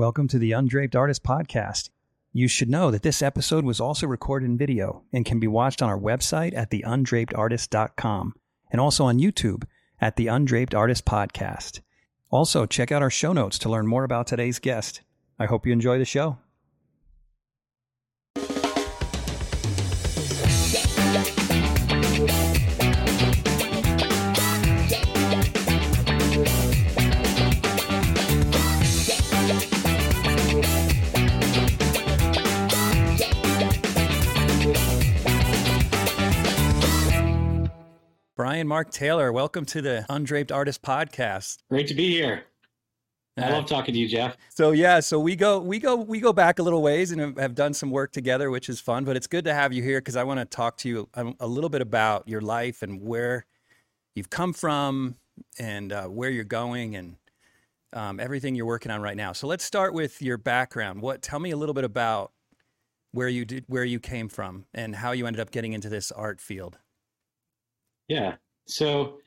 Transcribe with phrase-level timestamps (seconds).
[0.00, 1.90] Welcome to the Undraped Artist Podcast.
[2.32, 5.82] You should know that this episode was also recorded in video and can be watched
[5.82, 8.32] on our website at theundrapedartist.com
[8.72, 9.64] and also on YouTube
[10.00, 11.80] at the Undraped Artist Podcast.
[12.30, 15.02] Also, check out our show notes to learn more about today's guest.
[15.38, 16.38] I hope you enjoy the show.
[38.50, 41.58] Bryan Mark Taylor, welcome to the Undraped Artist Podcast.
[41.70, 42.46] Great to be here.
[43.38, 44.36] I love talking to you, Jeff.
[44.48, 47.54] So yeah, so we go we go we go back a little ways and have
[47.54, 49.04] done some work together, which is fun.
[49.04, 51.46] But it's good to have you here because I want to talk to you a,
[51.46, 53.46] little bit about your life and where
[54.16, 55.14] you've come from
[55.60, 57.18] and uh, where you're going and
[57.92, 59.32] um, everything you're working on right now.
[59.32, 61.02] So let's start with your background.
[61.02, 62.32] What tell me a little bit about
[63.12, 66.10] where you did where you came from and how you ended up getting into this
[66.10, 66.78] art field.
[68.10, 68.34] Yeah.
[68.66, 69.18] So,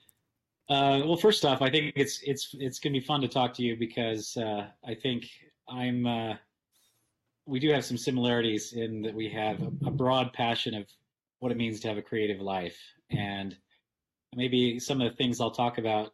[0.70, 3.64] uh, well, first off, I think it's it's it's gonna be fun to talk to
[3.64, 5.24] you because uh, I think
[5.70, 6.06] I'm.
[6.06, 6.34] Uh,
[7.46, 10.86] we do have some similarities in that we have a, a broad passion of
[11.40, 12.78] what it means to have a creative life,
[13.10, 13.56] and
[14.36, 16.14] maybe some of the things I'll talk about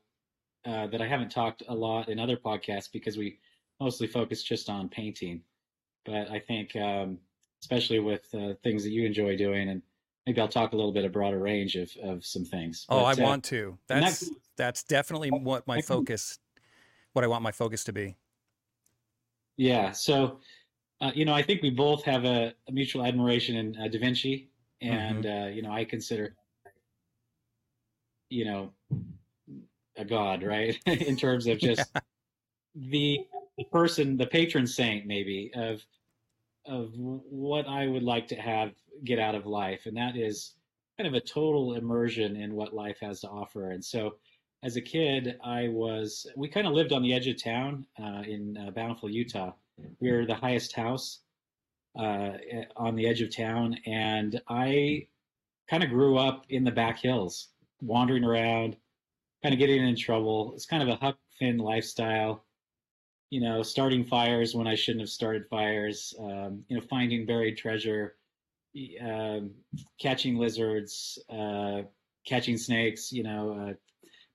[0.64, 3.40] uh, that I haven't talked a lot in other podcasts because we
[3.80, 5.42] mostly focus just on painting.
[6.06, 7.18] But I think, um,
[7.64, 9.82] especially with uh, things that you enjoy doing and
[10.30, 12.86] maybe I'll talk a little bit a broader range of, of some things.
[12.88, 13.80] Oh, but, I uh, want to.
[13.88, 16.38] That's that, that's definitely what my focus,
[17.14, 18.16] what I want my focus to be.
[19.58, 19.90] Yeah.
[19.90, 20.40] So,
[21.02, 23.98] uh, you know, I think we both have a, a mutual admiration in uh, Da
[23.98, 25.44] Vinci, and mm-hmm.
[25.46, 26.36] uh, you know, I consider,
[28.30, 28.72] you know,
[29.98, 30.78] a god, right?
[30.86, 32.02] in terms of just yeah.
[32.76, 33.20] the,
[33.58, 35.84] the person, the patron saint, maybe of
[36.70, 38.72] of what I would like to have
[39.04, 40.54] get out of life, and that is
[40.98, 43.72] kind of a total immersion in what life has to offer.
[43.72, 44.16] And so,
[44.62, 48.24] as a kid, I was we kind of lived on the edge of town uh,
[48.28, 49.54] in uh, Bountiful, Utah.
[50.00, 51.20] We were the highest house
[51.98, 52.32] uh,
[52.76, 55.08] on the edge of town, and I
[55.70, 57.48] kind of grew up in the back hills,
[57.82, 58.76] wandering around,
[59.42, 60.54] kind of getting in trouble.
[60.54, 62.44] It's kind of a Huck Finn lifestyle
[63.30, 67.58] you know, starting fires when I shouldn't have started fires, um, you know, finding buried
[67.58, 68.16] treasure,
[69.02, 69.52] um,
[70.00, 71.82] catching lizards, uh,
[72.26, 73.74] catching snakes, you know, uh,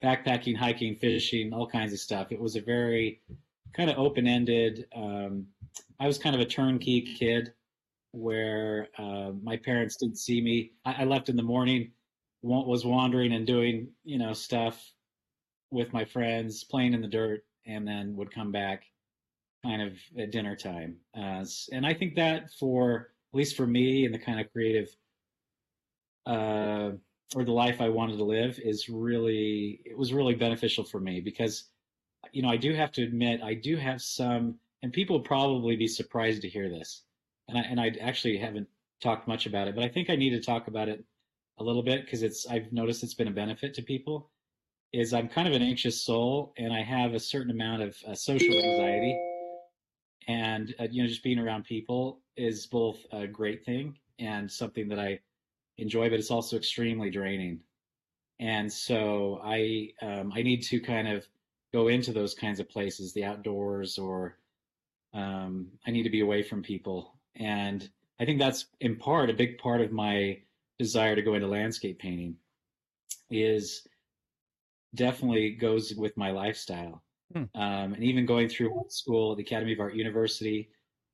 [0.05, 2.31] backpacking, hiking, fishing, all kinds of stuff.
[2.31, 3.21] It was a very
[3.73, 4.87] kind of open ended.
[4.95, 5.47] Um,
[5.99, 7.53] I was kind of a turnkey kid
[8.13, 10.73] where uh, my parents didn't see me.
[10.85, 11.91] I, I left in the morning,
[12.43, 14.93] was wandering and doing, you know, stuff
[15.71, 18.85] with my friends, playing in the dirt and then would come back
[19.65, 20.97] kind of at dinner time.
[21.17, 24.95] Uh, and I think that for at least for me and the kind of creative
[26.27, 26.91] uh,
[27.35, 31.21] or the life I wanted to live is really it was really beneficial for me
[31.21, 31.65] because
[32.33, 35.89] you know I do have to admit I do have some and people probably be
[35.89, 37.03] surprised to hear this
[37.49, 38.69] and I and I actually haven't
[39.03, 41.05] talked much about it but I think I need to talk about it
[41.59, 44.31] a little bit because it's I've noticed it's been a benefit to people
[44.95, 48.15] is I'm kind of an anxious soul and I have a certain amount of uh,
[48.15, 49.19] social anxiety.
[50.29, 54.89] And, uh, you know, just being around people is both a great thing and something
[54.89, 55.19] that I
[55.79, 57.61] enjoy, but it's also extremely draining.
[58.39, 61.27] And so I, um, I need to kind of
[61.73, 64.39] go into those kinds of places, the outdoors, or
[65.13, 67.17] um, I need to be away from people.
[67.35, 67.89] And
[68.21, 70.39] I think that's in part a big part of my
[70.79, 72.37] desire to go into landscape painting
[73.29, 73.89] is
[74.95, 77.03] definitely goes with my lifestyle.
[77.33, 77.45] Hmm.
[77.55, 80.71] Um, and even going through school at the Academy of Art University,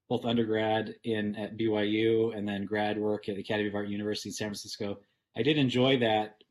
[0.08, 4.28] both undergrad in at BYU and then grad work at the Academy of Art University
[4.28, 4.98] in San Francisco,
[5.36, 6.42] I did enjoy that,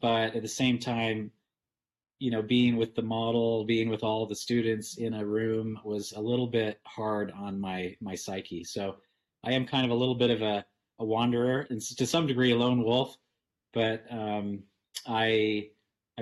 [0.00, 1.30] but at the same time,
[2.18, 6.12] you know, being with the model, being with all the students in a room was
[6.12, 8.64] a little bit hard on my my psyche.
[8.64, 8.96] So
[9.44, 10.64] I am kind of a little bit of a,
[10.98, 13.16] a wanderer and to some degree a lone wolf,
[13.74, 14.62] but um,
[15.06, 15.70] I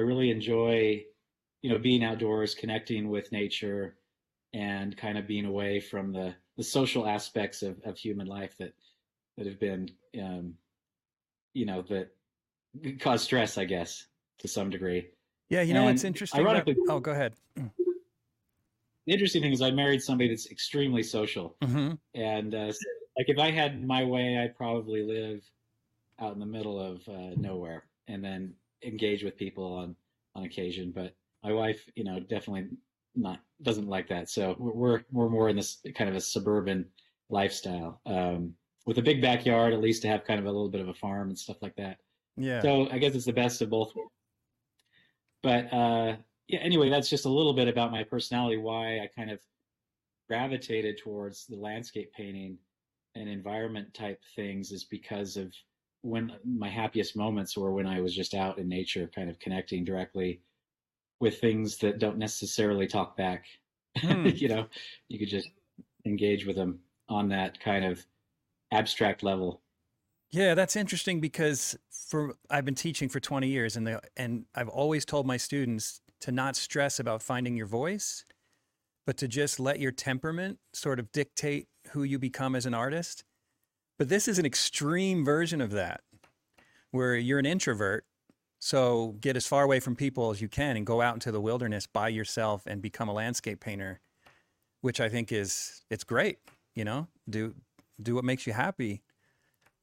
[0.01, 1.05] I really enjoy,
[1.61, 3.97] you know, being outdoors, connecting with nature,
[4.55, 8.73] and kind of being away from the the social aspects of, of human life that
[9.37, 10.55] that have been, um,
[11.53, 12.09] you know, that
[12.99, 14.07] cause stress, I guess,
[14.39, 15.09] to some degree.
[15.51, 16.41] Yeah, you know, and it's interesting.
[16.41, 17.35] Ironically, oh, go ahead.
[17.57, 21.93] The interesting thing is, I married somebody that's extremely social, mm-hmm.
[22.15, 22.73] and uh,
[23.19, 25.43] like if I had my way, I'd probably live
[26.19, 29.97] out in the middle of uh, nowhere, and then engage with people on
[30.35, 30.93] on occasion.
[30.95, 32.69] But my wife, you know, definitely
[33.15, 34.31] not doesn't like that.
[34.31, 36.87] So we're we're more in this kind of a suburban
[37.29, 38.55] lifestyle um,
[38.87, 40.95] with a big backyard, at least to have kind of a little bit of a
[40.95, 41.99] farm and stuff like that.
[42.37, 42.63] Yeah.
[42.63, 43.93] So I guess it's the best of both.
[45.43, 46.17] But uh,
[46.49, 48.57] yeah, anyway, that's just a little bit about my personality.
[48.57, 49.41] Why I kind of
[50.29, 52.57] gravitated towards the landscape painting
[53.17, 55.53] and environment type things is because of
[56.03, 59.85] when my happiest moments were when I was just out in nature, kind of connecting
[59.85, 60.41] directly
[61.21, 63.45] with things that don't necessarily talk back.
[63.99, 64.27] Hmm.
[64.27, 64.69] you know,
[65.09, 65.49] you could just
[66.07, 68.07] engage with them on that kind of
[68.71, 69.63] abstract level.
[70.31, 74.69] Yeah, that's interesting because for I've been teaching for 20 years and the, and I've
[74.69, 78.25] always told my students to not stress about finding your voice,
[79.07, 83.25] but to just let your temperament sort of dictate who you become as an artist.
[84.01, 86.05] But this is an extreme version of that
[86.93, 88.07] where you're an introvert,
[88.61, 91.41] so get as far away from people as you can and go out into the
[91.41, 94.01] wilderness by yourself and become a landscape painter,
[94.83, 96.41] which I think is it's great,
[96.75, 97.09] you know?
[97.31, 97.55] Do
[98.03, 99.03] do what makes you happy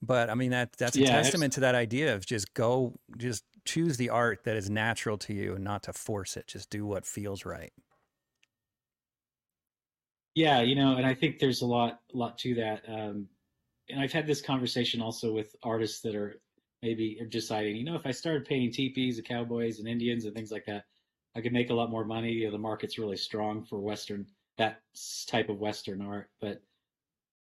[0.01, 3.45] but I mean that that's a Yeah, testament to that idea of just go just
[3.65, 6.47] choose the art that is natural to you and not to force it.
[6.47, 7.73] Just do what feels right.
[10.35, 12.87] Yeah, you know, and I think there's a lot lot to that.
[12.87, 13.29] Um,
[13.89, 16.39] and I've had this conversation also with artists that are
[16.81, 20.51] maybe deciding, you know, if I started painting teepees and cowboys and Indians and things
[20.51, 20.86] like that,
[21.36, 22.31] I could make a lot more money.
[22.31, 24.25] You know, the market's really strong for Western
[24.57, 24.81] that
[25.28, 26.30] type of Western art.
[26.42, 26.62] But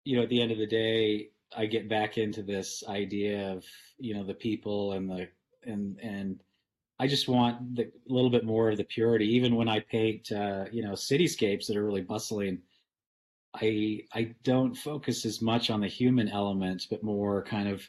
[0.05, 3.65] you know, at the end of the day, I get back into this idea of
[3.99, 5.29] you know the people and the
[5.65, 6.41] and and
[6.99, 9.27] I just want a little bit more of the purity.
[9.35, 12.63] Even when I paint, uh, you know, cityscapes that are really bustling,
[13.55, 17.89] I I don't focus as much on the human element, but more kind of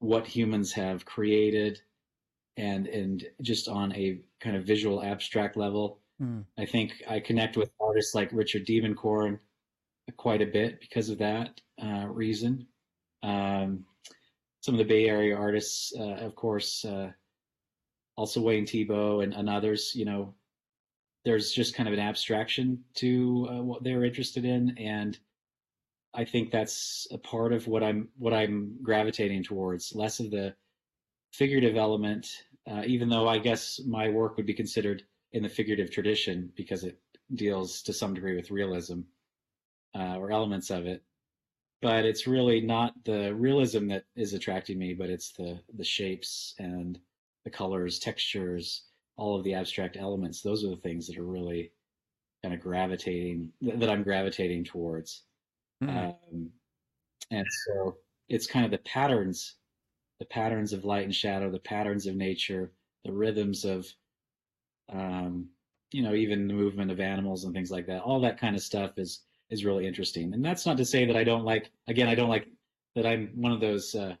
[0.00, 1.80] what humans have created,
[2.56, 6.00] and and just on a kind of visual abstract level.
[6.18, 6.40] Hmm.
[6.58, 9.38] I think I connect with artists like Richard Diebenkorn
[10.16, 12.66] quite a bit because of that uh, reason.
[13.22, 13.84] Um,
[14.60, 17.10] some of the Bay Area artists, uh, of course, uh,
[18.16, 20.34] also Wayne Thiebaud and, and others, you know,
[21.26, 25.18] there's just kind of an abstraction to uh, what they're interested in, and
[26.14, 29.92] I think that's a part of what I'm what I'm gravitating towards.
[29.92, 30.54] Less of the
[31.32, 32.28] figurative element,
[32.70, 35.02] uh, even though I guess my work would be considered
[35.32, 36.96] in the figurative tradition because it
[37.34, 39.00] deals to some degree with realism
[39.96, 41.02] uh, or elements of it.
[41.82, 46.54] But it's really not the realism that is attracting me, but it's the the shapes
[46.60, 47.00] and
[47.42, 48.84] the colors, textures,
[49.16, 50.42] all of the abstract elements.
[50.42, 51.72] Those are the things that are really
[52.42, 55.22] kind of gravitating that I'm gravitating towards.
[55.80, 55.88] Hmm.
[55.88, 56.50] Um,
[57.30, 57.96] and so
[58.28, 59.56] it's kind of the patterns,
[60.20, 62.72] the patterns of light and shadow, the patterns of nature,
[63.04, 63.86] the rhythms of,
[64.92, 65.48] um,
[65.92, 68.02] you know, even the movement of animals and things like that.
[68.02, 70.34] All that kind of stuff is is really interesting.
[70.34, 71.70] And that's not to say that I don't like.
[71.88, 72.48] Again, I don't like
[72.94, 73.06] that.
[73.06, 74.14] I'm one of those uh,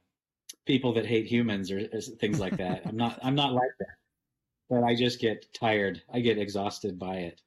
[0.66, 2.82] people that hate humans or, or things like that.
[2.86, 3.18] I'm not.
[3.22, 3.96] I'm not like that.
[4.68, 6.02] But I just get tired.
[6.12, 7.40] I get exhausted by it.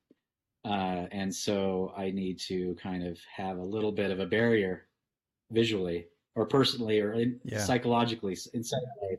[0.65, 4.87] Uh, and so I need to kind of have a little bit of a barrier
[5.51, 7.59] visually or personally or in, Yeah.
[7.59, 9.17] psychologically s- inside my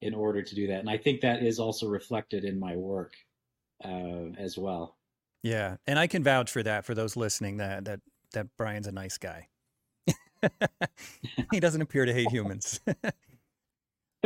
[0.00, 0.80] in order to do that.
[0.80, 3.14] And I think that is also reflected in my work
[3.84, 4.98] uh, as well.
[5.42, 8.00] Yeah, and I can vouch for that for those listening that that
[8.32, 9.48] that Bryan's a nice guy.
[11.50, 12.80] he doesn't appear to hate humans.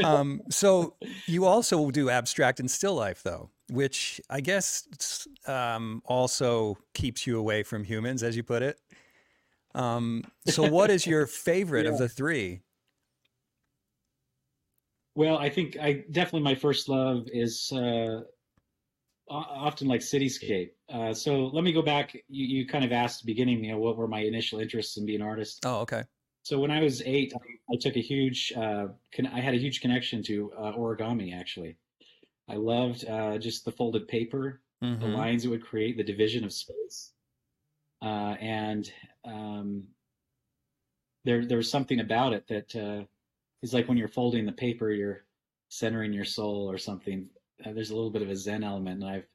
[0.05, 0.95] um, so
[1.27, 7.39] you also do abstract and still life, though, which I guess um, also keeps you
[7.39, 8.79] away from humans, as you put it.
[9.75, 12.61] Um, so, what is your favorite of the three?
[15.15, 18.23] Well, I think I definitely my first love is uh,
[19.29, 20.71] often like cityscape.
[20.89, 22.15] Uh, so let me go back.
[22.29, 24.97] You, you kind of asked at the beginning, you know, what were my initial interests
[24.97, 25.65] in being an artist?
[25.65, 26.05] Oh, okay.
[26.49, 27.35] So when I was eight,
[27.71, 31.35] I, took a huge, uh, con- I had a huge connection to uh, origami.
[31.39, 31.77] Actually,
[32.49, 35.13] I loved uh, just the folded paper, the Mhm.
[35.13, 37.13] lines it would create, the division of space,
[38.01, 38.91] uh, and
[39.25, 39.89] um,
[41.25, 43.05] there there was something about it that uh,
[43.63, 45.27] is like when you're folding the paper, you're
[45.69, 47.29] centering your soul or something.
[47.63, 49.27] Uh, there's a little bit of a Zen element, and I've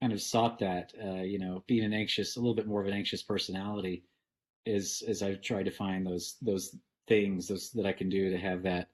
[0.00, 0.94] kind of sought that.
[0.98, 4.04] Uh, you know, being an anxious, a little bit more of an anxious personality,
[4.66, 6.76] is as I've tried to find those those
[7.08, 8.88] things those that I can do to have that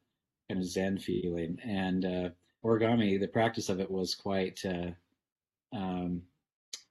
[0.48, 1.58] kind of Zen feeling.
[1.62, 2.28] And uh,
[2.64, 4.60] origami, the practice of it was quite.
[4.64, 4.90] Uh,
[5.76, 6.22] um,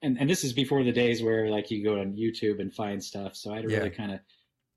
[0.04, 3.04] and and this is before the days where like you go on YouTube and find
[3.04, 3.36] stuff.
[3.36, 3.78] So I had to Yeah.
[3.80, 4.20] really kind of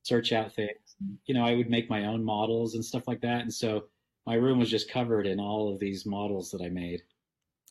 [0.02, 0.96] search out things.
[1.26, 3.42] You know, I would make my own models and stuff like that.
[3.42, 3.84] And so
[4.26, 7.02] my room was just covered in all of these models that I made.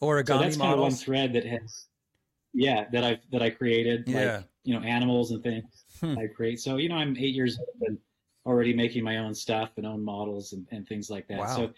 [0.01, 1.87] Origami so that's kind of one thread that has
[2.53, 4.37] yeah that i've that i created Yeah.
[4.37, 5.65] like you know animals and things
[5.99, 6.17] Hmm.
[6.19, 7.97] i create so you know i'm eight years old and
[8.45, 11.55] already making my own stuff and own models and, and things like that Wow.
[11.55, 11.73] so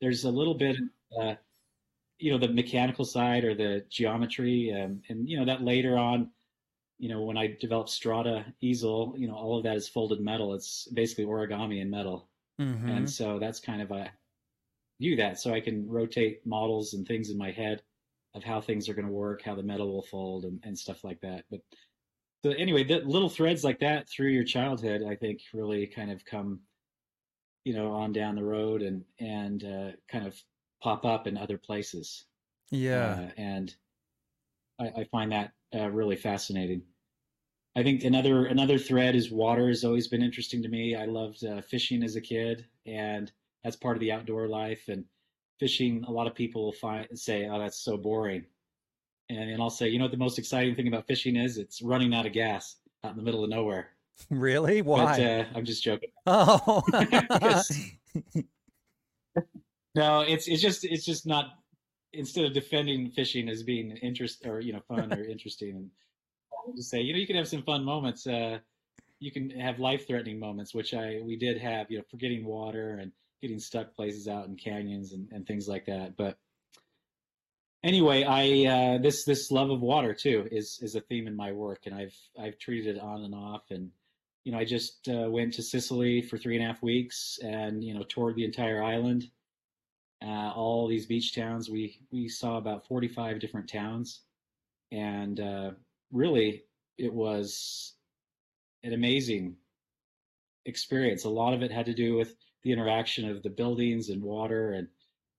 [0.00, 0.76] there's a little bit
[1.20, 1.34] uh
[2.18, 6.30] you know the mechanical side or the geometry um, and you know that later on
[6.98, 10.54] you know when i developed Strada easel you know all of that is folded metal
[10.54, 12.28] it's basically origami in metal
[12.60, 12.88] Mhm.
[12.88, 14.10] and so that's kind of a
[15.00, 17.82] view that so i can rotate models and things in my head
[18.34, 21.04] of how things are going to work how the metal will fold and, and stuff
[21.04, 21.60] like that but
[22.46, 26.24] so anyway the little threads like that through your childhood i think really kind of
[26.24, 26.60] come
[27.64, 30.34] you know on down the road and and uh, kind of
[30.82, 32.26] pop up in other places
[32.70, 33.28] yeah.
[33.28, 33.74] uh, and
[34.78, 36.82] I, I find that uh, really fascinating.
[37.76, 40.94] I think another another thread is water has always been interesting to me.
[40.94, 43.30] I loved uh, fishing as a kid, and
[43.62, 44.88] that's part of the outdoor life.
[44.88, 45.04] And
[45.58, 48.46] fishing, a lot of people will find say, "Oh, that's so boring,"
[49.28, 51.58] and, and I'll say, "You know what the most exciting thing about fishing is?
[51.58, 53.90] It's running out of gas out in the middle of nowhere."
[54.30, 54.80] really?
[54.80, 55.24] But Why?
[55.24, 56.10] uh, I'm just joking.
[56.26, 56.82] oh.
[59.96, 61.46] No, it's it's just it's just not.
[62.12, 65.90] Instead of defending fishing as being interest or you know fun or interesting, and
[66.52, 68.26] I'll just say you know you can have some fun moments.
[68.26, 68.58] Uh,
[69.20, 71.90] you can have life threatening moments, which I we did have.
[71.90, 75.86] You know, forgetting water and getting stuck places out in canyons and, and things like
[75.86, 76.14] that.
[76.16, 76.38] But
[77.86, 78.66] anyway, I
[78.96, 81.94] uh, this this love of water too is is a theme in my work, and
[81.94, 83.70] I've I've treated it on and off.
[83.70, 83.90] And
[84.44, 87.82] you know, I just uh, went to Sicily for three and a half weeks, and
[87.82, 89.30] you know, toured the entire island
[90.22, 91.68] uh, all these beach towns.
[91.68, 94.22] We we saw about 45 different towns,
[94.92, 95.70] and uh,
[96.12, 96.64] really
[96.98, 97.94] it was
[98.82, 99.56] an amazing
[100.64, 101.24] experience.
[101.24, 104.72] A lot of it had to do with the interaction of the buildings and water,
[104.72, 104.88] and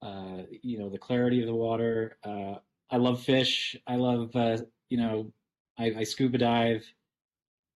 [0.02, 2.18] uh, you know the clarity of the water.
[2.24, 2.54] Uh,
[2.90, 3.76] I love fish.
[3.86, 5.32] I love uh, you know
[5.78, 6.84] I, I scuba dive.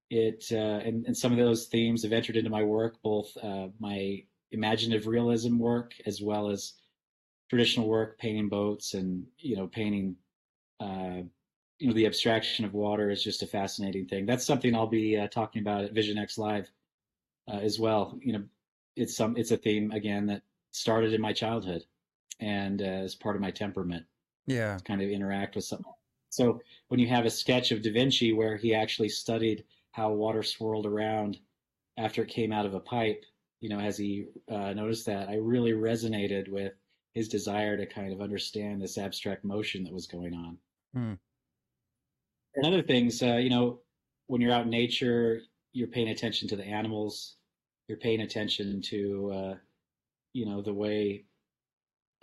[0.09, 3.67] It uh, and and some of those themes have entered into my work, both uh,
[3.79, 6.73] my imaginative realism work as well as
[7.49, 10.15] traditional work, painting boats and you know painting.
[10.79, 11.23] Uh,
[11.79, 14.25] you know the abstraction of water is just a fascinating thing.
[14.25, 16.71] That's something I'll be talking about at Vision X Live
[17.49, 18.17] as well.
[18.21, 18.43] You know,
[18.95, 21.83] it's some it's a theme again that started in my childhood
[22.39, 24.05] and uh, is part of my temperament.
[24.45, 24.77] yeah.
[24.85, 25.91] Kind of interact with something.
[26.29, 30.41] So when you have a sketch of Da Vinci where he actually studied how water
[30.41, 31.37] swirled around
[31.97, 33.23] after it came out of a pipe,
[33.61, 36.73] you know, as he uh, noticed that, I really resonated with
[37.13, 40.57] his desire to kind of understand this abstract motion that was going on.
[40.93, 41.13] Hmm.
[42.55, 43.79] And other things, uh, you know,
[44.27, 47.35] when you're out in nature, you're paying attention to the animals,
[47.87, 49.55] you're paying attention to, uh,
[50.33, 51.25] you know, the way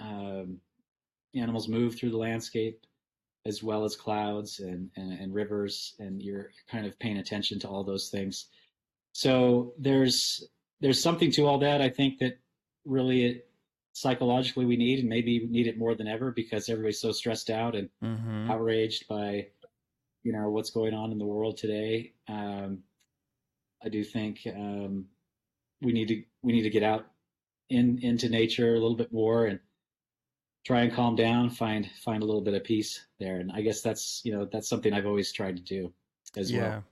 [0.01, 0.61] um,
[1.35, 2.87] animals move through the landscape,
[3.47, 7.59] as well as clouds and, and, and rivers, and you're, you're kind of paying attention
[7.61, 8.47] to all those things.
[9.13, 10.49] So there's
[10.81, 11.81] there's something to all that.
[11.83, 12.39] I think that
[12.85, 13.49] really it,
[13.93, 17.51] psychologically we need, and maybe we need it more than ever because everybody's so stressed
[17.51, 19.47] out and hmm outraged by
[20.23, 22.13] you know what's going on in the world today.
[22.29, 22.83] Um,
[23.85, 25.07] I do think um,
[25.81, 27.07] we need to we need to get out
[27.69, 29.61] in into nature a little bit more and
[30.65, 33.41] try and calm down, find find a little bit of peace there.
[33.41, 35.95] And I guess that's you know that's something I've always tried to do
[36.37, 36.55] as Yeah.
[36.55, 36.85] well.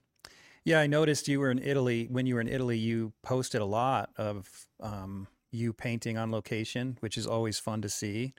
[0.64, 2.06] Yeah, I noticed you were in Italy.
[2.10, 6.98] When you were in Italy, you posted a lot of um, you painting on location,
[7.00, 8.34] which is always fun to see.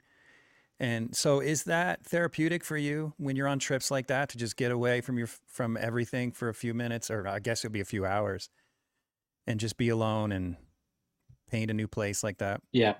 [0.80, 4.56] And so, is that therapeutic for you when you're on trips like that to just
[4.56, 7.80] get away from your from everything for a few minutes, or I guess it'll be
[7.80, 8.50] a few hours,
[9.46, 10.56] and just be alone and
[11.50, 12.62] paint a new place like that?
[12.72, 12.98] Yeah.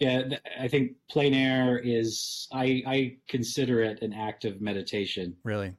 [0.00, 0.22] Yeah,
[0.58, 5.36] I think plein air is I I consider it an act of meditation.
[5.44, 5.74] Really?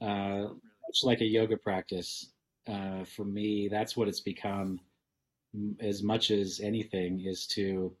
[0.00, 0.48] uh,
[0.86, 2.32] much like a yoga practice.
[2.66, 4.80] Uh, for me, that's what it's become
[5.78, 7.94] as much as anything is to,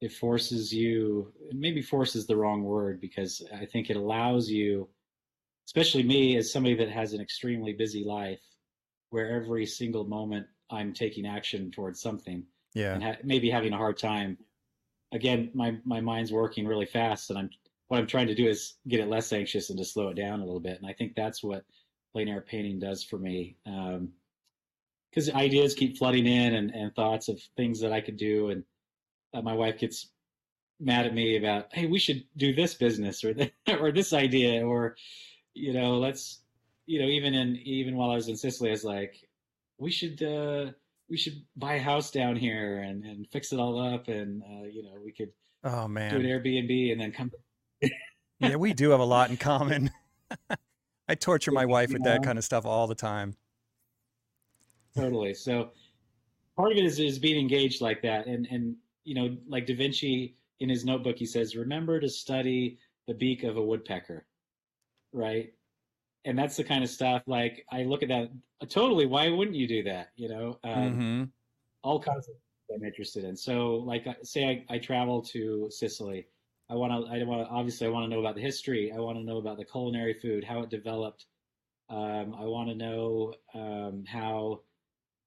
[0.00, 4.88] it forces you, maybe force is the wrong word because I think it allows you,
[5.66, 8.40] especially me as somebody that has an extremely busy life,
[9.10, 12.42] where every single moment I'm taking action towards something
[12.74, 12.94] Yeah.
[12.94, 14.38] and ha- maybe having a hard time.
[15.12, 17.50] Again, my my mind's working really fast, and I'm
[17.88, 20.40] what I'm trying to do is get it less anxious and to slow it down
[20.40, 20.78] a little bit.
[20.78, 21.64] And I think that's what
[22.12, 23.56] plein air painting does for me,
[25.10, 28.50] because ideas keep flooding in and, and thoughts of things that I could do.
[28.50, 28.64] And
[29.34, 30.10] uh, my wife gets
[30.80, 34.66] mad at me about, hey, we should do this business or th- or this idea,
[34.66, 34.96] or
[35.54, 36.42] you know, let's
[36.86, 39.16] you know, even in even while I was in Sicily, I was like,
[39.78, 40.22] we should.
[40.22, 40.72] uh
[41.10, 44.64] we should buy a house down here and, and fix it all up and uh,
[44.64, 45.30] you know we could
[45.64, 46.26] Oh man do an.
[46.26, 47.30] Airbnb and then come
[48.40, 49.90] Yeah, we do have a lot in common.
[51.08, 53.34] I torture my wife with that kind of stuff all the time.
[54.96, 55.34] totally.
[55.34, 55.70] So
[56.56, 59.74] part of it is is being engaged like that, and and you know, like Da
[59.74, 64.26] Vinci in his notebook, he says, "Remember to study the beak of a woodpecker,"
[65.12, 65.52] right?
[66.24, 67.22] And that's the kind of stuff.
[67.26, 68.30] Like I look at that
[68.68, 69.06] totally.
[69.06, 70.10] Why wouldn't you do that?
[70.16, 71.24] You know, um, hmm
[71.82, 73.36] all kinds of things I'm interested in.
[73.36, 76.26] So, like, say I, I travel to Sicily.
[76.70, 77.10] I want to.
[77.10, 77.52] I want to.
[77.52, 78.92] Obviously, I want to know about the history.
[78.92, 81.26] I want to know about the culinary food, how it developed.
[81.88, 84.60] Um, I want to know um, how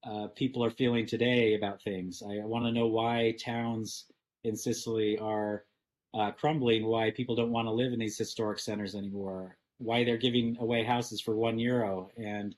[0.04, 2.22] uh, people are feeling today about things.
[2.22, 4.06] I, I want to know why towns
[4.44, 5.66] in Sicily are
[6.14, 6.86] uh, crumbling.
[6.86, 9.58] Why people don't want to live in these historic centers anymore.
[9.82, 12.56] Why they're giving away houses for one euro and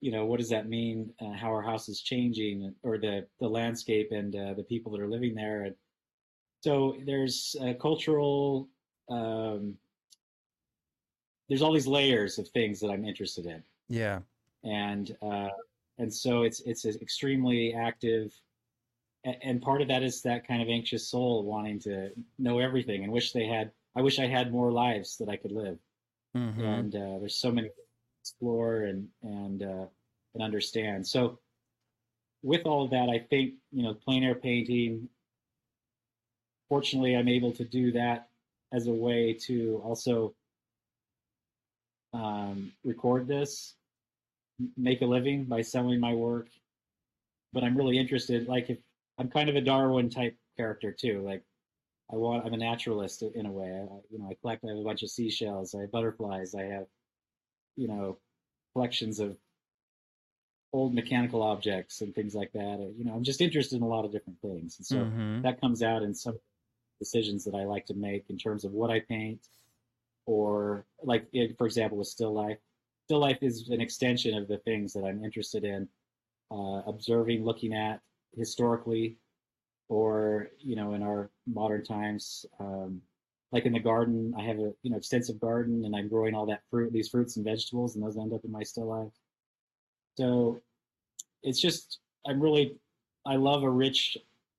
[0.00, 3.48] you know what does that mean uh, how our house is changing or the the
[3.48, 5.64] landscape and uh, the people that are living there?
[5.64, 5.74] And
[6.62, 8.68] so there's uh, cultural
[9.10, 9.76] um,
[11.48, 13.62] there's all these layers of things that i'm interested in.
[13.88, 14.20] Yeah.
[14.64, 15.48] and uh,
[15.98, 18.32] and so it's it's an extremely active
[19.42, 23.12] and part of that is that kind of anxious soul wanting to know everything and
[23.12, 25.78] wish they had i wish i had more lives that i could live
[26.34, 27.70] hmm and uh, there's so many
[28.22, 29.86] explore and and uh,
[30.34, 31.06] and understand.
[31.06, 31.38] So
[32.42, 35.08] with all of that, I think you know plein air painting.
[36.68, 38.28] Fortunately, I'm able to do that
[38.72, 40.34] as a way to also
[42.12, 43.74] um, record this,
[44.76, 46.48] make a living by selling my work.
[47.52, 48.46] But I'm really interested.
[48.46, 48.78] Like if
[49.18, 51.22] I'm kind of a Darwin type character too.
[51.22, 51.42] Like
[52.12, 53.66] I want, I'm a naturalist in a way.
[53.66, 54.64] I, you know, I collect.
[54.64, 55.74] I have a bunch of seashells.
[55.74, 56.54] I have butterflies.
[56.54, 56.86] I have,
[57.76, 58.18] you know,
[58.72, 59.36] collections of
[60.72, 62.94] old mechanical objects and things like that.
[62.96, 65.60] You know, I'm just interested in a lot of different things, and so hmm that
[65.60, 66.38] comes out in some
[66.98, 69.48] decisions that I like to make in terms of what I paint,
[70.26, 72.58] or like, it, for example, with still life.
[73.06, 75.88] Still life is an extension of the things that I'm interested in,
[76.50, 78.00] uh, observing, looking at
[78.36, 79.16] historically,
[79.90, 82.46] or you know, in our modern times.
[82.58, 83.02] Um,
[83.52, 86.46] like in the garden, I have a you know extensive garden, and I'm growing all
[86.46, 89.12] that fruit, these fruits and vegetables, and those end up in my still life.
[90.16, 90.60] So
[91.42, 92.76] it's just I'm really
[93.26, 94.16] I love a rich,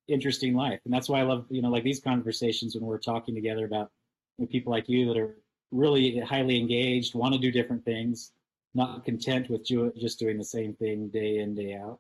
[0.09, 3.33] interesting life, and that's why I love you know like these conversations when we're talking
[3.33, 3.89] together about
[4.37, 5.37] you know, people like you that are
[5.71, 8.33] really highly engaged, want to do different things,
[8.73, 11.99] not content with ju- just doing the same thing day in day out.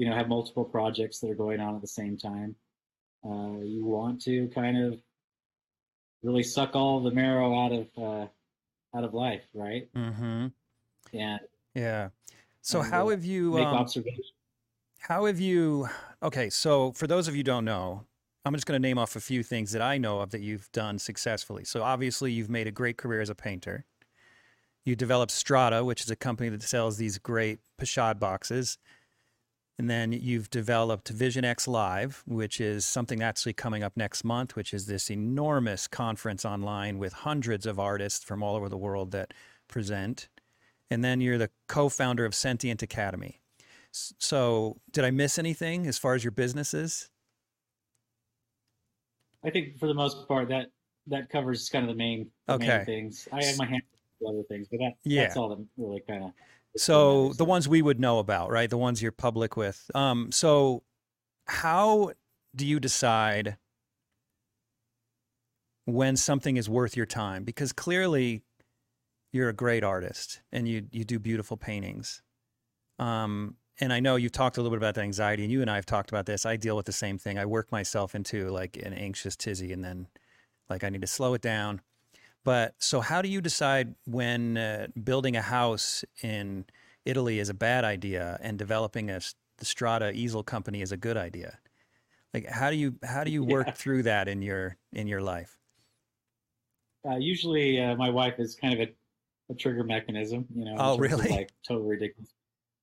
[0.00, 2.56] You know, have multiple projects that are going on at the same time.
[3.22, 4.98] Uh, you want to kind of
[6.22, 8.26] really suck all the marrow out of uh,
[8.96, 9.92] out of life, right?
[9.94, 10.46] Mm-hmm.
[11.12, 11.40] And
[11.74, 12.08] Yeah.
[12.62, 14.32] So and how uh, have you make um, observations.
[15.00, 15.88] how have you
[16.22, 18.06] okay, so for those of you who don't know,
[18.44, 20.72] I'm just going to name off a few things that I know of that you've
[20.72, 21.64] done successfully.
[21.64, 23.84] So obviously you've made a great career as a painter.
[24.84, 28.78] You developed Strada, which is a company that sells these great pochade boxes.
[29.80, 34.54] And then you've developed Vision X Live, which is something actually coming up next month,
[34.54, 39.10] which is this enormous conference online with hundreds of artists from all over the world
[39.12, 39.32] that
[39.68, 40.28] present.
[40.90, 43.40] And then you're the co founder of Sentient Academy.
[43.90, 47.08] So, did I miss anything as far as your businesses?
[49.42, 50.66] I think for the most part that
[51.06, 52.66] that covers kind of the main the Okay.
[52.66, 53.26] main things.
[53.32, 53.84] I have my hands
[54.26, 55.22] on other things, but that Yeah.
[55.22, 56.32] that's all that really kind of
[56.76, 58.70] So, the ones we would know about, right?
[58.70, 59.90] The ones you're public with.
[59.94, 60.84] Um, so,
[61.46, 62.12] how
[62.54, 63.56] do you decide
[65.84, 67.42] when something is worth your time?
[67.42, 68.42] Because clearly,
[69.32, 72.22] you're a great artist and you you do beautiful paintings.
[72.98, 75.70] Um, and I know you've talked a little bit about the anxiety, and you and
[75.70, 76.44] I have talked about this.
[76.44, 77.38] I deal with the same thing.
[77.38, 80.08] I work myself into like an anxious tizzy, and then
[80.68, 81.80] like I need to slow it down.
[82.44, 86.66] But so, how do you decide when uh, building a house in
[87.04, 89.20] Italy is a bad idea and developing a
[89.58, 91.58] the Strada easel company is a good idea?
[92.32, 93.72] Like, how do you how do you work Yeah.
[93.74, 95.58] through that in your in your life?
[97.08, 98.92] uh, usually uh, my wife is kind of a,
[99.52, 100.76] a trigger mechanism, you know.
[100.78, 101.28] Oh, really?
[101.30, 102.32] like totally ridiculous.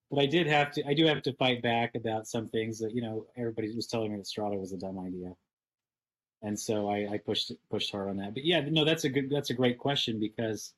[0.09, 0.87] But I did have to.
[0.87, 4.11] I do have to fight back about some things that you know everybody was telling
[4.11, 5.33] me that Strada was a dumb idea,
[6.41, 8.33] and so I, I pushed pushed hard on that.
[8.33, 10.73] But yeah, no, that's a good that's a great question because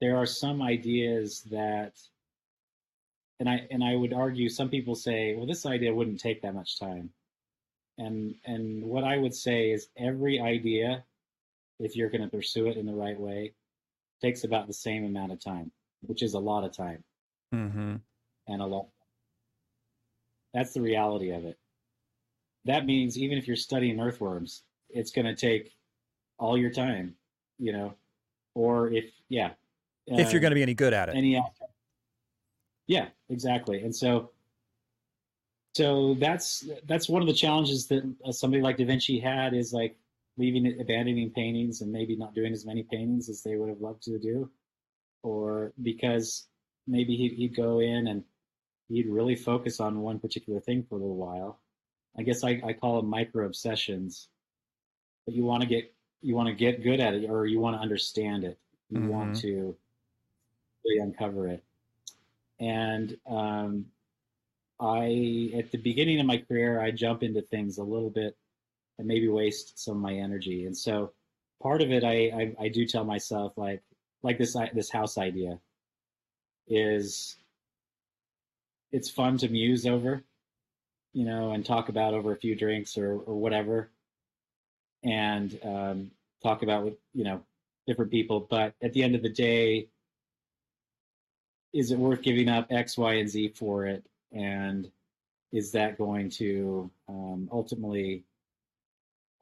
[0.00, 1.98] there are some ideas that,
[3.40, 6.54] and I and I would argue some people say, well, this idea wouldn't take that
[6.54, 7.10] much time,
[7.98, 11.04] and and what I would say is every idea,
[11.78, 13.54] if you're going to pursue it in the right way,
[14.22, 15.70] takes about the same amount of time,
[16.02, 17.04] which is a lot of time
[17.54, 17.96] Mm-hmm.
[18.46, 18.88] and a lot.
[20.52, 21.56] That's the reality of it.
[22.68, 25.74] That means even if you're studying earthworms, it's going to take
[26.38, 27.14] all your time,
[27.58, 27.94] you know,
[28.54, 29.52] or if yeah,
[30.06, 31.16] if you're going to be any good at it.
[31.16, 31.42] Any
[32.86, 33.80] yeah, exactly.
[33.82, 34.30] And so
[35.74, 39.72] so that's that's one of the challenges that uh, somebody like Da Vinci had is
[39.72, 39.96] like
[40.36, 43.80] leaving it, abandoning paintings and maybe not doing as many paintings as they would have
[43.80, 44.50] loved to do,
[45.22, 46.46] or because
[46.86, 48.24] maybe he'd, he'd go in and
[48.88, 51.60] he'd really focus on one particular thing for a little while.
[52.18, 54.28] I guess I, I call them micro obsessions.
[55.24, 57.76] But you want to get you want to get good at it, or you want
[57.76, 58.58] to understand it.
[58.90, 59.08] You mm-hmm.
[59.08, 59.76] want to
[60.84, 61.62] really uncover it.
[62.58, 63.86] And um,
[64.80, 68.36] I, at the beginning of my career, I jump into things a little bit
[68.98, 70.66] and maybe waste some of my energy.
[70.66, 71.12] And so,
[71.62, 73.82] part of it, I, I, I do tell myself like,
[74.22, 75.60] like this this house idea
[76.66, 77.36] is
[78.90, 80.24] it's fun to muse over,
[81.18, 83.90] you know, and talk about over a few drinks or or whatever,
[85.02, 86.12] and um,
[86.44, 87.42] talk about with you know
[87.88, 88.46] different people.
[88.48, 89.88] But at the end of the day,
[91.72, 94.04] is it worth giving up X, Y, and Z for it?
[94.30, 94.88] And
[95.50, 98.22] is that going to um, ultimately,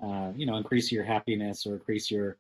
[0.02, 2.38] uh, you know, increase your happiness or increase your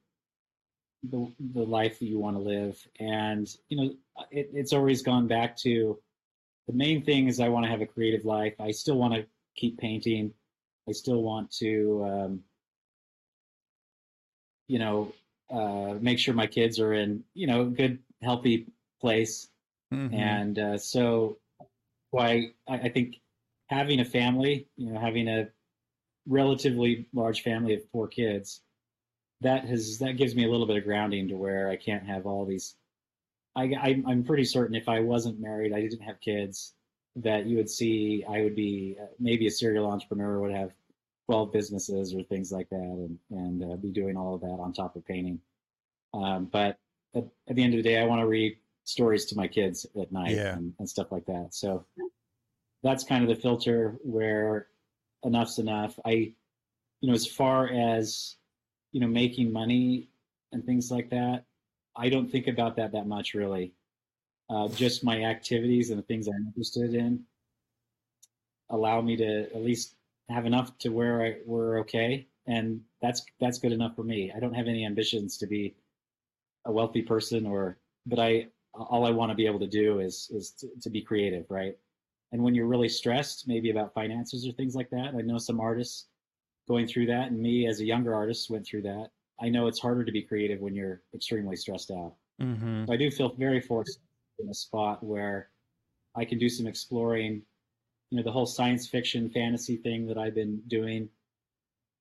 [1.02, 2.88] the, the life that you want to live?
[2.98, 3.94] And you know,
[4.30, 5.98] it, it's always gone back to
[6.66, 8.54] the main thing is I want to have a creative life.
[8.60, 9.26] I still want to
[9.56, 10.32] keep painting.
[10.88, 12.40] I still want to, um,
[14.68, 15.12] you know,
[15.50, 18.66] uh, make sure my kids are in, you know, good, healthy
[19.00, 19.48] place.
[19.92, 20.14] Mm-hmm.
[20.14, 21.38] And uh, so,
[22.10, 23.16] why I, I think
[23.68, 25.48] having a family, you know, having a
[26.26, 28.60] relatively large family of four kids,
[29.42, 32.26] that has that gives me a little bit of grounding to where I can't have
[32.26, 32.74] all these.
[33.56, 36.74] I, I I'm pretty certain if I wasn't married, I didn't have kids,
[37.16, 40.72] that you would see I would be uh, maybe a serial entrepreneur would have
[41.26, 44.72] 12 businesses or things like that and and uh, be doing all of that on
[44.72, 45.40] top of painting.
[46.14, 46.78] Um, but
[47.14, 49.86] at, at, the end of the day, I want to read stories to my kids
[50.00, 50.54] at night yeah.
[50.54, 51.48] and, and stuff like that.
[51.50, 51.84] So
[52.82, 54.68] that's kind of the filter where
[55.24, 55.98] enough's enough.
[56.04, 56.32] I,
[57.00, 58.36] you know, as far as,
[58.92, 60.08] you know, making money
[60.52, 61.44] and things like that,
[61.96, 63.72] I don't think about that that much really.
[64.48, 67.24] Uh, just my activities and the things I'm interested in
[68.70, 69.94] allow me to at least
[70.28, 74.32] have enough to where I, we're okay, and that's that's good enough for me.
[74.34, 75.74] I don't have any ambitions to be
[76.64, 80.30] a wealthy person, or but I all I want to be able to do is
[80.32, 81.76] is to, to, be creative, right?
[82.32, 85.60] And when you're really stressed, maybe about finances or things like that, I know some
[85.60, 86.06] artists
[86.68, 89.10] going through that, and me as a younger artist went through that.
[89.40, 92.14] I know it's harder to be creative when you're extremely stressed out.
[92.40, 92.86] Mm-hmm.
[92.86, 94.00] So I do feel very fortunate
[94.38, 95.50] in a spot where
[96.14, 97.42] I can do some exploring.
[98.10, 101.08] You know, the whole science fiction fantasy thing that I've been doing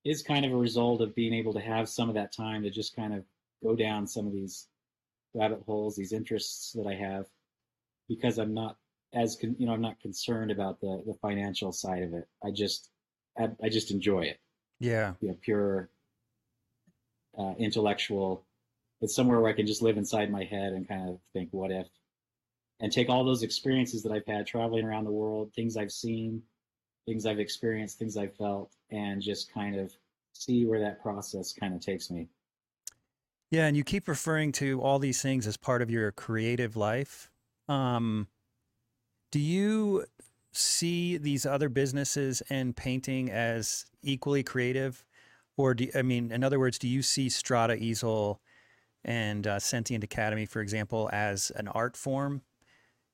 [0.04, 2.70] is kind of a result of being able to have some of that time to
[2.70, 3.24] just kind of
[3.62, 4.68] go down some of these
[5.34, 7.26] rabbit holes, these interests that I have,
[8.08, 8.76] because I'm not
[9.14, 12.28] as con- you know I'm not concerned about the the financial side of it.
[12.44, 12.90] I just
[13.38, 14.38] I, I just enjoy it.
[14.78, 15.90] Yeah, you know, pure
[17.38, 18.44] uh, intellectual.
[19.00, 21.70] It's somewhere where I can just live inside my head and kind of think, what
[21.70, 21.86] if,
[22.80, 26.42] and take all those experiences that I've had traveling around the world, things I've seen,
[27.06, 29.92] things I've experienced, things I've felt, and just kind of
[30.32, 32.28] see where that process kind of takes me.
[33.50, 37.30] Yeah, and you keep referring to all these things as part of your creative life.
[37.68, 38.28] Um,
[39.30, 40.04] do you
[40.52, 45.04] see these other businesses and painting as equally creative,
[45.56, 48.40] or do I mean, in other words, do you see Strada Easel
[49.04, 52.42] and uh, Sentient Academy, for example, as an art form,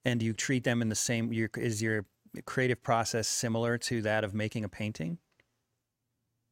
[0.05, 1.33] and do you treat them in the same?
[1.33, 2.07] Your, is your
[2.47, 5.19] creative process similar to that of making a painting?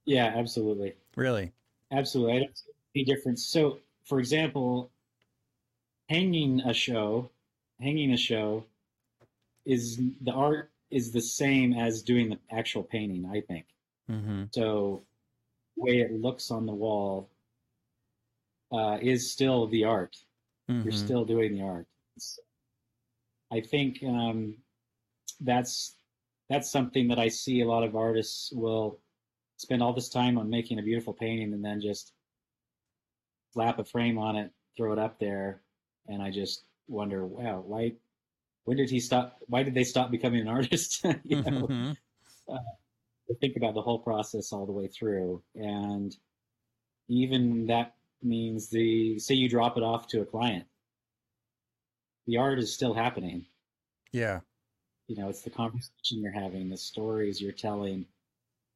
[0.04, 0.94] Yeah, absolutely.
[1.16, 1.52] Really?
[1.90, 2.36] Absolutely.
[2.36, 3.44] I don't see any difference.
[3.44, 4.90] So, for example,
[6.08, 7.30] hanging a show,
[7.80, 8.64] hanging a show
[9.64, 13.66] is the art is the same as doing the actual painting, I think.
[14.10, 14.44] Mm-hmm.
[14.52, 15.02] So,
[15.80, 17.28] way it looks on the wall
[18.72, 20.16] uh, is still the art.
[20.70, 20.82] Mm-hmm.
[20.82, 21.86] You're still doing the art.
[23.52, 24.54] I think um,
[25.40, 25.96] that's
[26.48, 29.00] that's something that I see a lot of artists will
[29.56, 32.12] spend all this time on making a beautiful painting and then just
[33.52, 35.60] slap a frame on it, throw it up there,
[36.06, 37.92] and I just wonder, wow, why?
[38.64, 39.38] When did he stop?
[39.46, 41.04] Why did they stop becoming an artist?
[41.24, 41.92] you know, mm-hmm.
[42.52, 42.58] uh,
[43.34, 46.16] think about the whole process all the way through, and
[47.08, 50.64] even that means the say you drop it off to a client,
[52.26, 53.46] the art is still happening.
[54.12, 54.40] Yeah,
[55.08, 58.06] you know, it's the conversation you're having, the stories you're telling,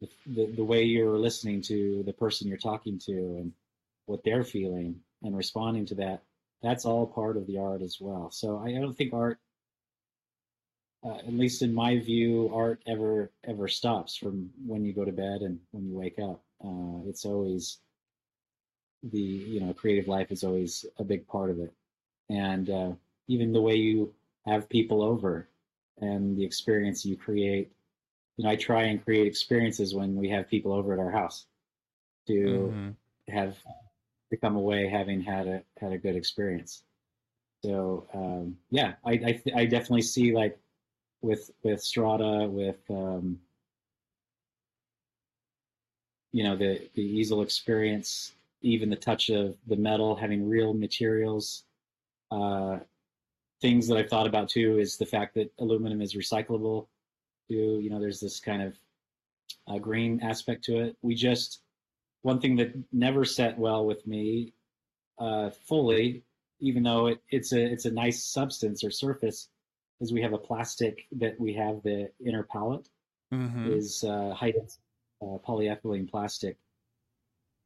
[0.01, 3.53] the, the, the way you're listening to the person you're talking to, and
[4.07, 6.23] what they're feeling and responding to that,
[6.63, 8.31] that's all part of the art as well.
[8.31, 9.39] So I, I don't think art,
[11.05, 15.13] uh, at least in my view, art ever ever stops from when you go to
[15.13, 16.43] bed and when you wake up.
[16.65, 17.79] Uh, it's always
[19.03, 21.73] the you know creative life is always a big part of it,
[22.31, 22.93] and uh,
[23.29, 24.13] even the way you
[24.47, 25.49] have people over
[26.01, 27.71] and the experience you create.
[28.37, 31.47] You know, I try and create experiences when we have people over at our house
[32.27, 32.91] to mm-hmm.
[33.33, 33.57] have
[34.31, 36.83] to come away having had a had a good experience.
[37.63, 40.59] So um, yeah, I I, I, definitely see like
[41.25, 43.41] with with Strada with um,
[46.33, 51.65] you know the the easel experience, even the touch of the metal, having real materials.
[52.31, 52.79] Uh,
[53.61, 56.87] things that I've thought about too is the fact that aluminum is recyclable.
[57.49, 58.75] Too, you know, there's this kind of
[59.69, 60.97] uh, green aspect to it.
[61.03, 61.61] We just
[62.23, 64.53] one thing that never set well with me
[65.19, 66.25] uh, fully,
[66.61, 69.49] even though it, it's a it's a nice substance or surface,
[70.01, 72.89] is we have a plastic that we have the inner palate
[73.33, 73.73] mm-hmm.
[73.73, 74.53] is uh, high
[75.23, 76.57] uh, polyethylene plastic.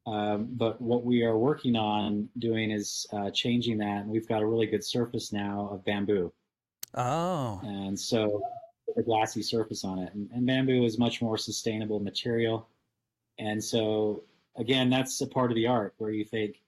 [0.05, 4.41] Um, but what we are working on doing is uh, changing that, and we've got
[4.41, 6.33] a really good surface now of bamboo.
[6.95, 8.41] Oh, and so
[8.97, 12.67] a glassy surface on it, and, and bamboo is much more sustainable material,
[13.37, 14.23] and so
[14.57, 16.61] again, that's a part of the art where you think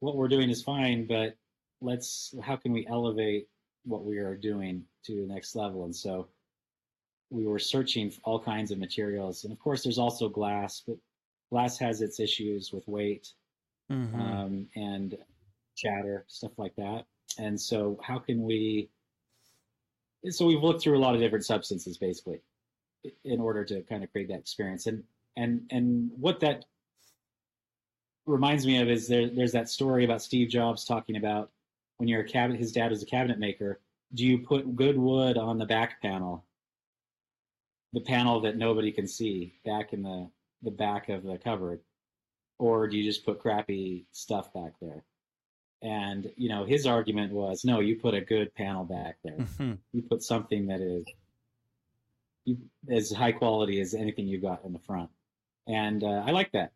[0.00, 1.36] what we're doing is fine, but
[1.80, 3.48] let's how can we elevate
[3.88, 5.84] what we are doing to the next level?
[5.84, 6.28] And so
[7.30, 10.96] we were searching for all kinds of materials, and of course, there's also glass, but
[11.50, 13.32] glass has its issues with weight
[13.90, 14.20] mm-hmm.
[14.20, 15.16] um, and
[15.76, 17.04] chatter, stuff like that.
[17.38, 18.90] And so, how can we?
[20.30, 22.40] So we've looked through a lot of different substances, basically,
[23.24, 24.86] in order to kind of create that experience.
[24.86, 25.04] And
[25.36, 26.64] and and what that
[28.26, 31.50] reminds me of is there, there's that story about Steve Jobs talking about
[31.98, 33.80] when you're a cabinet, his dad was a cabinet maker.
[34.14, 36.44] Do you put good wood on the back panel,
[37.92, 40.30] the panel that nobody can see back in the,
[40.62, 41.80] the back of the cupboard,
[42.58, 45.04] or do you just put crappy stuff back there?
[45.82, 49.36] And you know, his argument was, no, you put a good panel back there.
[49.36, 49.74] Mm-hmm.
[49.92, 51.04] You put something that is
[52.44, 52.58] you,
[52.90, 55.10] as high quality as anything you got in the front.
[55.66, 56.72] And uh, I like that.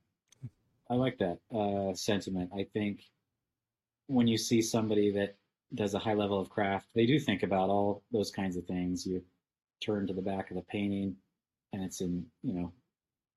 [0.90, 2.50] I like that uh, sentiment.
[2.54, 3.02] I think
[4.07, 5.37] when you see somebody that
[5.75, 9.07] does a high level of craft, they do think about all those kinds of things.
[9.07, 9.23] You
[9.81, 11.17] turn to the back of the painting,
[11.73, 12.73] and it's in you know,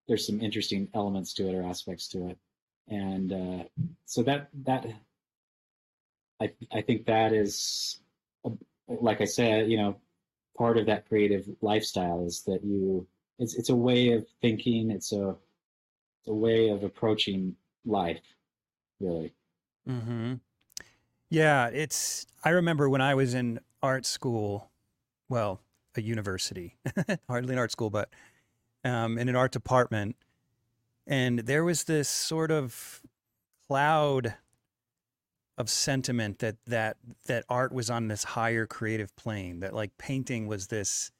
[0.08, 2.38] there's some interesting elements to it or aspects to it,
[2.88, 3.63] and uh,
[4.06, 4.86] so that that
[6.41, 7.99] I I think that is,
[8.45, 8.51] a,
[8.88, 9.95] like I said, you know,
[10.58, 13.08] part of that creative lifestyle is that you
[13.39, 14.91] it's it's a way of thinking.
[14.91, 15.36] It's a
[16.28, 18.23] a way of approaching life,
[18.99, 19.34] really.
[19.86, 20.36] Hmm.
[21.29, 22.25] Yeah, it's.
[22.43, 24.69] I remember when I was in art school,
[25.29, 25.59] well,
[25.95, 26.75] a university,
[27.27, 28.09] hardly an art school, but
[28.83, 30.15] um, in an art department,
[31.07, 33.01] and there was this sort of
[33.67, 34.35] cloud
[35.57, 40.47] of sentiment that that that art was on this higher creative plane that like painting
[40.47, 41.11] was this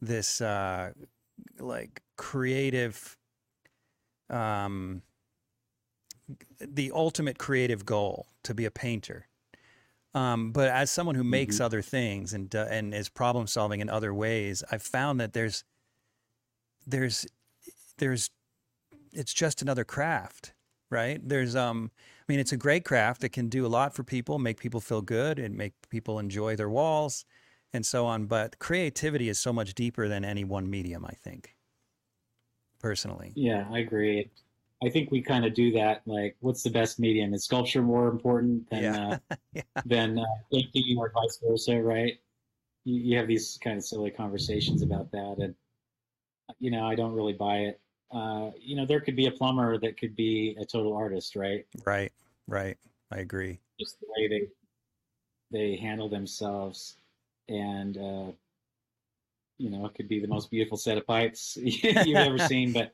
[0.00, 0.92] this uh
[1.58, 3.16] like creative
[4.30, 5.02] um,
[6.60, 9.28] the ultimate creative goal to be a painter.
[10.14, 11.64] Um, but as someone who makes mm-hmm.
[11.64, 15.64] other things and uh, and is problem solving in other ways, I've found that there's
[16.86, 17.26] there's
[17.98, 18.30] there's
[19.12, 20.54] it's just another craft,
[20.90, 21.20] right?
[21.22, 23.24] There's um I mean it's a great craft.
[23.24, 26.54] It can do a lot for people, make people feel good and make people enjoy
[26.54, 27.24] their walls
[27.72, 31.56] and so on, but creativity is so much deeper than any one medium, I think
[32.78, 33.32] personally.
[33.34, 34.30] Yeah, I agree.
[34.82, 36.02] I think we kind of do that.
[36.06, 37.32] Like, what's the best medium?
[37.32, 39.18] Is sculpture more important than yeah.
[39.30, 39.62] uh, yeah.
[39.84, 41.80] than uh, painting, or vice versa?
[41.80, 42.18] Right?
[42.84, 45.54] You, you, have these kind of silly conversations about that, and
[46.58, 47.80] you know, I don't really buy it.
[48.12, 51.66] Uh, you know, there could be a plumber that could be a total artist, right?
[51.84, 52.12] Right,
[52.46, 52.76] right.
[53.10, 53.60] I agree.
[53.80, 54.48] Just the way they
[55.50, 56.96] they handle themselves,
[57.48, 58.32] and uh,
[59.58, 62.92] you know, it could be the most beautiful set of pipes you've ever seen, but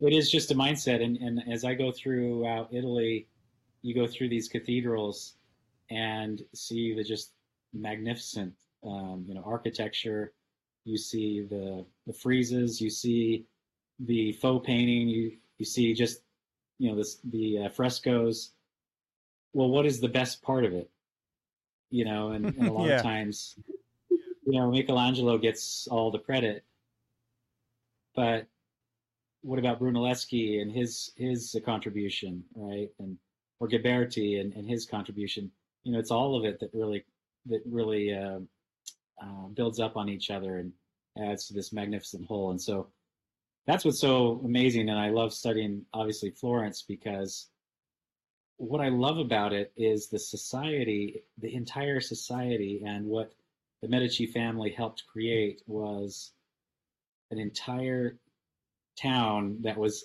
[0.00, 1.02] it is just a mindset.
[1.02, 3.28] And, and as I go throughout Italy,
[3.82, 5.34] you go through these cathedrals
[5.90, 7.32] and see the just
[7.72, 10.32] magnificent, um, you know, architecture.
[10.84, 12.80] You see the the friezes.
[12.80, 13.44] You see
[13.98, 15.08] the faux painting.
[15.08, 16.22] You you see just
[16.78, 18.52] you know this the uh, frescoes.
[19.52, 20.90] Well, what is the best part of it?
[21.90, 22.96] You know, and, and a lot yeah.
[22.96, 23.56] of times
[24.50, 26.64] you know, Michelangelo gets all the credit,
[28.14, 28.46] but
[29.42, 32.88] what about Brunelleschi and his his contribution, right?
[32.98, 33.18] And
[33.58, 35.50] or Ghiberti and, and his contribution.
[35.84, 37.04] You know, it's all of it that really
[37.46, 38.40] that really uh,
[39.22, 40.72] uh, builds up on each other and
[41.18, 42.50] adds to this magnificent whole.
[42.50, 42.88] And so
[43.66, 44.88] that's what's so amazing.
[44.88, 47.48] And I love studying obviously Florence because
[48.56, 53.32] what I love about it is the society, the entire society, and what
[53.80, 56.32] the Medici family helped create was
[57.30, 58.18] an entire
[59.00, 60.04] town that was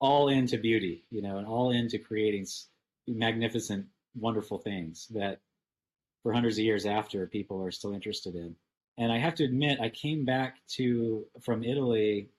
[0.00, 2.46] all into beauty, you know, and all into creating
[3.06, 5.40] magnificent, wonderful things that
[6.22, 8.54] for hundreds of years after people are still interested in.
[8.98, 12.30] And I have to admit, I came back to from Italy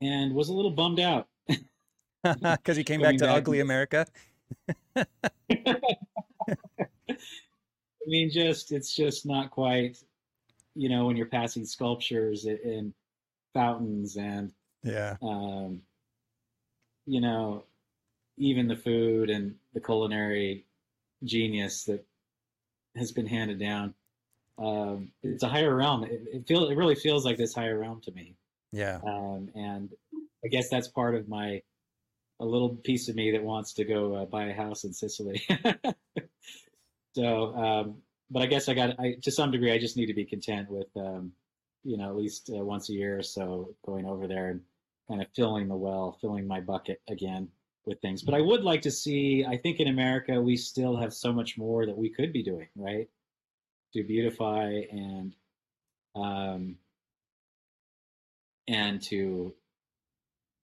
[0.00, 1.28] and was a little bummed out
[2.22, 4.06] because you came back to back ugly America.
[4.96, 5.04] I
[8.06, 9.98] mean, just it's just not quite,
[10.74, 12.92] you know, when you're passing sculptures and
[13.56, 15.82] fountains and yeah, um,
[17.06, 17.64] you know,
[18.36, 20.66] even the food and the culinary
[21.24, 22.04] genius that
[22.96, 23.94] has been handed down.
[24.58, 26.04] Um, it's a higher realm.
[26.04, 28.36] It, it feels it really feels like this higher realm to me.
[28.72, 29.00] Yeah.
[29.06, 29.90] Um, and
[30.44, 31.62] I guess that's part of my
[32.40, 35.42] a little piece of me that wants to go uh, buy a house in Sicily.
[37.14, 37.96] so, um,
[38.30, 40.70] but I guess I got I to some degree I just need to be content
[40.70, 41.32] with um,
[41.86, 44.60] you know at least uh, once a year or so going over there and
[45.08, 47.48] kind of filling the well, filling my bucket again
[47.84, 48.22] with things.
[48.22, 51.56] But I would like to see, I think in America, we still have so much
[51.56, 53.08] more that we could be doing, right?
[53.92, 55.34] To beautify and,
[56.16, 56.76] um,
[58.66, 59.54] and to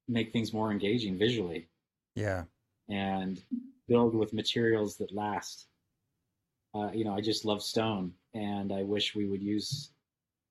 [0.10, 1.70] make things more engaging visually.
[2.16, 2.44] Yeah.
[2.90, 3.42] And
[3.88, 5.68] build with materials that last.
[6.76, 9.93] Uh, you know, I just love stone, and I wish we would use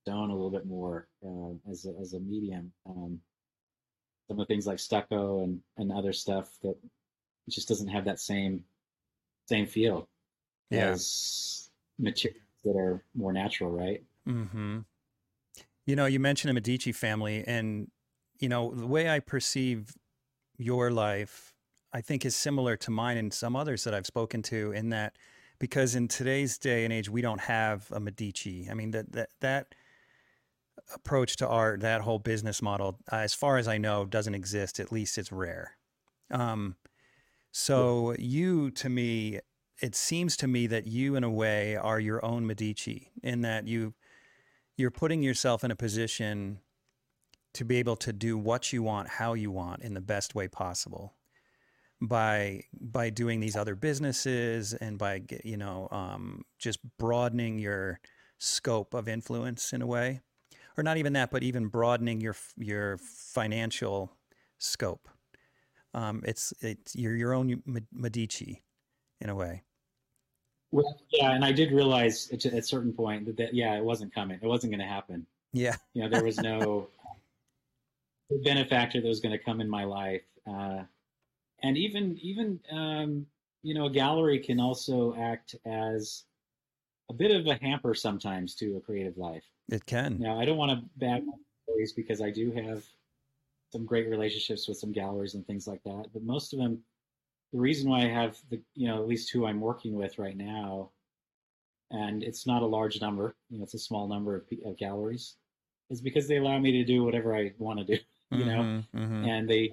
[0.03, 2.71] stone a little bit more uh, as a, as a medium.
[2.85, 3.19] Um,
[4.27, 6.75] some of the things like stucco and, and other stuff that
[7.49, 8.63] just doesn't have that same
[9.47, 10.07] same feel
[10.69, 10.89] yeah.
[10.89, 14.03] as materials that are more natural, right?
[14.27, 14.79] Mm-hmm.
[15.85, 17.89] You know, you mentioned a Medici family, and
[18.39, 19.95] you know the way I perceive
[20.57, 21.53] your life,
[21.93, 24.71] I think is similar to mine and some others that I've spoken to.
[24.71, 25.17] In that,
[25.59, 28.67] because in today's day and age, we don't have a Medici.
[28.69, 29.75] I mean that that that
[30.93, 34.79] approach to art, that whole business model, as far as I know, doesn't exist.
[34.79, 35.77] At least it's rare.
[36.31, 36.75] Um,
[37.51, 39.39] so you, to me,
[39.81, 43.67] it seems to me that you, in a way, are your own Medici in that
[43.67, 43.93] you
[44.75, 46.59] you're putting yourself in a position
[47.53, 50.47] to be able to do what you want, how you want, in the best way
[50.47, 51.13] possible
[52.01, 57.99] by by doing these other businesses and by you know um, just broadening your
[58.39, 60.19] scope of influence in a way
[60.77, 64.11] or not even that, but even broadening your your financial
[64.57, 65.07] scope.
[65.93, 68.63] Um, it's it's you're your own Medici,
[69.21, 69.63] in a way.
[70.71, 74.13] Well, yeah, and I did realize at a certain point that, that yeah, it wasn't
[74.13, 74.39] coming.
[74.41, 75.25] It wasn't going to happen.
[75.51, 76.87] Yeah, you know, there was no
[78.43, 80.81] benefactor that was going to come in my life, uh,
[81.61, 83.27] and even even um,
[83.61, 86.23] you know, a gallery can also act as
[87.09, 89.43] a bit of a hamper sometimes to a creative life.
[89.69, 90.17] It can.
[90.19, 91.23] Now, I don't want to bad
[91.63, 92.83] stories because I do have
[93.71, 96.05] some great relationships with some galleries and things like that.
[96.13, 96.83] But most of them,
[97.51, 100.37] the reason why I have the, you know, at least who I'm working with right
[100.37, 100.91] now,
[101.89, 105.35] and it's not a large number, you know, it's a small number of, of galleries,
[105.89, 108.83] is because they allow me to do whatever I want to do, you mm-hmm, know,
[108.95, 109.25] mm-hmm.
[109.25, 109.71] and they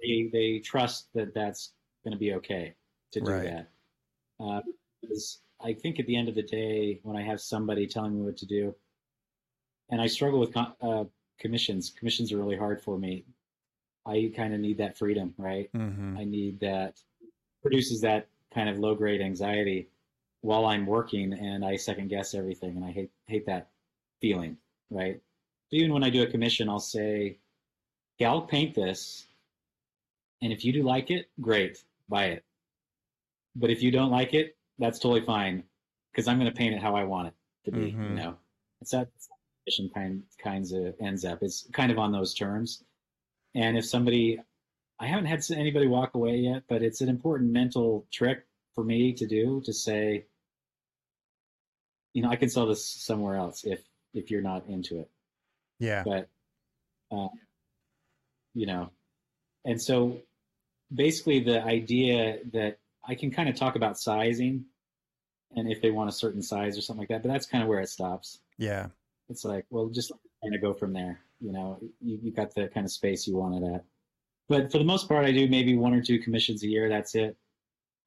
[0.00, 1.72] they they trust that that's
[2.04, 2.74] going to be okay
[3.12, 3.44] to do right.
[3.44, 3.70] that.
[4.40, 4.60] Uh,
[5.00, 8.22] because I think at the end of the day, when I have somebody telling me
[8.22, 8.74] what to do,
[9.92, 11.04] and I struggle with uh,
[11.38, 11.92] commissions.
[11.96, 13.24] Commissions are really hard for me.
[14.06, 15.70] I kind of need that freedom, right?
[15.72, 16.16] Mm-hmm.
[16.18, 16.98] I need that
[17.60, 19.88] produces that kind of low grade anxiety
[20.40, 23.68] while I'm working, and I second guess everything, and I hate hate that
[24.20, 24.56] feeling,
[24.90, 25.20] right?
[25.70, 27.38] So even when I do a commission, I'll say,
[28.16, 29.26] "Okay, I'll paint this,
[30.40, 32.44] and if you do like it, great, buy it.
[33.54, 35.64] But if you don't like it, that's totally fine,
[36.10, 37.34] because I'm going to paint it how I want it
[37.66, 37.92] to be.
[37.92, 38.02] Mm-hmm.
[38.02, 38.36] You know,
[38.80, 39.08] it's that
[39.94, 41.42] kind kinds of ends up.
[41.42, 42.82] It's kind of on those terms.
[43.54, 44.40] And if somebody,
[44.98, 49.12] I haven't had anybody walk away yet, but it's an important mental trick for me
[49.14, 50.24] to do to say,
[52.14, 53.80] you know, I can sell this somewhere else if
[54.14, 55.10] if you're not into it.
[55.78, 56.02] Yeah.
[56.04, 56.28] But,
[57.10, 57.28] uh,
[58.54, 58.90] you know,
[59.64, 60.18] and so
[60.94, 64.66] basically the idea that I can kind of talk about sizing
[65.56, 67.68] and if they want a certain size or something like that, but that's kind of
[67.68, 68.38] where it stops.
[68.58, 68.88] Yeah
[69.32, 70.12] it's like, well, just
[70.42, 71.20] kind of go from there.
[71.40, 73.84] You know, you, you got the kind of space you wanted at.
[74.48, 76.88] but for the most part, I do maybe one or two commissions a year.
[76.88, 77.36] That's it.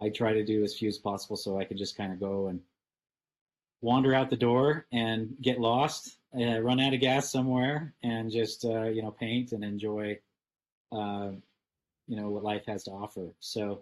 [0.01, 2.47] I try to do as few as possible so I can just kind of go
[2.47, 2.61] and
[3.81, 8.65] wander out the door and get lost, uh, run out of gas somewhere, and just
[8.65, 10.17] uh, you know paint and enjoy,
[10.91, 11.31] uh,
[12.07, 13.33] you know what life has to offer.
[13.39, 13.81] So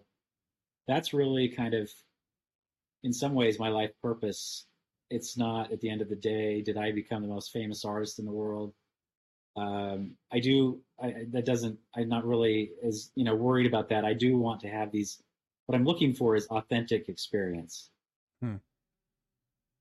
[0.88, 1.90] that's really kind of,
[3.04, 4.66] in some ways, my life purpose.
[5.14, 8.20] It's not at the end of the day, did I become the most famous artist
[8.20, 8.74] in the world?
[9.56, 10.82] Um, I do.
[11.02, 11.78] I, that doesn't.
[11.96, 14.04] I'm not really as you know worried about that.
[14.04, 15.22] I do want to have these.
[15.68, 17.92] What I'm looking for is authentic experience.
[18.42, 18.56] Hmm.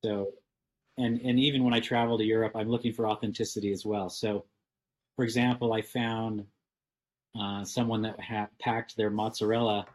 [0.05, 0.33] So,
[0.99, 4.11] and and even when I travel to Europe, I'm looking for authenticity as well.
[4.11, 4.45] So,
[5.17, 6.45] for example, I found
[7.41, 9.87] uh, someone that had packed their mozzarella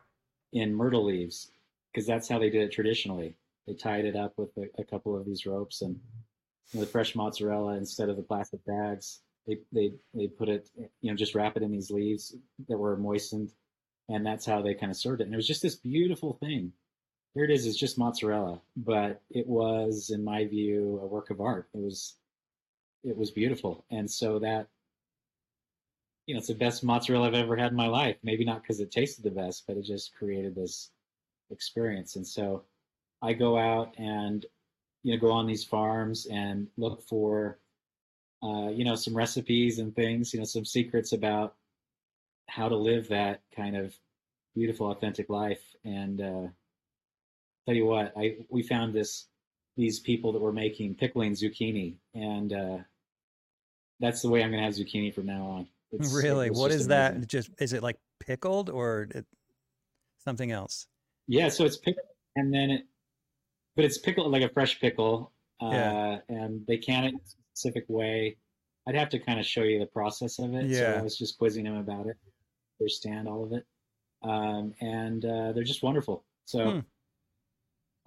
[0.54, 1.52] in myrtle leaves
[1.94, 3.36] because that's how they did it traditionally.
[3.68, 6.00] They tied it up with a, a couple of these ropes and
[6.74, 9.22] the fresh mozzarella instead of the plastic bags.
[9.46, 10.70] They, they they put it
[11.02, 12.36] you know just wrap it in these leaves
[12.68, 13.54] that were moistened
[14.10, 15.26] and that's how they kind of served it.
[15.26, 16.74] And it was just this beautiful thing.
[17.34, 21.42] Here it is it's just mozzarella but it was in my view a work of
[21.42, 21.70] art.
[21.74, 22.16] It was
[23.04, 23.86] it was beautiful.
[23.92, 24.68] And so that
[26.26, 28.18] you know it's the best mozzarella i've ever had in my life.
[28.24, 30.90] Maybe not because it tasted the best but it just created this
[31.52, 32.18] experience.
[32.18, 32.64] And so
[33.22, 34.46] i go out and
[35.04, 37.60] you know go on these farms and look for
[38.44, 41.56] uh, you know some recipes and things you know some secrets about
[42.48, 43.94] how to live that kind of
[44.56, 46.48] beautiful authentic life and uh,
[47.68, 49.28] tell you what, I we found this
[49.76, 52.78] these people that were making pickling zucchini, and uh,
[54.00, 55.68] that's the way I'm going to have zucchini from now on.
[55.92, 56.90] It's, really, what is amazing.
[57.22, 57.28] that?
[57.28, 59.10] Just is it like pickled or
[60.24, 60.88] something else?
[61.28, 62.86] Yeah, so it's pickled, and then it,
[63.78, 66.18] but it's pickled like a fresh pickle, uh, yeah.
[66.28, 68.36] and they can it in a specific way.
[68.86, 70.66] I'd have to kind of show you the process of it.
[70.66, 70.94] Yeah.
[70.94, 72.18] So I was just quizzing him about it,
[72.82, 73.66] understand all of it,
[74.24, 76.26] um, and uh, they're just wonderful.
[76.44, 76.72] So.
[76.72, 76.80] Hmm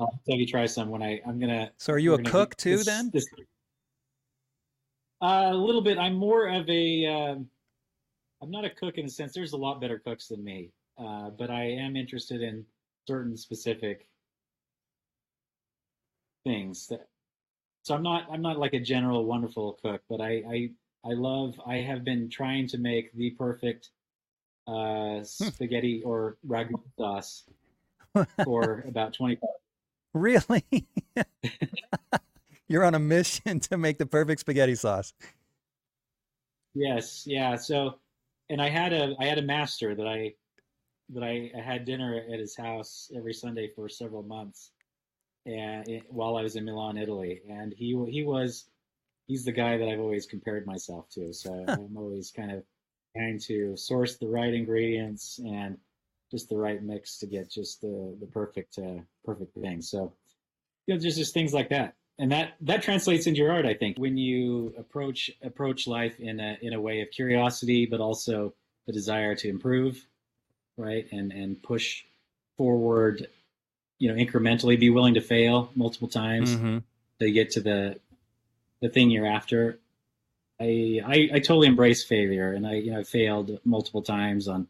[0.01, 1.71] I'll have you try some when I I'm gonna.
[1.77, 3.11] So are you a cook too this, then?
[3.13, 3.27] This,
[5.23, 5.99] uh, a little bit.
[5.99, 7.07] I'm more of a.
[7.07, 7.47] um,
[8.43, 9.35] not a cook in a sense.
[9.35, 12.65] There's a lot better cooks than me, uh, but I am interested in
[13.07, 14.09] certain specific
[16.45, 16.89] things.
[16.89, 17.09] That,
[17.83, 20.71] so I'm not I'm not like a general wonderful cook, but I I
[21.05, 21.61] I love.
[21.67, 23.91] I have been trying to make the perfect
[24.67, 25.25] uh, hmm.
[25.25, 27.45] spaghetti or ragu sauce
[28.45, 29.49] for about 25
[30.13, 30.65] Really?
[32.69, 35.13] You're on a mission to make the perfect spaghetti sauce.
[36.75, 37.57] Yes, yeah.
[37.57, 37.99] So,
[38.49, 40.35] and I had a I had a master that I
[41.11, 44.71] that I, I had dinner at his house every Sunday for several months,
[45.47, 48.67] and it, while I was in Milan, Italy, and he he was
[49.27, 51.33] he's the guy that I've always compared myself to.
[51.33, 52.65] So I'm always kind of
[53.17, 55.79] trying to source the right ingredients and
[56.31, 59.83] just the right mix to get just the the perfect uh, perfect thing.
[59.83, 60.13] So
[60.87, 63.67] you know, just just things like that, and that that translates into your art.
[63.67, 68.01] I think when you approach approach life in a in a way of curiosity, but
[68.01, 68.55] also
[68.87, 70.07] the desire to improve,
[70.77, 72.05] right, and and push
[72.57, 73.29] forward,
[74.01, 74.79] you know, incrementally.
[74.79, 76.79] Be willing to fail multiple times mm-hmm.
[77.21, 78.01] to get to the
[78.83, 79.79] the thing you're after.
[80.61, 84.67] I, I, I totally embrace failure, and I you know failed multiple times on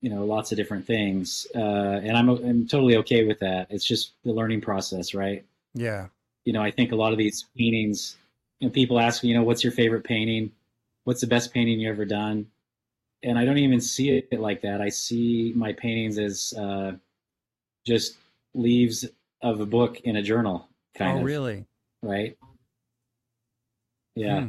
[0.00, 1.58] you know lots of different things uh,
[2.02, 5.44] and I'm, I'm totally okay with that it's just the learning process right
[5.74, 6.06] yeah
[6.44, 8.16] you know i think a lot of these paintings
[8.58, 10.50] you know people ask me you know what's your favorite painting
[11.04, 12.46] what's the best painting you ever done
[13.22, 16.92] and i don't even see it like that i see my paintings as uh,
[17.86, 18.16] just
[18.54, 19.06] leaves
[19.42, 21.64] of a book in a journal kind oh, of really
[22.02, 22.36] right
[24.14, 24.48] yeah hmm.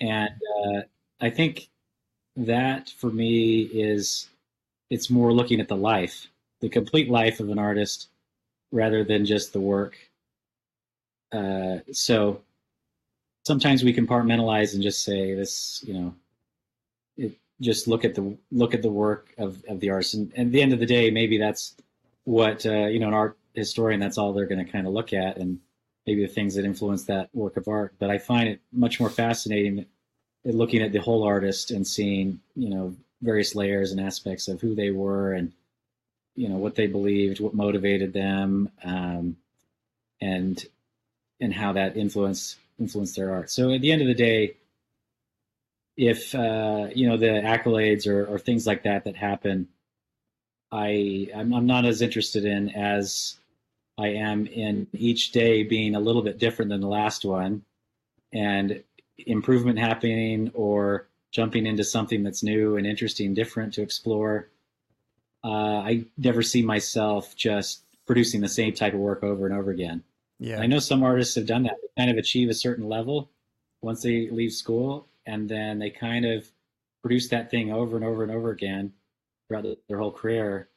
[0.00, 0.80] and uh,
[1.20, 1.68] i think
[2.36, 4.28] that for me is
[4.90, 6.28] it's more looking at the life,
[6.60, 8.08] the complete life of an artist,
[8.72, 9.96] rather than just the work.
[11.32, 12.42] Uh, so
[13.46, 16.14] sometimes we compartmentalize and just say this, you know,
[17.16, 20.48] it, just look at the look at the work of, of the artist, and, and
[20.48, 21.74] at the end of the day, maybe that's
[22.24, 24.00] what uh, you know an art historian.
[24.00, 25.60] That's all they're going to kind of look at, and
[26.06, 27.94] maybe the things that influence that work of art.
[27.98, 29.86] But I find it much more fascinating
[30.44, 34.74] looking at the whole artist and seeing, you know, various layers and aspects of who
[34.74, 35.52] they were and
[36.34, 39.36] you know what they believed, what motivated them, um,
[40.20, 40.64] and
[41.40, 43.50] and how that influenced influenced their art.
[43.50, 44.56] So at the end of the day,
[45.96, 49.68] if uh, you know the accolades or, or things like that that happen,
[50.72, 53.36] I I'm, I'm not as interested in as
[53.98, 57.62] I am in each day being a little bit different than the last one,
[58.32, 58.82] and
[59.18, 64.48] improvement happening or jumping into something that's new and interesting, different to explore.
[65.44, 69.70] Uh, I never see myself just producing the same type of work over and over
[69.70, 70.02] again.
[70.38, 70.60] Yeah.
[70.60, 73.30] I know some artists have done that, they kind of achieve a certain level
[73.82, 76.50] once they leave school, and then they kind of
[77.02, 78.92] produce that thing over and over and over again
[79.52, 80.68] throughout their whole career.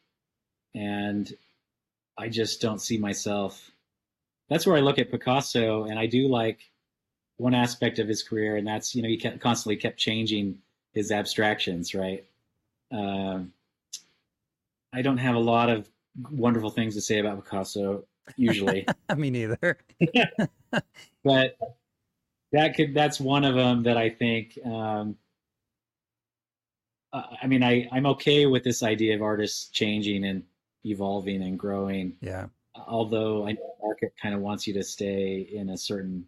[0.74, 1.32] And
[2.18, 3.72] I just don't see myself.
[4.50, 6.60] That's where I look at Picasso, and I do like
[7.38, 10.60] one aspect of his career, and that's you know he kept, constantly kept changing
[10.94, 12.24] his abstractions, right?
[12.92, 13.54] Um,
[14.94, 15.90] I don't have a lot of
[16.30, 18.06] wonderful things to say about Picasso
[18.36, 18.86] usually.
[19.18, 19.78] Me neither.
[21.24, 21.58] but
[22.52, 24.60] that could that's one of them that I think.
[24.64, 25.18] Um,
[27.42, 30.44] I mean, I I'm okay with this idea of artists changing and
[30.84, 32.16] evolving and growing.
[32.22, 32.48] Yeah.
[32.88, 36.26] Although I know the market kind of wants you to stay in a certain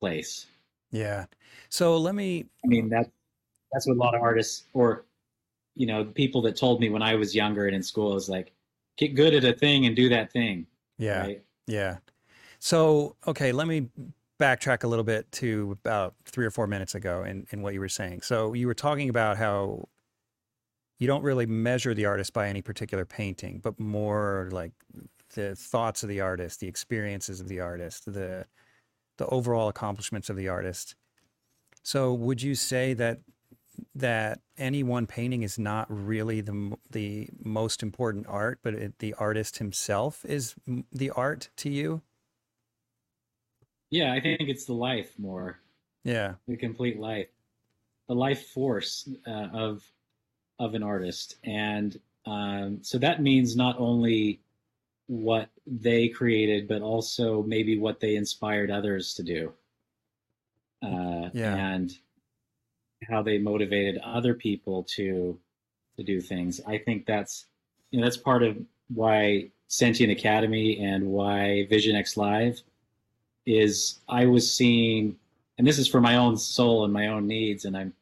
[0.00, 0.46] place.
[0.90, 1.26] Yeah.
[1.68, 2.46] So let me.
[2.64, 3.10] I mean that
[3.72, 5.04] that's what a lot of artists or
[5.74, 8.52] you know people that told me when I was younger and in school is like
[8.96, 10.66] get good at a thing and do that thing.
[10.98, 11.20] Yeah.
[11.20, 11.44] Right?
[11.66, 11.98] Yeah.
[12.58, 13.88] So okay, let me
[14.40, 17.80] backtrack a little bit to about three or four minutes ago in, in what you
[17.80, 18.22] were saying.
[18.22, 19.88] So you were talking about how
[20.98, 24.72] you don't really measure the artist by any particular painting, but more like
[25.34, 28.46] the thoughts of the artist, the experiences of the artist, the
[29.16, 30.96] the overall accomplishments of the artist.
[31.84, 33.20] So would you say that
[33.94, 39.14] that any one painting is not really the the most important art, but it, the
[39.14, 40.54] artist himself is
[40.92, 42.02] the art to you?
[43.90, 45.60] Yeah, I think it's the life more.
[46.04, 47.28] Yeah, the complete life,
[48.08, 49.82] the life force uh, of
[50.58, 54.40] of an artist, and um, so that means not only
[55.06, 59.52] what they created, but also maybe what they inspired others to do.
[60.82, 61.54] Uh, yeah.
[61.54, 61.96] And
[63.08, 65.38] how they motivated other people to
[65.96, 66.60] to do things.
[66.66, 67.46] I think that's
[67.90, 68.56] you know that's part of
[68.88, 72.62] why Sentient Academy and why Vision X Live
[73.46, 75.16] is I was seeing
[75.58, 77.92] and this is for my own soul and my own needs and I'm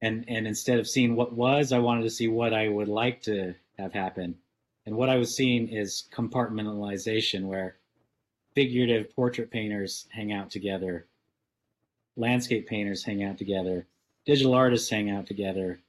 [0.00, 3.22] and and instead of seeing what was I wanted to see what I would like
[3.22, 4.36] to have happen
[4.86, 7.76] and what I was seeing is compartmentalization where
[8.54, 11.06] figurative portrait painters hang out together
[12.18, 13.86] landscape painters hang out together,
[14.26, 15.80] digital artists hang out together,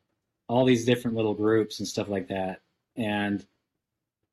[0.48, 2.62] all these different little groups and stuff like that.
[2.96, 3.46] And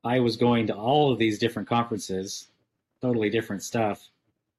[0.05, 2.49] I was going to all of these different conferences,
[3.03, 4.09] totally different stuff.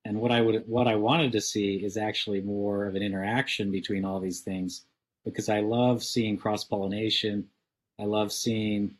[0.05, 3.71] And what I would what I wanted to see is actually more of an interaction
[3.71, 4.85] between all these things
[5.25, 7.47] because I love seeing cross pollination.
[7.99, 8.95] I love seeing,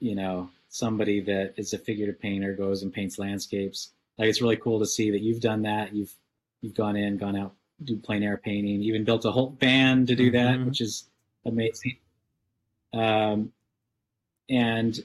[0.00, 3.90] you know, somebody that is a figurative painter goes and paints landscapes.
[4.16, 5.94] Like it's really cool to see that you've done that.
[5.94, 6.14] You've
[6.62, 7.54] you've gone in, gone out
[7.84, 10.66] do plein air painting, even built a whole band to do that, mm-hmm.
[10.66, 11.04] which is
[11.44, 11.96] amazing.
[12.92, 13.52] Um,
[14.48, 14.98] and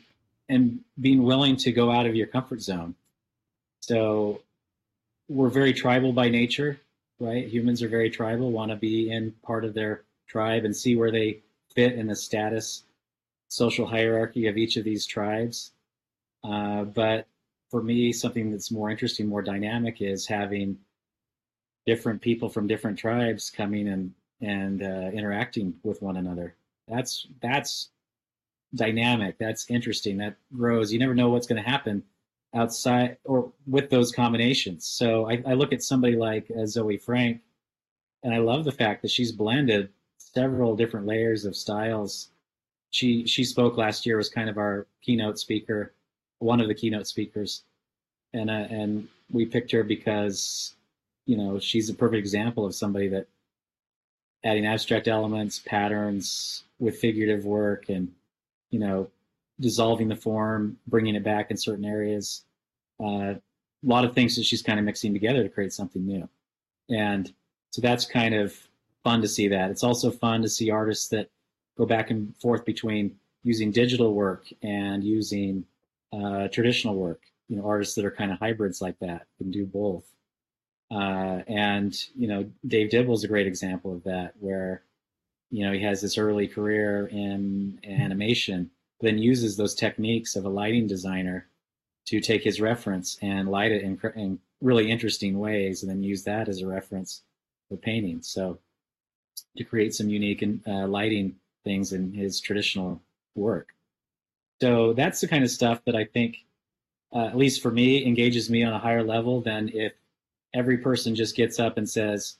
[0.49, 2.95] and being willing to go out of your comfort zone.
[3.85, 4.41] So
[5.27, 6.79] we're very tribal by nature,
[7.19, 7.45] right?
[7.45, 11.11] Humans are very tribal, want to be in part of their tribe and see where
[11.11, 11.41] they
[11.75, 12.85] fit in the status
[13.49, 15.73] social hierarchy of each of these tribes.
[16.45, 17.27] Uh, but
[17.69, 20.77] for me, something that's more interesting, more dynamic is having
[21.85, 26.55] different people from different tribes coming and and uh, interacting with one another.
[26.87, 27.89] That's that's
[28.73, 29.37] dynamic.
[29.39, 30.19] That's interesting.
[30.19, 30.93] That grows.
[30.93, 32.03] You never know what's going to happen
[32.53, 34.85] outside or with those combinations.
[34.85, 37.41] So I, I look at somebody like uh, Zoey Frank,
[38.23, 42.29] and I love the fact that she's blended several different layers of styles.
[42.91, 45.93] She she spoke last year was kind of our keynote speaker,
[46.39, 47.63] one of the keynote speakers,
[48.33, 50.75] and uh, and we picked her because
[51.25, 53.27] you know, she's a perfect example of somebody that
[54.43, 58.11] adding abstract elements, patterns with figurative work, and
[58.71, 59.09] you know,
[59.63, 62.43] dissolving the form, bringing it back in certain areas.
[63.03, 63.41] Uh, a
[63.83, 66.29] lot of things that she's kind of mixing together to create something new,
[66.89, 67.33] and
[67.71, 68.55] so that's kind of
[69.03, 69.71] fun to see that.
[69.71, 71.29] It's also fun to see artists that
[71.77, 75.65] go back and forth between using digital work and using
[76.13, 77.21] uh, traditional work.
[77.49, 80.05] You know, artists that are kind of hybrids like that can do both.
[80.91, 84.83] Uh, and you know, Dave Dibble is a great example of that, where
[85.49, 88.69] you know he has this early career in animation,
[89.03, 91.47] then uses those techniques of a lighting designer
[92.05, 96.23] to take his reference and light it in, in really interesting ways, and then use
[96.23, 97.21] that as a reference
[97.69, 98.21] for painting.
[98.21, 98.57] So
[99.57, 103.01] to create some unique uh, lighting things in his traditional
[103.35, 103.69] work.
[104.61, 106.37] So that's the kind of stuff that I think,
[107.13, 109.93] uh, at least for me, engages me on a higher level than if
[110.53, 112.37] every person just gets up and says,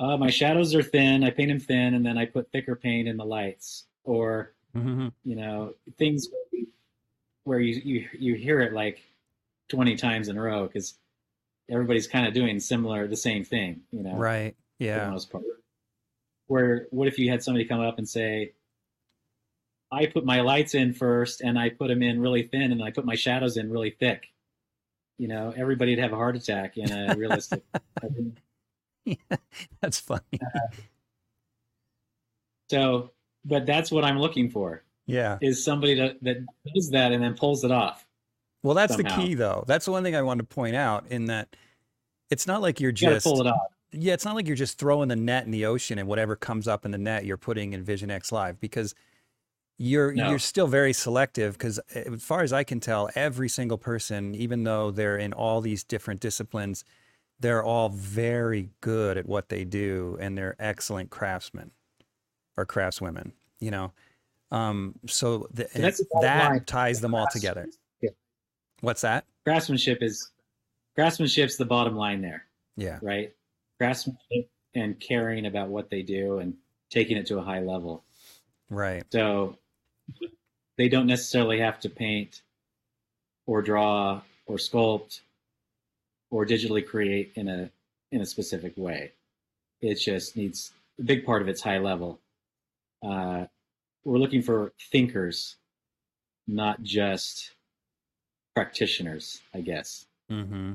[0.00, 1.22] uh, my shadows are thin.
[1.22, 5.08] I paint them thin, and then I put thicker paint in the lights, or Mm-hmm.
[5.24, 6.28] you know, things
[7.44, 9.02] where you you you hear it like
[9.68, 10.94] twenty times in a row because
[11.70, 13.82] everybody's kind of doing similar, the same thing.
[13.90, 14.54] You know, Right.
[14.78, 15.10] Yeah.
[15.10, 15.44] most part.
[16.46, 18.52] Where what if you had somebody come up and say,
[19.90, 22.90] I put my lights in first and I put them in really thin and I
[22.90, 24.28] put my shadows in really thick.
[25.18, 27.62] You know, everybody'd have a heart attack in a realistic.
[29.80, 30.22] That's funny.
[32.70, 33.10] so,
[33.44, 35.38] but that's what I'm looking for Yeah.
[35.40, 38.06] is somebody that, that does that and then pulls it off.
[38.62, 39.64] Well, that's the key, though.
[39.66, 41.56] That's the one thing I wanted to point out in that
[42.30, 43.58] it's not like you're You just pull it off.
[43.90, 46.68] yeah, it's not like you're just throwing the net in the ocean and whatever comes
[46.68, 48.94] up in the net you're putting in Vision X Live because
[49.78, 50.28] you're No.
[50.30, 54.34] you're still very selective because eh, as far as I can tell, every single person,
[54.36, 56.84] even though they're in all these different disciplines,
[57.40, 61.72] they're all very good at what they do and they're excellent craftsmen
[62.56, 63.92] or craftswomen, you know.
[64.50, 66.64] Um, so the, So that line.
[66.64, 67.66] ties them all together.
[68.80, 69.24] What's that?
[69.44, 70.30] Craftsmanship is
[70.96, 72.46] craftsmanship's the bottom line there,
[72.76, 72.98] Yeah.
[73.00, 73.32] right?
[73.78, 76.54] Craftsmanship and caring about what they do and
[76.90, 78.02] taking it to a high level.
[78.70, 79.04] Right.
[79.12, 79.56] So
[80.76, 82.42] they don't necessarily have to paint
[83.46, 85.20] or draw or sculpt
[86.30, 87.70] or digitally create in a
[88.10, 89.12] in a specific way.
[89.80, 92.18] It just needs a big part of it's high level.
[93.02, 93.46] Uh,
[94.04, 95.56] we're looking for thinkers,
[96.46, 97.52] not just
[98.54, 100.06] practitioners, I guess.
[100.30, 100.74] Mm-hmm.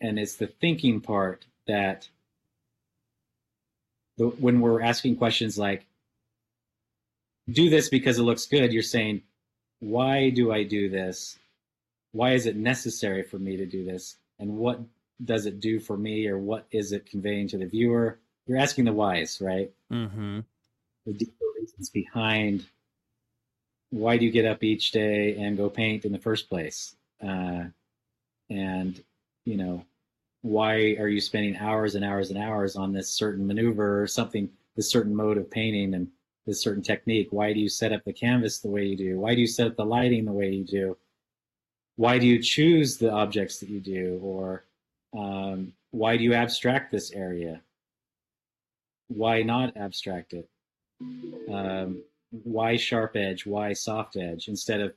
[0.00, 2.08] And it's the thinking part that
[4.16, 5.86] the, when we're asking questions like,
[7.50, 9.22] do this because it looks good, you're saying,
[9.80, 11.38] why do I do this?
[12.12, 14.16] Why is it necessary for me to do this?
[14.38, 14.80] And what
[15.24, 18.18] does it do for me or what is it conveying to the viewer?
[18.46, 19.70] You're asking the whys, right?
[19.92, 20.40] Mm-hmm.
[21.08, 22.66] The deeper reasons behind
[23.88, 26.96] why do you get up each day and go paint in the first place?
[27.26, 27.64] Uh,
[28.50, 29.02] and,
[29.46, 29.86] you know,
[30.42, 34.50] why are you spending hours and hours and hours on this certain maneuver or something,
[34.76, 36.08] this certain mode of painting and
[36.44, 37.28] this certain technique?
[37.30, 39.18] Why do you set up the canvas the way you do?
[39.18, 40.94] Why do you set up the lighting the way you do?
[41.96, 44.20] Why do you choose the objects that you do?
[44.22, 44.64] Or
[45.16, 47.62] um, why do you abstract this area?
[49.06, 50.50] Why not abstract it?
[51.00, 52.02] Um,
[52.44, 53.46] why sharp edge?
[53.46, 54.48] Why soft edge?
[54.48, 54.94] Instead of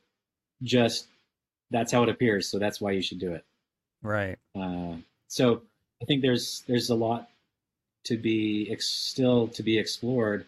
[0.64, 1.08] just
[1.70, 3.46] that's how it appears, so that's why you should do it.
[4.02, 4.38] Right.
[4.56, 4.96] Uh,
[5.28, 5.62] so
[6.02, 7.30] I think there's there's a lot
[8.06, 10.46] to be ex- still to be explored,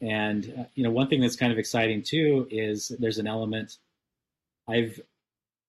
[0.00, 3.78] and uh, you know one thing that's kind of exciting too is there's an element.
[4.68, 5.00] I've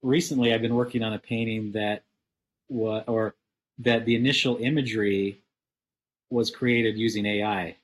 [0.01, 2.03] recently I've been working on a painting that
[2.69, 3.35] wa- or
[3.79, 5.39] that the initial imagery
[6.29, 7.75] was created using AI,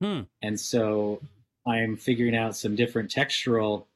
[0.00, 0.22] Hmm.
[0.42, 1.22] and so
[1.66, 3.86] I'm figuring out some different textural.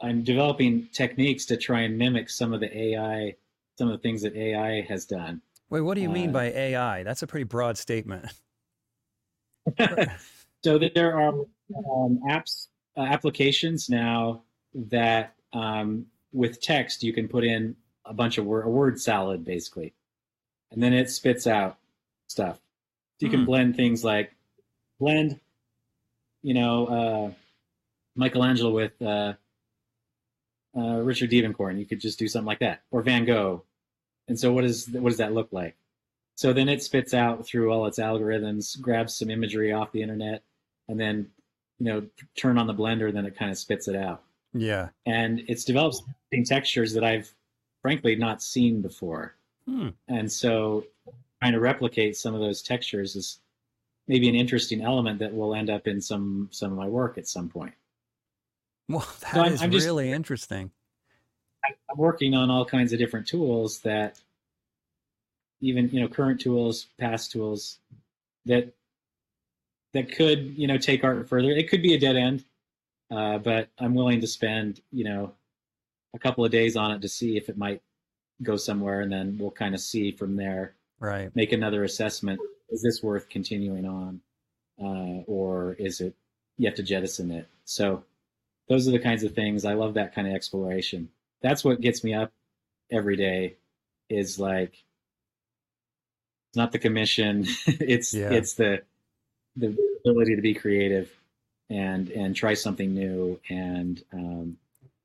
[0.00, 3.36] I'm developing techniques to try and mimic some of the AI
[3.78, 5.40] some of the things that AI has done.
[5.70, 7.02] Wait, what do you mean Uh, by AI?
[7.02, 8.26] That's a pretty broad statement.
[10.64, 14.42] so there are um, apps uh, applications now
[14.74, 19.44] that um, with text you can put in a bunch of word a word salad
[19.44, 19.94] basically,
[20.72, 21.78] and then it spits out
[22.28, 22.56] stuff.
[23.18, 23.46] So you can Hmm.
[23.46, 24.32] blend things like
[25.00, 25.40] blend,
[26.42, 27.32] you know, uh,
[28.14, 29.32] Michelangelo with uh,
[30.76, 31.78] uh, Richard Diebenkorn.
[31.78, 33.64] You could just do something like that, or Van Gogh.
[34.28, 35.74] And so, what is what does that look like?
[36.36, 40.42] So then it spits out through all its algorithms, grabs some imagery off the internet,
[40.88, 41.28] and then
[41.78, 43.12] you know turn on the blender.
[43.12, 44.22] Then it kind of spits it out,
[44.54, 44.90] Yeah.
[45.06, 46.02] and it's developed
[46.46, 47.32] textures that I've
[47.82, 49.34] frankly not seen before.
[49.66, 49.88] Hmm.
[50.08, 50.84] And so,
[51.40, 53.40] trying to replicate some of those textures is
[54.10, 57.28] maybe an interesting element that will end up in some some of my work at
[57.28, 57.72] some point.
[58.88, 60.72] Well, that I'm- is I'm just- really interesting.
[61.64, 64.18] I'm working on all kinds of different tools that
[65.60, 67.78] even you know current tools, past tools
[68.46, 68.72] that
[69.92, 71.50] that could you know take art further.
[71.50, 72.44] It could be a dead end,
[73.12, 75.32] uh, but I'm willing to spend you know
[76.14, 77.82] a couple of days on it to see if it might
[78.42, 80.74] go somewhere, and then we'll kind of see from there.
[80.98, 81.30] Right.
[81.36, 82.40] Make another assessment:
[82.70, 84.20] is this worth continuing on,
[84.82, 86.14] uh, or is it
[86.58, 87.48] you have to jettison it?
[87.64, 88.04] So
[88.68, 89.94] those are the kinds of things I love.
[89.94, 91.08] That kind of exploration
[91.42, 92.32] that's what gets me up
[92.90, 93.56] every day
[94.08, 94.72] is like
[96.48, 98.30] it's not the commission it's Yeah.
[98.32, 98.82] it's the
[99.56, 101.10] the ability to be creative
[101.68, 104.56] and and try something new and um,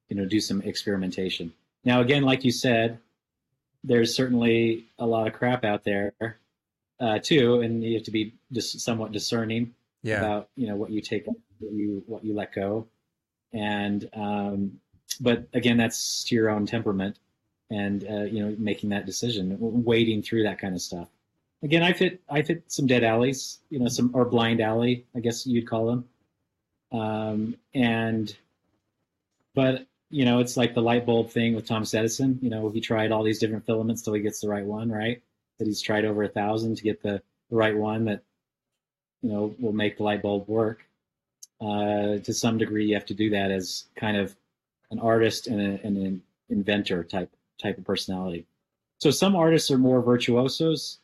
[0.09, 1.53] you know do some experimentation
[1.83, 2.99] now again like you said
[3.83, 6.13] there's certainly a lot of crap out there
[6.99, 9.73] uh, too, and you have to be just somewhat discerning
[10.03, 10.19] Yeah.
[10.19, 12.87] about you know what you take, what you what you let go,
[13.53, 14.79] and um,
[15.21, 17.17] but again, that's to your own temperament,
[17.69, 21.09] and uh, you know making that decision, wading through that kind of stuff.
[21.63, 25.19] Again, I've hit I've hit some dead alleys, you know, some or blind alley, I
[25.19, 26.05] guess you'd call them,
[26.91, 28.35] um, and
[29.53, 32.37] but you know, it's like the light bulb thing with Thomas Edison.
[32.41, 35.21] You know, he tried all these different filaments till he gets the right one, right?
[35.57, 38.23] That he's tried over a thousand to get the, the right one that,
[39.21, 40.85] you know, will make the light bulb work.
[41.61, 44.35] Uh, to some degree, you have to do that as kind of
[44.91, 47.31] an artist and, a, and an inventor type
[47.61, 48.45] type of personality.
[48.97, 50.99] So some artists are more virtuosos,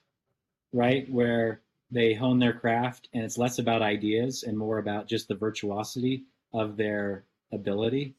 [0.73, 1.09] right?
[1.09, 5.35] Where they hone their craft and it's less about ideas and more about just the
[5.35, 6.23] virtuosity
[6.53, 7.23] of their
[7.53, 8.15] ability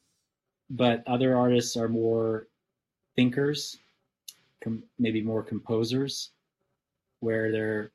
[0.72, 2.48] but other artists are more
[3.14, 3.78] thinkers,
[4.62, 6.30] com- maybe more composers,
[7.20, 7.90] where they're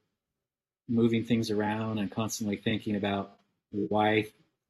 [0.88, 3.34] moving things around and constantly thinking about
[3.72, 4.28] why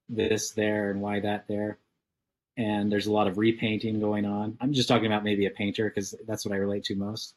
[0.10, 1.78] this there and why that there.
[2.58, 4.58] And there's a lot of repainting going on.
[4.60, 7.36] I'm just talking about maybe a painter because that's what I relate to most.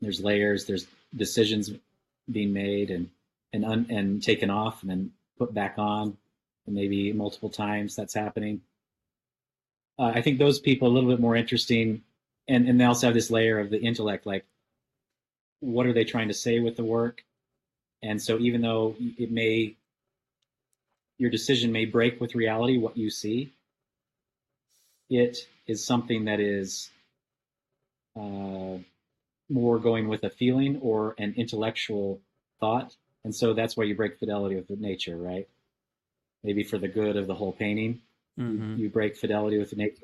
[0.00, 1.70] There's layers, there's decisions
[2.30, 3.10] being made and
[3.52, 6.16] and un- and taken off and then put back on,
[6.66, 8.62] and maybe multiple times that's happening
[9.98, 12.02] uh, I think those people a little bit more interesting,
[12.48, 14.44] and and they also have this layer of the intellect, like
[15.60, 17.24] what are they trying to say with the work,
[18.02, 19.76] and so even though it may
[21.18, 23.52] your decision may break with reality, what you see,
[25.08, 26.90] it is something that is
[28.16, 28.78] uh,
[29.48, 32.20] more going with a feeling or an intellectual
[32.60, 35.48] thought, and so that's why you break fidelity with nature, right?
[36.42, 38.00] Maybe for the good of the whole painting
[38.38, 38.78] Mhm.
[38.78, 40.02] you break fidelity with nature.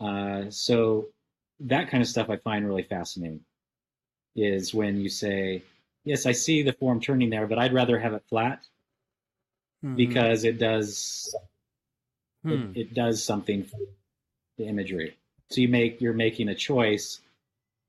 [0.00, 1.08] Uh, so
[1.60, 3.40] that kind of stuff I find really fascinating.
[4.36, 5.62] Is when you say,
[6.04, 8.66] "Yes, I see the form turning there, but I'd rather have it flat
[9.82, 9.96] Mhm.
[9.96, 11.34] because it does
[12.44, 12.52] Hmm.
[12.52, 13.78] it, it does something for
[14.58, 15.16] the imagery."
[15.50, 17.20] So you make you're making a choice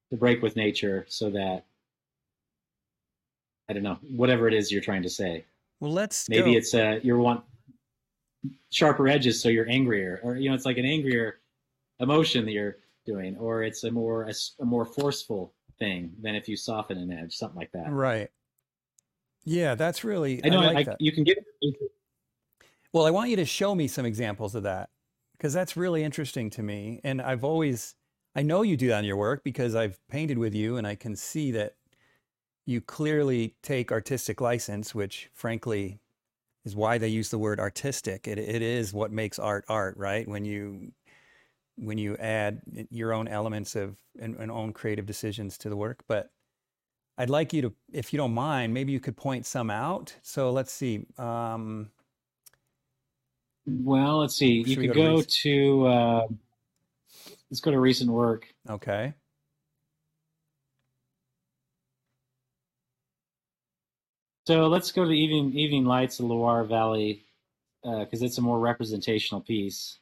[0.09, 1.65] to break with nature so that
[3.67, 5.45] I don't know whatever it is you're trying to say.
[5.79, 6.57] Well, let's Maybe go.
[6.57, 7.43] it's uh you want
[8.71, 11.39] sharper edges so you're angrier, or you know, it's like an angrier
[11.99, 12.77] emotion that you're
[13.09, 17.11] doing, or it's a more a, a more forceful thing than if you soften an
[17.11, 17.91] edge, something like that.
[17.91, 18.29] right.
[19.45, 20.43] Yeah, that's really.
[20.43, 21.43] I know like I, you can get
[22.93, 24.89] Well, I want you to show me some examples of that
[25.37, 26.99] because that's really interesting to me.
[27.03, 27.95] And I've always,
[28.35, 30.95] I know you do that in your work because I've painted with you and I
[30.95, 31.75] can see that
[32.65, 35.99] you clearly take artistic license, which frankly
[36.65, 38.27] is why they use the word artistic.
[38.27, 40.27] It, it is what makes art art, right?
[40.27, 40.91] When you
[41.79, 46.03] when you add your own elements of and, and own creative decisions to the work.
[46.07, 46.29] But
[47.17, 50.15] I'd like you to, if you don't mind, maybe you could point some out.
[50.21, 51.05] So let's see.
[51.17, 51.89] Um,
[53.65, 54.19] well.
[54.19, 54.63] Let's see.
[54.65, 56.27] You could go to go to uh,
[57.49, 58.47] let's go to recent work.
[58.69, 59.13] okay.
[64.47, 67.23] So let's go to the evening evening lights of Loire Valley
[67.83, 69.99] because it's a more representational piece.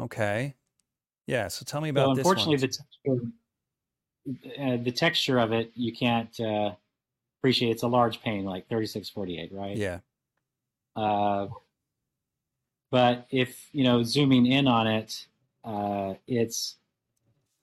[0.00, 0.54] Okay.
[1.26, 1.48] Yeah.
[1.48, 3.20] So tell me about this unfortunately, the texture,
[4.60, 6.72] uh, the texture of it you can't uh,
[7.38, 7.70] appreciate.
[7.70, 9.76] It's a large pane, like thirty six forty eight, right?
[9.76, 10.00] Yeah.
[10.96, 11.48] Uh,
[12.90, 15.26] but if you know, zooming in on it,
[15.64, 16.76] uh, it's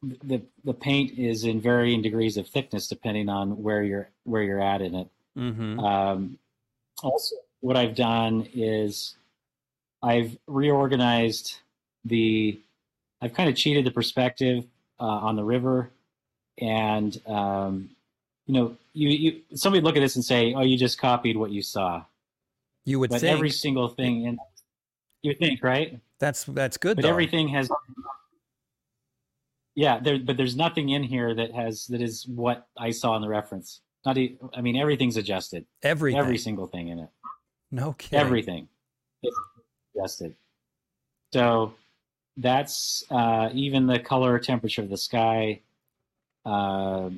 [0.04, 4.62] the the paint is in varying degrees of thickness depending on where you're where you're
[4.62, 5.10] at in it.
[5.38, 5.80] Mm-hmm.
[5.80, 6.38] Um,
[7.04, 9.16] also, what I've done is
[10.02, 11.60] I've reorganized
[12.06, 12.60] the.
[13.22, 14.64] I've kind of cheated the perspective
[15.00, 15.90] uh, on the river,
[16.60, 17.90] and um,
[18.46, 21.52] you know, you, you somebody look at this and say, "Oh, you just copied what
[21.52, 22.04] you saw,"
[22.88, 24.38] You would but think every single thing in
[25.22, 27.10] you think right, that's that's good but though.
[27.10, 27.70] everything has.
[29.76, 33.22] Yeah, there, but there's nothing in here that has that is what I saw in
[33.22, 33.82] the reference.
[34.06, 35.66] Not, I mean, everything's adjusted.
[35.84, 36.18] Everything.
[36.18, 37.10] Every single thing in it.
[37.72, 38.20] no kidding.
[38.20, 38.70] everything
[39.22, 39.36] is
[39.94, 40.36] adjusted.
[41.34, 41.74] So
[42.38, 45.62] that's uh, even the color temperature of the sky.
[46.46, 47.10] Uh,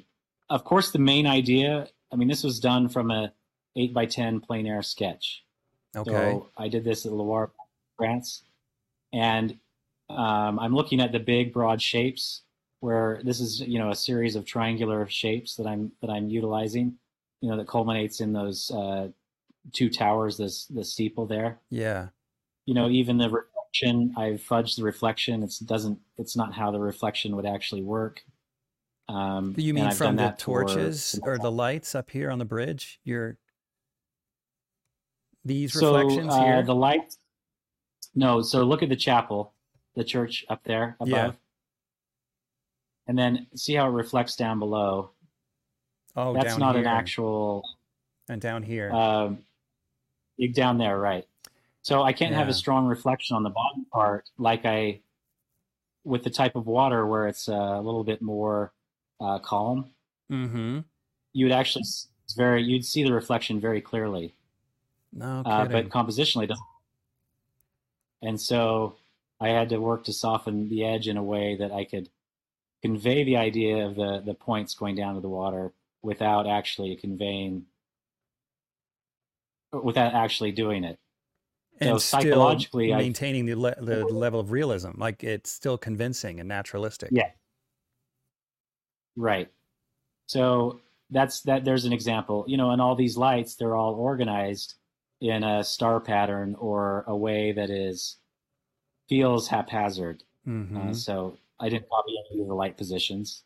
[0.50, 1.88] of course, the main idea.
[2.12, 3.32] I mean, this was done from a
[3.76, 5.44] eight by ten plein air sketch.
[5.96, 6.12] Okay.
[6.12, 7.52] So I did this at Loire,
[7.98, 8.44] France,
[9.14, 9.58] and
[10.10, 12.42] um, I'm looking at the big, broad shapes.
[12.82, 16.96] Where this is, you know, a series of triangular shapes that I'm that I'm utilizing.
[17.42, 19.10] You know, that culminates in those uh,
[19.72, 22.08] two towers, this the steeple there yeah.
[22.66, 23.44] you know even the
[23.74, 28.22] reflection i've fudged the reflection it's doesn't it's not how the reflection would actually work
[29.08, 32.46] Um, You mean from the for torches some- or the lights up here on the
[32.46, 33.00] bridge?
[33.04, 33.38] Your
[35.44, 36.62] these so reflections uh, here?
[36.64, 37.18] the lights.
[38.14, 39.54] No, so look at the chapel,
[39.96, 41.32] the church up there above, Yeah.
[43.08, 45.12] and then see how it reflects down below.
[46.16, 47.64] oh, That's not here an actual
[48.28, 48.92] and down here.
[48.92, 49.44] um,
[50.54, 51.26] down there, right?
[51.90, 55.00] So I can't have a strong reflection on the bottom part, like I
[56.04, 58.74] with the type of water where it's a little bit more
[59.20, 59.90] uh, calm.
[60.32, 60.82] mm-hmm.
[61.34, 64.36] You would actually it's very you'd see the reflection very clearly,
[65.12, 66.64] No uh, but compositionally, doesn't.
[68.22, 68.98] And so
[69.42, 72.08] I had to work to soften the edge in a way that I could
[72.84, 75.74] convey the idea of the the points going down to the water
[76.04, 77.66] without actually conveying
[79.72, 81.00] without actually doing it.
[81.82, 85.78] So and still psychologically, I- maintaining the, le- the level of realism, like it's still
[85.78, 87.10] convincing and naturalistic.
[87.12, 87.32] Yeah.
[89.16, 89.50] Right.
[90.28, 92.46] So that's that there's an example.
[92.48, 94.76] You know, and all these lights, they're all organized
[95.22, 98.18] in a star pattern or a way that is
[99.10, 100.24] feels haphazard.
[100.46, 103.44] hmm Uh, so I didn't copy any of the light positions.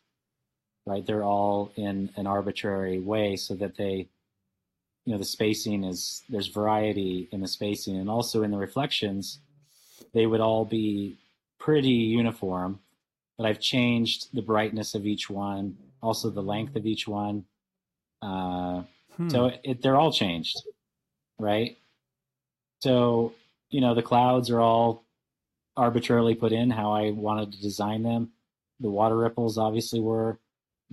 [0.86, 1.04] Right.
[1.04, 4.08] They're all in an arbitrary way so that they
[5.04, 7.96] you know the spacing is there's variety in the spacing.
[7.96, 9.38] And also in the reflections
[10.12, 11.16] they would all be
[11.58, 12.80] pretty uniform
[13.36, 17.44] but i've changed the brightness of each one also the length of each one.
[18.22, 18.82] Uh,
[19.16, 19.28] Hmm.
[19.28, 20.56] so it, they're all changed
[21.38, 21.76] right?
[22.80, 23.32] So
[23.70, 25.04] you know the clouds are all
[25.76, 28.30] arbitrarily put in how i wanted to design them.
[28.80, 30.38] The water ripples obviously were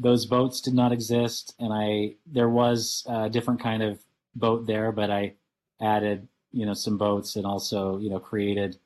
[0.01, 3.99] those boats did not exist and i there was a different kind of
[4.35, 5.33] boat there but i
[5.81, 8.77] added you know some boats and also you know created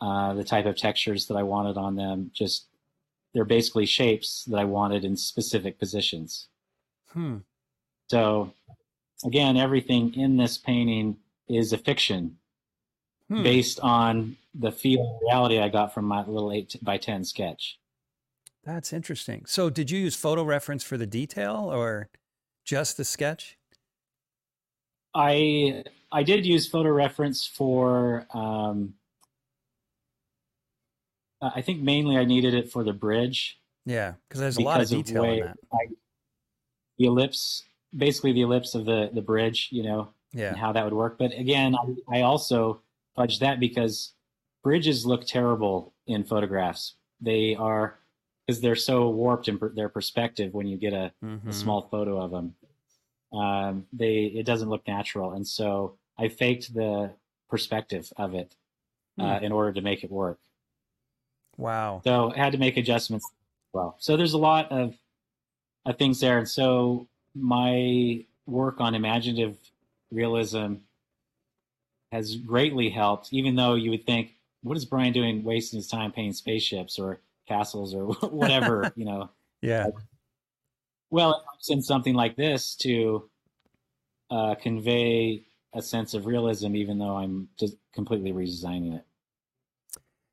[0.00, 2.66] uh, the type of textures that i wanted on them just
[3.32, 6.48] they're basically shapes that i wanted in specific positions
[7.12, 7.38] Hmm.
[8.10, 8.52] so
[9.24, 11.16] again everything in this painting
[11.48, 12.36] is a fiction
[13.28, 13.42] Hmm.
[13.42, 17.78] based on the feel of reality i got from my little 8 by 10 sketch
[18.64, 19.44] That's interesting.
[19.46, 22.08] So, did you use photo reference for the detail or
[22.64, 23.58] just the sketch?
[25.14, 28.94] I I did use photo reference for um,
[31.42, 34.80] uh, I think mainly I needed it for the bridge Yeah, because there's a lot
[34.80, 35.56] of detail way in that.
[35.72, 35.78] I,
[36.98, 37.62] the ellipse
[37.96, 40.48] basically the ellipse of the the bridge you know Yeah.
[40.48, 42.80] and how that would work but again I, I also
[43.16, 44.12] fudged that because
[44.64, 47.98] bridges look terrible in photographs they are
[48.46, 51.48] because they're so warped in per, their perspective when you get a Mhm.
[51.48, 52.54] a small photo of them.
[53.32, 57.12] Um, they it doesn't look natural, and so I faked the
[57.48, 58.54] perspective of it
[59.18, 59.44] uh, Hmm.
[59.44, 60.40] in order to make it work.
[61.56, 62.00] Wow.
[62.04, 63.26] So I had to make adjustments.
[63.26, 63.32] as
[63.72, 64.98] Well, so there's a lot of,
[65.86, 69.56] of things there, and so my work on imaginative
[70.10, 70.76] realism
[72.12, 73.32] has greatly helped.
[73.32, 77.20] Even though you would think, what is Bryan doing, wasting his time painting spaceships or
[77.46, 79.30] castles or whatever, you know?
[79.62, 79.86] Yeah.
[81.10, 83.30] Well, it helps in something like this to
[84.30, 89.04] uh, convey a sense of realism, even though I'm just completely redesigning it.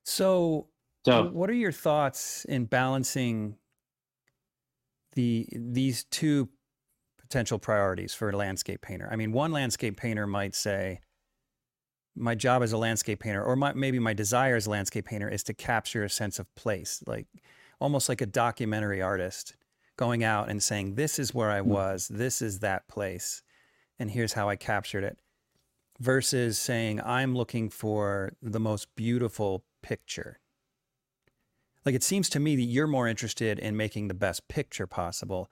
[0.06, 0.70] So,
[1.06, 3.58] So, what are your thoughts in balancing
[5.14, 6.50] the these two
[7.18, 9.08] potential priorities for a landscape painter?
[9.12, 11.02] I mean, one landscape painter might say,
[12.16, 15.30] "My job as a landscape painter, or my, maybe my desire as a landscape painter,
[15.30, 17.28] is to capture a sense of place, like
[17.80, 19.56] almost like a documentary artist
[19.98, 21.70] going out and saying, "This is where I Hmm.
[21.70, 22.08] was.
[22.08, 23.44] This is that place,
[23.98, 25.20] and here's how I captured it."
[26.00, 30.40] Versus saying, "I'm looking for the most beautiful picture."
[31.86, 35.50] Like it seems to me that you're more interested in making the best picture possible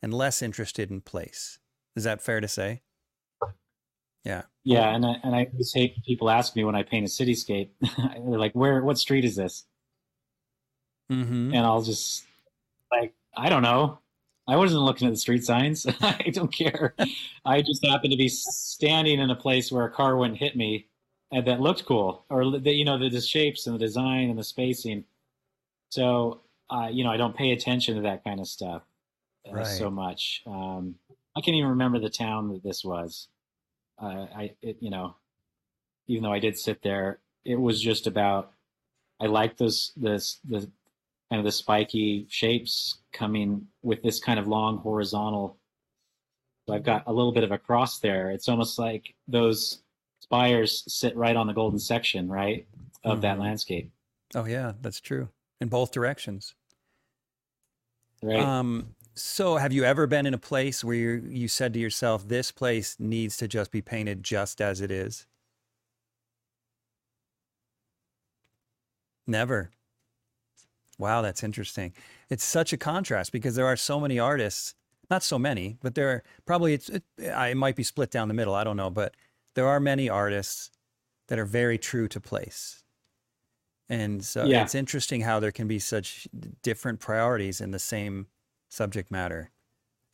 [0.00, 1.58] and less interested in place.
[1.94, 2.82] Is that fair to say?
[4.24, 4.42] Yeah.
[4.62, 7.70] yeah, and I, and I always hate people ask me when I paint a cityscape,
[7.80, 8.82] they're like, "Where?
[8.82, 9.64] What street is this?"
[11.10, 11.54] Mm-hmm.
[11.54, 12.24] And I'll just
[12.90, 13.98] like, I don't know.
[14.48, 15.86] I wasn't looking at the street signs.
[16.00, 16.94] I don't care.
[17.44, 20.86] I just happened to be standing in a place where a car wouldn't hit me,
[21.30, 24.38] and that looked cool, or that you know the, the shapes and the design and
[24.38, 25.04] the spacing.
[25.90, 28.82] So, uh, you know, I don't pay attention to that kind of stuff
[29.48, 29.66] uh, Right.
[29.66, 30.42] so much.
[30.46, 30.94] Um,
[31.36, 33.28] I can't even remember the town that this was.
[34.00, 35.16] Uh, I, it, you know,
[36.06, 38.52] even though I did sit there, it was just about.
[39.20, 40.58] I like those this the
[41.30, 45.56] kind of the spiky shapes coming with this kind of long horizontal.
[46.66, 48.30] So I've got a little bit of a cross there.
[48.30, 49.82] It's almost like those
[50.20, 52.66] spires sit right on the golden section, right,
[53.04, 53.40] of that Mhm.
[53.40, 53.90] landscape.
[54.34, 55.28] Oh yeah, that's true.
[55.60, 56.54] In both directions.
[58.22, 58.38] right?
[58.40, 62.28] Um, so have you ever been in a place where you you said to yourself,
[62.28, 65.26] this place needs to just be painted just as it is?
[69.26, 69.70] Never.
[70.98, 71.92] Wow, that's interesting.
[72.30, 74.74] It's such a contrast because there are so many artists,
[75.10, 78.34] not so many, but there are probably it's it, it might be split down the
[78.34, 79.16] middle, I don't know, but
[79.54, 80.70] there are many artists
[81.28, 82.82] that are very true to place.
[83.88, 86.28] And so yeah, it's interesting how there can be such
[86.62, 88.26] different priorities in the same
[88.72, 89.50] subject matter.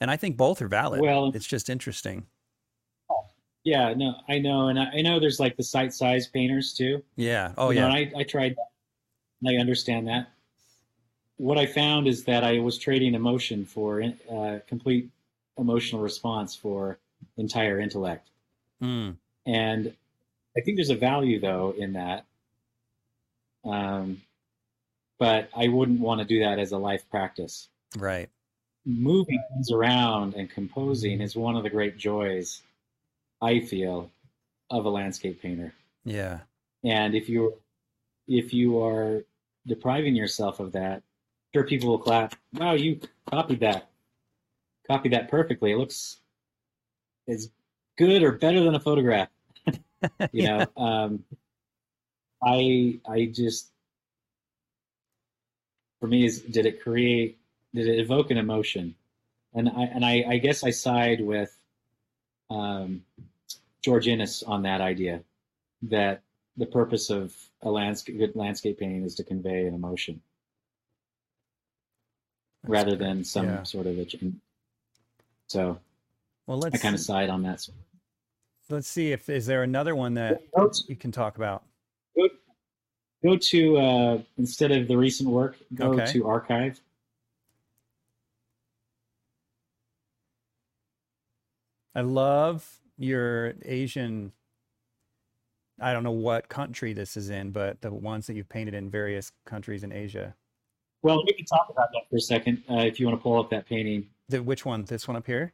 [0.00, 1.00] And I think both are valid.
[1.00, 2.26] well, It's just interesting.
[3.64, 7.02] yeah, no, I know, and I, I know there's like the site size painters too.
[7.16, 7.52] Yeah.
[7.56, 7.96] Oh, You know, yeah.
[7.96, 8.56] and I I tried.
[9.46, 10.28] I understand that.
[11.36, 15.08] What I found is that I was trading emotion for uh, complete
[15.56, 16.98] emotional response for
[17.36, 18.28] entire intellect,
[18.82, 19.94] Mm, and
[20.56, 22.24] I think there's a value though in that.
[23.64, 24.22] Um,
[25.18, 27.68] but I wouldn't want to do that as a life practice.
[27.96, 28.28] right.
[28.88, 32.62] Moving things around and composing is one of the great joys
[33.42, 34.10] I feel
[34.70, 35.74] of a landscape painter.
[36.04, 36.40] Yeah.
[36.82, 37.54] And if you
[38.26, 39.24] if you are
[39.66, 41.02] depriving yourself of that,
[41.54, 42.34] sure people will clap.
[42.54, 43.90] Wow, you copied that.
[44.86, 45.72] Copied that perfectly.
[45.72, 46.18] It looks
[47.28, 47.50] as
[47.98, 49.28] good or better than a photograph.
[50.32, 50.66] You Yeah.
[50.76, 51.24] know, um,
[52.42, 53.70] I I just
[56.00, 57.37] for me is did it create
[57.74, 58.94] did it evoke an emotion
[59.54, 61.54] and i and i, I guess i side with
[62.50, 63.02] um,
[63.82, 65.22] george Inness on that idea
[65.82, 66.22] that
[66.56, 70.20] the purpose of a landscape good landscape painting is to convey an emotion
[72.62, 73.00] That's rather great.
[73.00, 73.62] than some Yeah.
[73.62, 74.06] sort of a
[75.46, 75.78] so
[76.46, 77.66] Well, i let's I kind of side on that
[78.70, 80.42] let's see if is there another one that
[80.88, 81.62] you can talk about.
[82.16, 82.28] go,
[83.22, 86.12] go to uh, instead of the recent work go Okay.
[86.12, 86.80] to archive
[91.98, 92.64] I love
[92.96, 94.30] your Asian.
[95.80, 98.88] I don't know what country this is in, but the ones that you've painted in
[98.88, 100.32] various countries in Asia.
[101.02, 103.36] well we can talk about that for a second uh, if you want to pull
[103.40, 104.84] up that painting The, which one?
[104.84, 105.52] This one up here?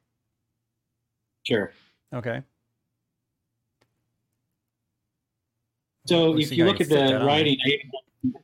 [1.44, 1.72] sure
[2.14, 2.42] Okay.
[6.06, 8.34] So Let's if you look at the writing, I even,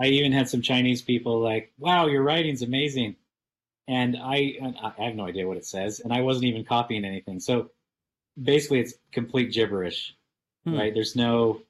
[0.00, 3.16] I even had some Chinese people like, "Wow, your writing's amazing,"
[3.88, 7.04] and I and I have no idea what it says, and I wasn't even copying
[7.04, 7.40] anything.
[7.40, 7.70] So
[8.40, 10.14] basically, it's complete gibberish,
[10.64, 10.74] Hmm.
[10.74, 10.94] right?
[10.94, 11.62] There's no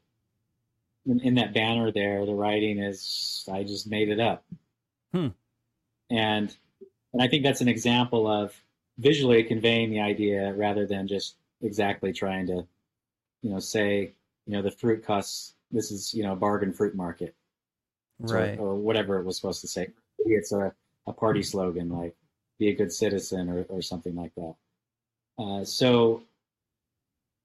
[1.07, 2.27] in, in that banner there.
[2.27, 4.45] The writing is I just made it up,
[5.13, 5.29] Hmm.
[6.11, 6.55] and
[7.13, 8.55] and I think that's an example of
[8.99, 12.67] visually conveying the idea rather than just exactly trying to,
[13.43, 14.13] you know, say
[14.47, 17.35] you know the fruit costs this is you know a bargain fruit market
[18.21, 18.59] or, Right.
[18.59, 19.89] or whatever it was supposed to say
[20.19, 20.73] Maybe it's a,
[21.09, 22.15] a party slogan like
[22.59, 24.55] be a good citizen or, or something like that.
[25.39, 26.23] Uh, so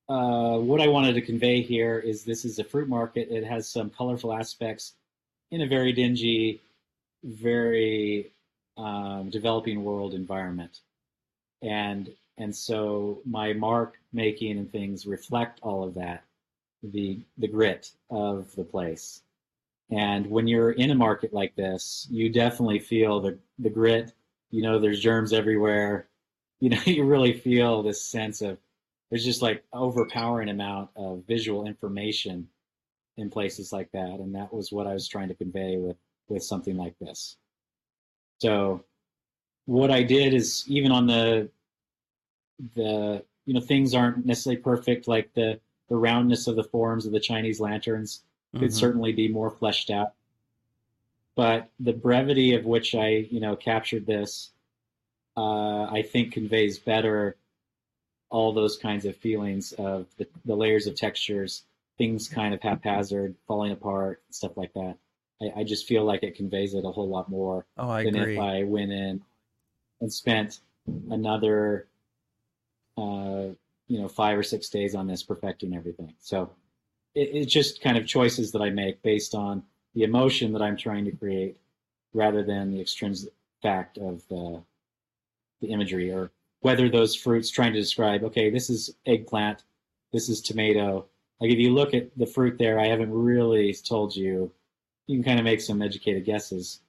[0.09, 3.29] uh, what i wanted to convey here is this is a fruit market.
[3.31, 4.93] It has some colorful aspects
[5.51, 6.61] in a very dingy
[7.23, 8.31] very
[8.77, 10.81] um, developing world environment.
[11.61, 16.23] And and so my mark making and things reflect all of that
[16.81, 19.21] the the grit of the place
[19.93, 24.13] and when you're in a market like this you definitely feel the the grit.
[24.51, 26.07] You know there's germs everywhere.
[26.59, 28.57] You know you really feel this sense of
[29.09, 32.47] there's just like overpowering amount of visual information
[33.17, 34.21] in places like that.
[34.21, 35.97] And that was what i was trying to convey with
[36.29, 37.35] with something like this.
[38.39, 38.85] So
[39.65, 41.49] what i did is even on the
[42.75, 47.11] the you know things aren't necessarily perfect like the the roundness of the forms of
[47.11, 48.23] the chinese lanterns
[48.57, 48.73] could Mhm.
[48.73, 50.13] certainly be more fleshed out
[51.35, 54.51] but the brevity of which i you know captured this
[55.37, 57.35] uh, i think conveys better
[58.29, 61.63] all those kinds of feelings of the, the layers of textures
[61.97, 64.97] things kind of haphazard falling apart stuff like that
[65.41, 68.15] I, I just feel like it conveys it a whole lot more Oh, I than
[68.15, 68.35] agree.
[68.35, 69.21] if I went in
[70.01, 70.59] and spent
[71.09, 71.87] another,
[72.97, 73.47] uh,
[73.87, 76.13] you know, five or six days on this perfecting everything.
[76.19, 76.51] So
[77.15, 79.63] it, it's just kind of choices that I make based on
[79.95, 81.57] the emotion that I'm trying to create,
[82.13, 84.61] rather than the extrinsic fact of the
[85.61, 88.23] the imagery or whether those fruits trying to describe.
[88.23, 89.63] Okay, this is eggplant,
[90.11, 91.05] this is tomato.
[91.39, 94.51] Like if you look at the fruit there, I haven't really told you.
[95.07, 96.79] You can kind of make some educated guesses,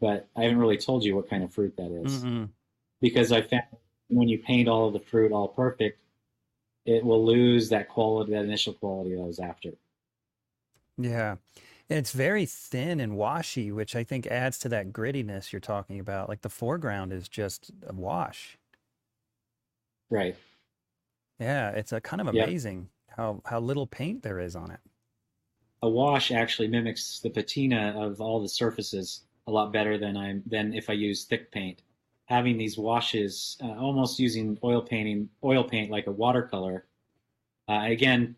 [0.00, 2.48] but I haven't really told you what kind of fruit that is Mm-mm.
[3.00, 3.64] because I found
[4.08, 5.98] when you paint all of the fruit all perfect,
[6.86, 9.70] it will lose that quality, that initial quality that I was after.
[10.98, 11.36] Yeah.
[11.90, 16.00] And it's very thin and washy, which I think adds to that grittiness you're talking
[16.00, 16.28] about.
[16.28, 18.58] Like the foreground is just a wash.
[20.10, 20.36] Right.
[21.38, 24.80] Yeah, it's a kind of amazing how how little paint there is on it.
[25.82, 30.42] A wash actually mimics the patina of all the surfaces a lot better than I'm
[30.46, 31.82] than if I use thick paint.
[32.26, 36.86] Having these washes, uh, almost using oil painting, oil paint like a watercolor.
[37.68, 38.36] Uh, again,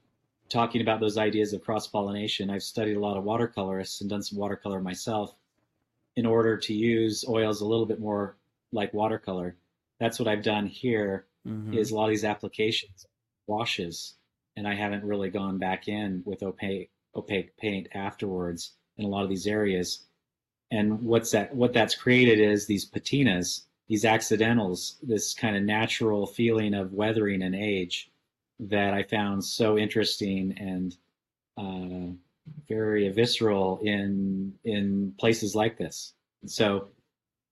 [0.48, 4.22] talking about those ideas of cross pollination, I've studied a lot of watercolorists and done
[4.22, 5.36] some watercolor myself
[6.16, 8.36] in order to use oils a little bit more
[8.72, 9.56] like watercolor.
[10.00, 11.74] That's what I've done here Mhm.
[11.74, 13.06] is a lot of these applications
[13.46, 14.16] washes
[14.56, 19.22] and i haven't really gone back in with opaque opaque paint afterwards in a lot
[19.22, 20.06] of these areas
[20.70, 26.26] and what's that what that's created is these patinas these accidentals this kind of natural
[26.26, 28.10] feeling of weathering and age
[28.60, 30.96] that i found so interesting and
[31.58, 32.12] uh,
[32.68, 36.14] very visceral in in places like this
[36.46, 36.88] so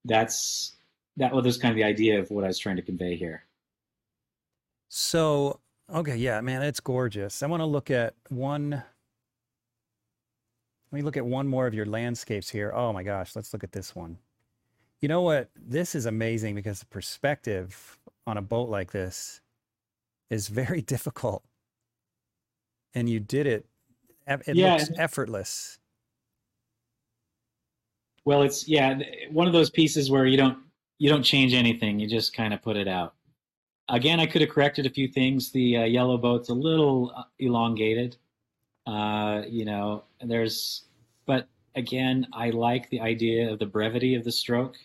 [0.04, 0.76] that's
[1.16, 3.44] that was kind of the idea of what i was trying to convey here
[4.88, 5.60] So,
[5.92, 7.42] okay, yeah, man, it's gorgeous.
[7.42, 8.70] I want to look at one.
[8.70, 8.84] Let
[10.92, 12.72] me look at one more of your landscapes here.
[12.74, 14.18] Oh my gosh, let's look at this one.
[15.00, 15.50] You know what?
[15.56, 19.40] This is amazing because the perspective on a boat like this
[20.30, 21.44] is very difficult.
[22.94, 23.66] And you did it.
[24.26, 25.78] It Yeah, looks effortless.
[28.24, 28.98] Well, it's yeah,
[29.30, 30.58] one of those pieces where you don't
[30.98, 31.98] you don't change anything.
[31.98, 33.14] You just kind of put it out.
[33.88, 35.50] Again, I could have corrected a few things.
[35.50, 38.16] The uh, yellow boat's a little uh, elongated.
[38.86, 40.84] Uh, you know, and there's,
[41.26, 44.76] but again, I like the idea of the brevity of the stroke.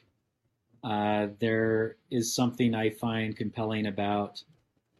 [0.83, 4.43] Uh, there is something I find compelling about,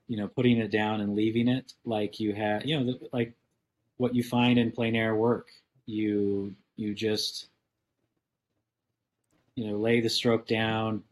[0.08, 3.34] you know, putting it down and leaving it like you have, you know, the, like
[3.98, 5.48] what you find in plein air work.
[5.86, 7.50] You you just
[9.56, 11.04] you know lay the stroke down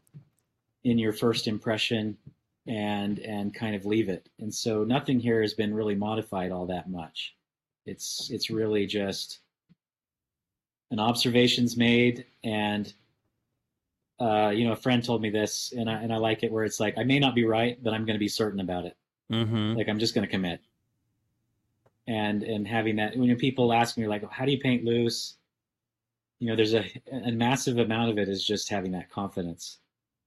[0.84, 2.16] in your first impression
[2.66, 6.64] and and kind of leave it and so nothing here has been really modified all
[6.64, 7.34] that much
[7.84, 9.40] it's it's really just
[10.90, 12.92] an observations made and
[14.20, 16.64] uh, you know a friend told me this and I, and I like it where
[16.64, 18.96] it's like i may not be right but i'm going to be certain about it
[19.30, 19.76] Mm-hmm.
[19.76, 20.60] like i'm just going to commit
[22.06, 25.36] and and having that when people ask me like how do you paint loose
[26.40, 29.78] you know there's a, a massive amount of it is just having that confidence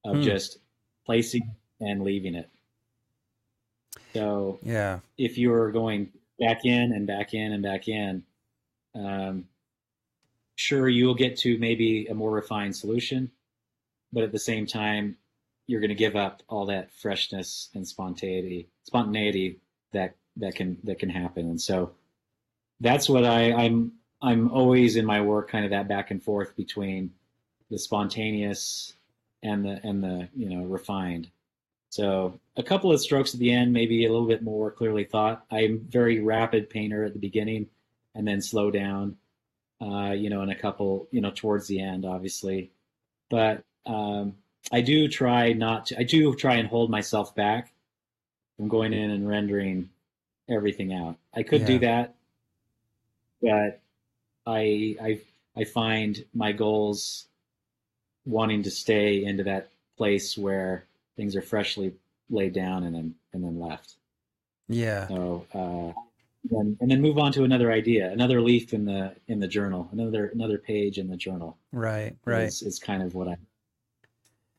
[0.04, 0.22] of Hmm.
[0.22, 0.58] just
[1.04, 1.50] placing
[1.80, 2.48] and leaving it
[4.14, 5.00] so Yeah.
[5.18, 8.22] if you're going back in and back in and back in
[8.94, 9.48] um,
[10.56, 13.30] sure you'll get to maybe a more refined solution
[14.12, 15.16] but at the same time
[15.66, 19.58] you're going to give up all that freshness and spontaneity spontaneity
[19.92, 21.48] that that can that can happen.
[21.48, 21.92] And so
[22.80, 26.56] that's what I, I'm I'm always in my work kind of that back and forth
[26.56, 27.12] between
[27.70, 28.94] the spontaneous
[29.42, 31.30] and the and the you know refined.
[31.90, 35.44] So a couple of strokes at the end maybe a little bit more clearly thought.
[35.50, 37.66] I'm very rapid painter at the beginning
[38.14, 39.16] and then slow down
[39.82, 42.70] uh, you know in a couple you know towards the end obviously
[43.28, 44.34] but um,
[44.70, 47.72] i do try not to i do try and hold myself back
[48.56, 49.88] from going in and rendering
[50.48, 52.14] everything out i could do that
[53.42, 53.80] but
[54.46, 55.20] I I
[55.56, 57.26] I find my goals
[58.24, 59.68] wanting to stay into that
[59.98, 60.84] place where
[61.16, 61.92] things are freshly
[62.30, 63.94] laid down and then and then left.
[64.68, 65.08] Yeah.
[65.08, 66.00] So uh,
[66.50, 69.88] then and then move on to another idea, another leaf in the in the journal,
[69.92, 71.58] another another page in the journal.
[71.72, 72.16] Right.
[72.24, 72.44] Right.
[72.44, 73.36] Is, is kind of what I.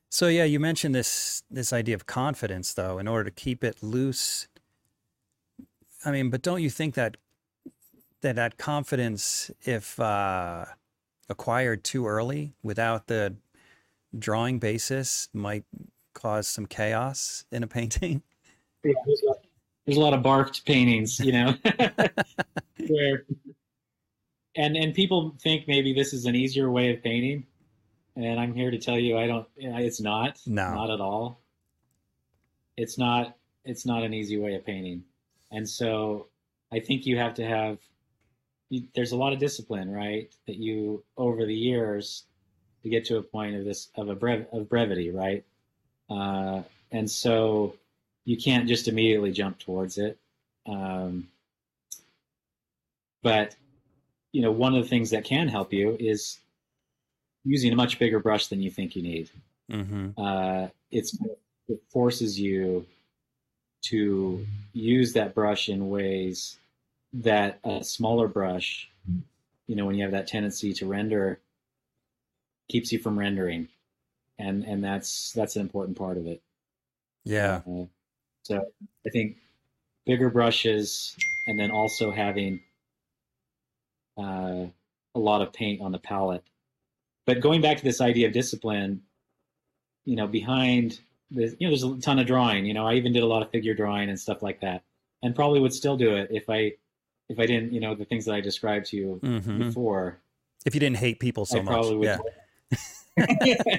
[0.10, 3.82] So yeah, you mentioned this this idea of confidence though, in order to keep it
[3.82, 4.48] loose.
[6.06, 7.18] I mean, but don't you think that
[8.22, 10.66] that that confidence, if uh,
[11.30, 13.36] acquired too early without the
[14.18, 15.66] drawing basis, might
[16.14, 18.24] cause some chaos in a painting?
[18.84, 19.34] Yeah, there's, a
[19.86, 21.56] there's a lot of barfed paintings, you know,
[22.88, 23.26] where
[24.56, 27.46] and and people think maybe this is an easier way of painting,
[28.16, 29.48] and I'm here to tell you I don't.
[29.58, 30.40] It's not.
[30.46, 30.74] No.
[30.74, 31.42] not at all.
[32.78, 33.36] It's not.
[33.66, 35.04] It's not an easy way of painting,
[35.52, 36.28] and so
[36.72, 37.80] I think you have to have.
[38.70, 40.34] You, there's a lot of discipline, right?
[40.48, 42.26] That you over the years
[42.84, 45.44] to get to a point of this of a brev, of brevity, right?
[46.10, 46.62] Uh,
[46.92, 47.76] and so
[48.26, 50.18] you can't just immediately jump towards it.
[50.66, 51.28] Um,
[53.22, 53.56] but
[54.32, 56.40] you know, one of the things that can help you is
[57.46, 59.30] using a much bigger brush than you think you need.
[59.72, 60.10] Mm-hmm.
[60.18, 61.18] Uh, it's
[61.68, 62.86] it forces you
[63.84, 66.58] to use that brush in ways
[67.14, 68.90] that a smaller brush
[69.68, 71.40] you know when you have that tendency to render
[72.70, 73.68] keeps you from rendering
[74.40, 76.42] and and that's that's an important part of it
[77.24, 77.84] yeah uh,
[78.44, 78.64] so
[79.06, 79.38] i think
[80.06, 81.16] bigger brushes
[81.48, 82.62] and then also having
[84.18, 84.66] uh,
[85.16, 86.44] a lot of paint on the palette
[87.26, 89.02] but going back to this idea of discipline
[90.06, 91.00] you know behind
[91.32, 93.42] the you know there's a ton of drawing you know i even did a lot
[93.42, 94.84] of figure drawing and stuff like that
[95.24, 96.72] and probably would still do it if i
[97.30, 99.58] if i didn't you know the things that i described to you Mhm.
[99.60, 100.20] before
[100.66, 102.06] if you didn't hate people so I much probably would.
[102.06, 102.20] yeah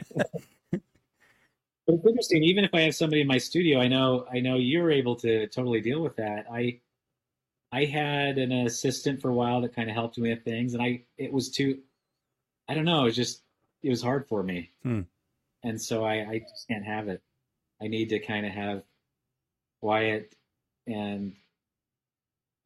[1.86, 2.42] but it's interesting.
[2.44, 5.46] Even if I have somebody in my studio, I know I know you're able to
[5.48, 6.46] totally deal with that.
[6.50, 6.80] I
[7.72, 10.82] I had an assistant for a while that kind of helped me with things, and
[10.82, 11.80] I it was too.
[12.68, 13.02] I don't know.
[13.02, 13.42] It was just
[13.82, 15.02] it was hard for me, Hmm.
[15.62, 17.22] and so I I just can't have it.
[17.82, 18.82] I need to kind of have
[19.80, 20.34] quiet,
[20.86, 21.34] and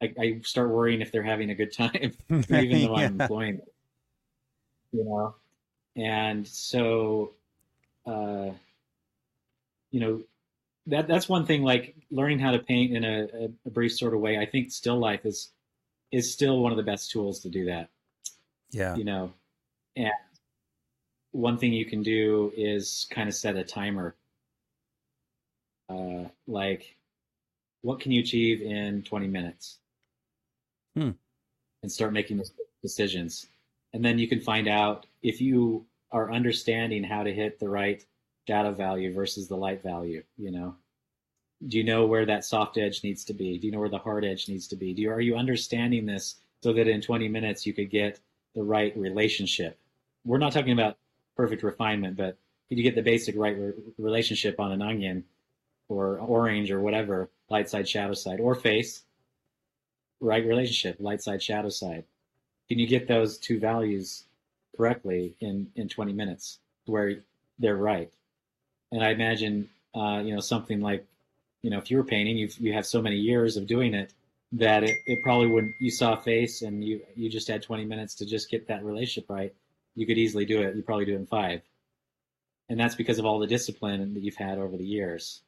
[0.01, 2.13] I, I start worrying if they're having a good time,
[2.49, 3.07] even though I'm Yeah.
[3.21, 3.67] employing them.
[4.91, 5.35] You know,
[5.95, 7.33] and so,
[8.05, 8.51] uh,
[9.91, 10.21] you know,
[10.87, 11.63] that that's one thing.
[11.63, 14.37] Like learning how to paint in a, a, brief sort of way.
[14.37, 15.51] I think still life is
[16.11, 17.89] is still one of the best tools to do that.
[18.71, 19.33] yeah You know,
[19.95, 20.11] and
[21.31, 24.15] one thing you can do is kind of set a timer.
[25.89, 26.95] Uh, like,
[27.81, 29.77] what can you achieve in 20 minutes?
[30.95, 31.11] Hmm.
[31.81, 32.51] And start making those
[32.81, 33.47] decisions.
[33.93, 38.03] And then you can find out if you are understanding how to hit the right
[38.49, 40.75] shadow value versus the light value, you know?
[41.67, 43.59] Do you know where that soft edge needs to be?
[43.59, 44.91] Do you know where the hard edge needs to be?
[44.91, 48.19] Do you, are you understanding this so that in 20 minutes you could get
[48.55, 49.77] the right relationship?
[50.25, 50.97] We're not talking about
[51.37, 55.25] perfect refinement, but could you get the basic right re- relationship on an onion
[55.87, 59.03] or orange or whatever, light side, shadow side, or face,
[60.21, 62.03] right relationship, light side, shadow side?
[62.67, 64.23] Can you get those two values
[64.75, 67.21] correctly in, in 20 minutes where
[67.59, 68.11] they're right?
[68.91, 71.05] And I imagine, uh, you know, something like,
[71.61, 74.13] you know, if you were painting, you you have so many years of doing it
[74.53, 75.75] that it, it probably wouldn't.
[75.79, 78.83] You saw a face and you you just had 20 minutes to just get that
[78.83, 79.53] relationship right.
[79.95, 80.75] You could easily do it.
[80.75, 81.61] You probably do it in five,
[82.69, 85.41] and that's because of all the discipline that you've had over the years.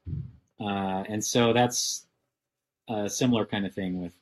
[0.59, 2.05] Uh, and so that's
[2.89, 4.13] a similar kind of thing with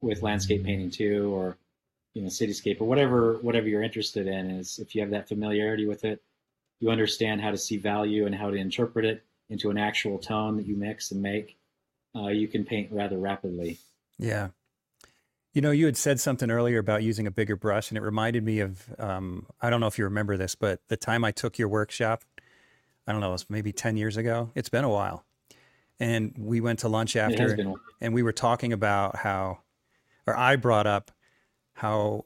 [0.00, 1.56] with landscape painting too, or
[2.14, 4.50] you know, cityscape or whatever whatever you're interested in.
[4.50, 6.22] Is if you have that familiarity with it,
[6.80, 10.56] you understand how to see value and how to interpret it into an actual tone
[10.56, 11.58] that you mix and make,
[12.14, 13.78] uh, you can paint rather rapidly.
[14.18, 14.48] Yeah.
[15.54, 18.44] You know, you had said something earlier about using a bigger brush, and it reminded
[18.44, 21.58] me of um, I don't know if you remember this, but the time I took
[21.58, 22.22] your workshop,
[23.06, 24.50] I don't know, it was maybe 10 years ago.
[24.54, 25.24] It's been a while.
[25.98, 27.56] And we went to lunch after,
[28.00, 29.58] and we were talking about how,
[30.26, 31.10] or I brought up
[31.72, 32.24] how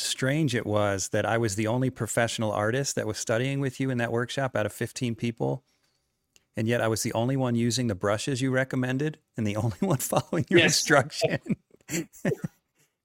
[0.00, 3.90] strange it was that I was the only professional artist that was studying with you
[3.90, 5.62] in that workshop out of 15 people.
[6.56, 9.78] And yet I was the only one using the brushes you recommended and the only
[9.80, 10.80] one following your Yes.
[10.80, 11.38] instruction.
[11.88, 12.02] Do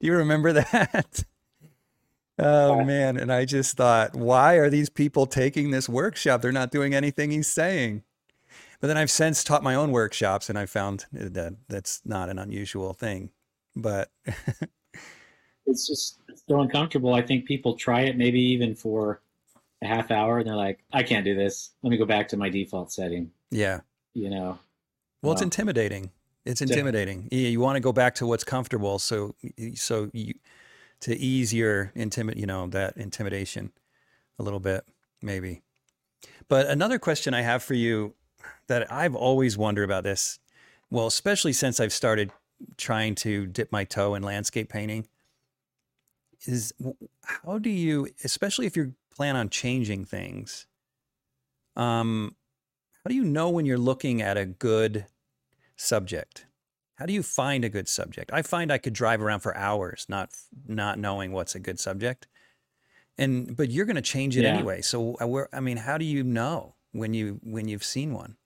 [0.01, 1.23] you remember that?
[2.37, 3.17] Oh uh, man.
[3.17, 6.41] And I just thought, why are these people taking this workshop?
[6.41, 8.03] They're not doing anything he's saying.
[8.81, 12.37] But then I've since taught my own workshops and I found that that's not an
[12.37, 13.31] unusual thing.
[13.75, 14.11] But
[15.65, 17.13] it's just so uncomfortable.
[17.13, 19.21] I think people try it maybe even for
[19.81, 21.71] a half hour and they're like, I can't do this.
[21.81, 23.31] Let me go back to my default setting.
[23.51, 23.81] yeah.
[24.13, 24.57] You know,
[25.21, 26.09] Well, it's intimidating.
[26.45, 27.27] It's intimidating.
[27.31, 29.35] Yeah, you want to go back to what's comfortable, so
[29.73, 30.35] so you
[31.01, 33.73] to ease your intimid, you know, that intimidation
[34.39, 34.85] a little bit,
[35.21, 35.63] maybe.
[36.47, 38.13] But another question I have for you
[38.67, 40.39] that I've always wondered about this,
[40.89, 42.31] well, especially since I've started
[42.77, 45.07] trying to dip my toe in landscape painting,
[46.47, 46.73] is
[47.23, 50.67] how do you, especially if you plan on changing things,
[51.75, 52.35] um,
[53.03, 55.05] how do you know when you're looking at a good
[55.75, 56.45] subject?
[56.95, 58.31] How do you find a good subject?
[58.33, 60.29] I find I could drive around for hours not
[60.65, 62.27] not knowing what's a good subject.
[63.17, 64.55] And but you're going to change it Yeah.
[64.55, 64.81] anyway.
[64.81, 68.37] So uh, where I mean, how do you know when you when you've seen one?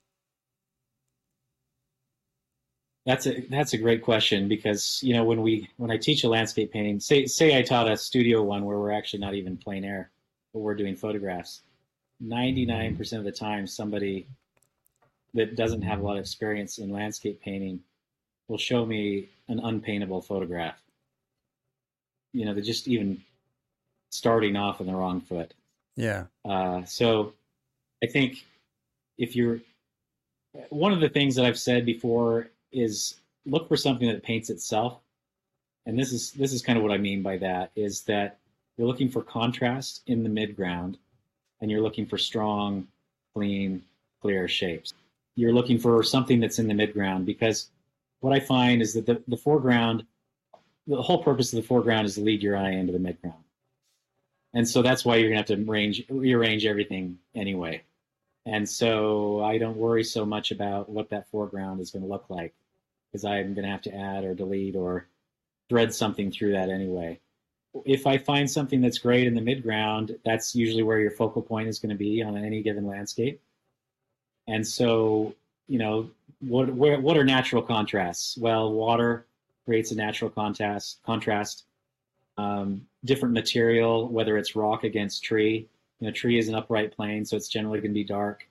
[3.10, 6.28] That's a that's a great question because you know when we when I teach a
[6.28, 9.84] landscape painting, say say I taught a studio one where we're actually not even plein
[9.84, 10.10] air,
[10.52, 11.62] but we're doing photographs.
[12.20, 14.28] Ninety nine percent of the time, somebody
[15.34, 17.80] that doesn't have a lot of experience in landscape painting
[18.46, 20.80] will show me an unpaintable photograph.
[22.32, 23.22] You know, they're just even
[24.10, 25.52] starting off on the wrong foot.
[25.96, 26.26] Yeah.
[26.44, 27.32] Uh, so
[28.04, 28.44] I think
[29.18, 29.60] if you're
[30.68, 35.00] one of the things that I've said before is look for something that paints itself
[35.86, 38.38] and this is this is kind of what I mean by that is that
[38.76, 40.96] you're looking for contrast in the midground,
[41.60, 42.86] and you're looking for strong,
[43.34, 43.82] clean,
[44.22, 44.94] clear shapes.
[45.36, 47.70] You're looking for something that's in the midground because
[48.20, 50.04] what I find is that the, the foreground,
[50.86, 53.42] the whole purpose of the foreground is to lead your eye into the midground.
[54.52, 57.82] And so that's why you're gonna have to range, rearrange everything anyway.
[58.46, 62.24] And so I don't worry so much about what that foreground is going to look
[62.30, 62.54] like
[63.10, 65.06] because I'm going to have to add or delete or
[65.68, 67.20] thread something through that anyway.
[67.84, 71.68] If I find something that's great in the midground, that's usually where your focal point
[71.68, 73.40] is going to be on any given landscape.
[74.48, 75.34] And so,
[75.68, 76.10] you know,
[76.40, 78.36] what what are natural contrasts?
[78.36, 79.26] Well, water
[79.64, 80.98] creates a natural contrast.
[81.04, 81.64] Contrast.
[82.38, 85.68] Um, different material, whether it's rock against tree,
[86.00, 88.46] you know, tree is an upright plane, so it's generally going to be dark.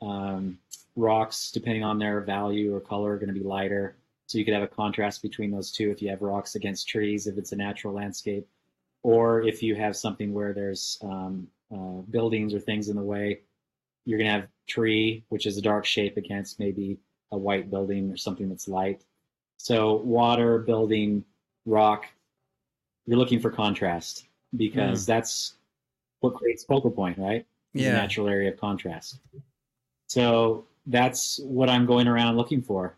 [0.00, 0.58] Um,
[0.96, 3.96] rocks, depending on their value or color, are going to be lighter.
[4.26, 7.26] So you could have a contrast between those two if you have rocks against trees,
[7.26, 8.48] if it's a natural landscape,
[9.02, 13.42] or if you have something where there's um, uh, buildings or things in the way,
[14.04, 16.98] you're going to have tree, which is a dark shape against maybe
[17.30, 19.04] a white building or something that's light.
[19.58, 21.24] So water, building,
[21.64, 22.06] rock,
[23.04, 25.06] you're looking for contrast because mm.
[25.06, 25.54] that's
[26.20, 27.46] what creates focal point, right?
[27.72, 27.92] Yeah.
[27.92, 29.20] The natural area of contrast.
[30.08, 32.96] So that's what I'm going around looking for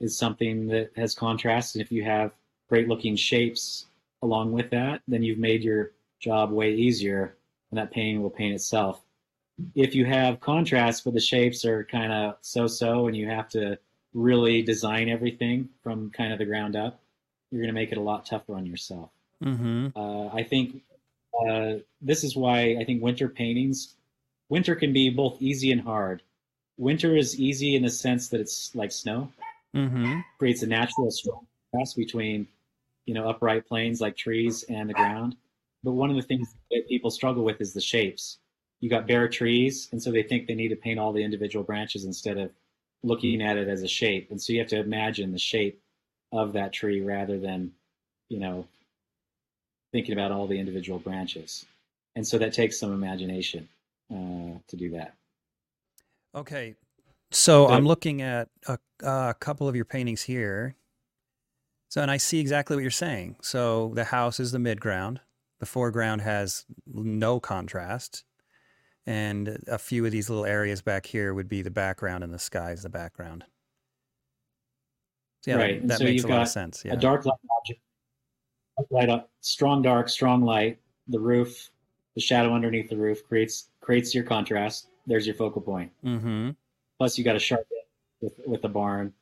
[0.00, 1.74] is something that has contrast.
[1.74, 2.32] And if you have
[2.68, 3.86] great looking shapes
[4.22, 7.36] along with that, then you've made your job way easier
[7.70, 9.02] and that painting will paint itself.
[9.74, 13.48] If you have contrast, but the shapes are kind of so so and you have
[13.50, 13.78] to
[14.14, 17.00] really design everything from kind of the ground up,
[17.50, 19.10] you're going to make it a lot tougher on yourself.
[19.42, 19.88] Mm-hmm.
[19.96, 20.82] Uh, I think
[21.46, 23.94] uh, this is why I think winter paintings,
[24.48, 26.22] winter can be both easy and hard.
[26.82, 29.32] Winter is easy in the sense that it's like snow,
[29.72, 30.18] mm-hmm.
[30.36, 31.12] creates a natural
[31.72, 32.48] contrast between,
[33.06, 35.36] you know, upright planes like trees and the ground.
[35.84, 38.38] But one of the things that people struggle with is the shapes.
[38.80, 41.64] You got bare trees, and so they think they need to paint all the individual
[41.64, 42.50] branches instead of
[43.04, 44.32] looking at it as a shape.
[44.32, 45.80] And so you have to imagine the shape
[46.32, 47.74] of that tree rather than,
[48.28, 48.66] you know,
[49.92, 51.64] thinking about all the individual branches.
[52.16, 53.68] And so that takes some imagination
[54.10, 55.14] uh, to do that.
[56.34, 56.74] Okay.
[57.30, 60.76] So I'm looking at a, a couple of your paintings here.
[61.88, 63.36] So, and I see exactly what you're saying.
[63.42, 65.18] So the house is the midground.
[65.60, 68.24] The foreground has no contrast.
[69.06, 72.38] And a few of these little areas back here would be the background and the
[72.38, 73.44] sky is the background.
[75.42, 75.80] So yeah, right.
[75.82, 76.82] That, that so makes a lot of sense.
[76.84, 76.92] Yeah.
[76.92, 77.80] A dark light object
[78.90, 80.78] light up, strong dark, strong light.
[81.08, 81.70] The roof,
[82.14, 84.88] the shadow underneath the roof creates creates your contrast.
[85.06, 85.92] There's your focal point.
[86.04, 86.50] Mm-hmm.
[86.98, 87.66] Plus, you got a sharp
[88.20, 89.12] with with the barn,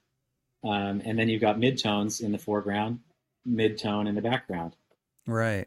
[0.64, 3.00] um, and then you've got midtones in the foreground,
[3.48, 4.76] midtone in the background.
[5.26, 5.66] Right.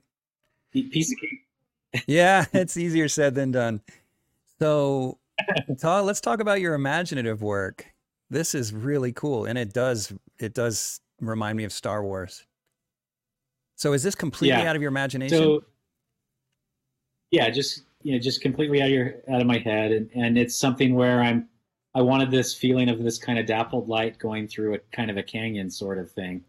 [0.71, 2.03] Piece of cake.
[2.07, 3.81] yeah, it's easier said than done.
[4.59, 5.17] So,
[5.79, 7.93] Todd, let's talk about your imaginative work.
[8.29, 12.45] This is really cool, and it does it does remind me of Star Wars.
[13.75, 14.69] So is this completely yeah.
[14.69, 15.37] out of your imagination?
[15.37, 15.63] So
[17.31, 20.37] yeah, just you know, just completely out of your out of my head, and and
[20.37, 21.47] it's something where I'm
[21.95, 25.17] I wanted this feeling of this kind of dappled light going through a kind of
[25.17, 26.43] a canyon sort of thing,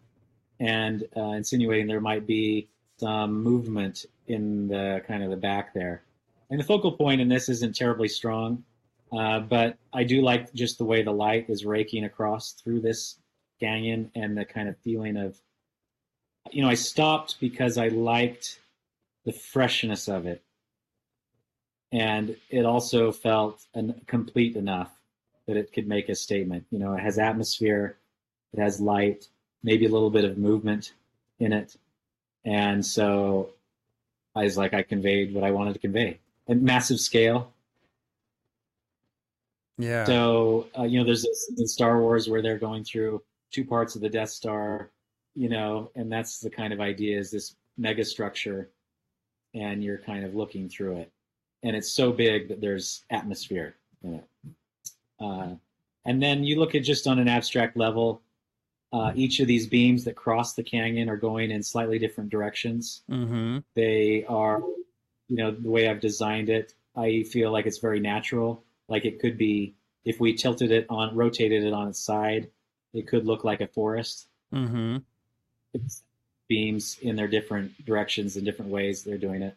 [0.61, 2.69] and uh, insinuating there might be
[2.99, 6.03] some movement in the kind of the back there.
[6.51, 8.65] And the focal point in this isn't terribly strong,
[9.13, 13.19] uh, but I do like just the way the light is raking across through this
[13.61, 15.41] canyon and the kind of feeling of
[16.51, 18.61] you know, I stopped because I liked
[19.25, 20.43] the freshness of it.
[21.95, 24.91] And it also felt an, complete enough
[25.47, 26.67] that it could make a statement.
[26.71, 27.97] You know, it has atmosphere,
[28.53, 29.29] it has light,
[29.63, 30.93] maybe a little bit of movement
[31.39, 31.77] in it.
[32.45, 33.51] And so
[34.35, 36.19] I was like, I conveyed what I wanted to convey.
[36.49, 37.53] And massive scale.
[39.79, 40.05] Yeah.
[40.05, 43.95] So, uh, you know, there's this in Star Wars where they're going through two parts
[43.97, 44.91] of the Death Star
[45.35, 48.71] you know, and that's the kind of idea is this mega structure
[49.53, 51.13] and you're kind of looking through it.
[51.65, 53.75] And it's so big that there's atmosphere
[54.05, 54.29] in it.
[55.19, 55.55] Uh,
[56.05, 58.23] and then you look at just on an abstract level,
[58.93, 63.03] uh, each of these beams that cross the canyon are going in slightly different directions.
[63.11, 63.59] Mm-hmm.
[63.75, 64.61] They are,
[65.29, 68.63] you know, the way I've designed it, I feel like it's very natural.
[68.87, 69.75] Like it could be,
[70.05, 72.51] if we tilted it on, rotated it on its side,
[72.93, 74.29] it could look like a forest.
[74.53, 74.99] Mm-hmm
[76.49, 79.57] beams in their different directions in different ways they're doing it.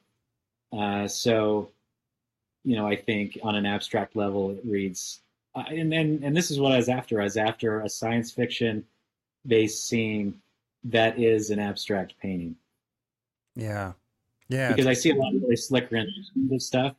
[0.72, 1.70] Uh, so,
[2.68, 5.22] you know, I think on an abstract level, it reads,
[5.56, 7.22] uh, and then, and this is what I was after.
[7.22, 8.84] I was after a science fiction
[9.45, 10.41] based scene
[10.84, 12.57] that is an abstract painting.
[13.56, 13.94] Yeah.
[14.49, 14.68] Yeah.
[14.68, 16.94] Because I see a lot of really slick renditions stuff,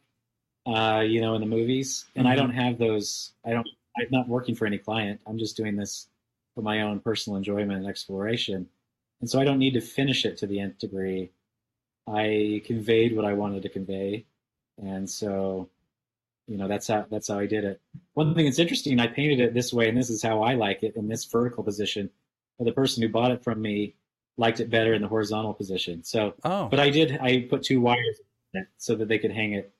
[0.66, 2.32] uh, you know, in the movies, and mm-hmm.
[2.32, 3.32] I don't have those.
[3.44, 3.68] I don't.
[3.98, 5.20] I'm not working for any client.
[5.26, 6.08] I'm just doing this
[6.54, 8.66] for my own personal enjoyment and exploration,
[9.20, 11.30] and so I don't need to finish it to the nth degree.
[12.06, 14.24] I conveyed what I wanted to convey,
[14.82, 15.68] and so,
[16.46, 17.80] you know, that's how that's how I did it.
[18.14, 20.82] One thing that's interesting, I painted it this way, and this is how I like
[20.82, 22.10] it in this vertical position.
[22.58, 23.94] But the person who bought it from me
[24.36, 26.02] liked it better in the horizontal position.
[26.02, 26.68] So, oh.
[26.68, 27.18] but I did.
[27.20, 28.20] I put two wires
[28.78, 29.72] so that they could hang it.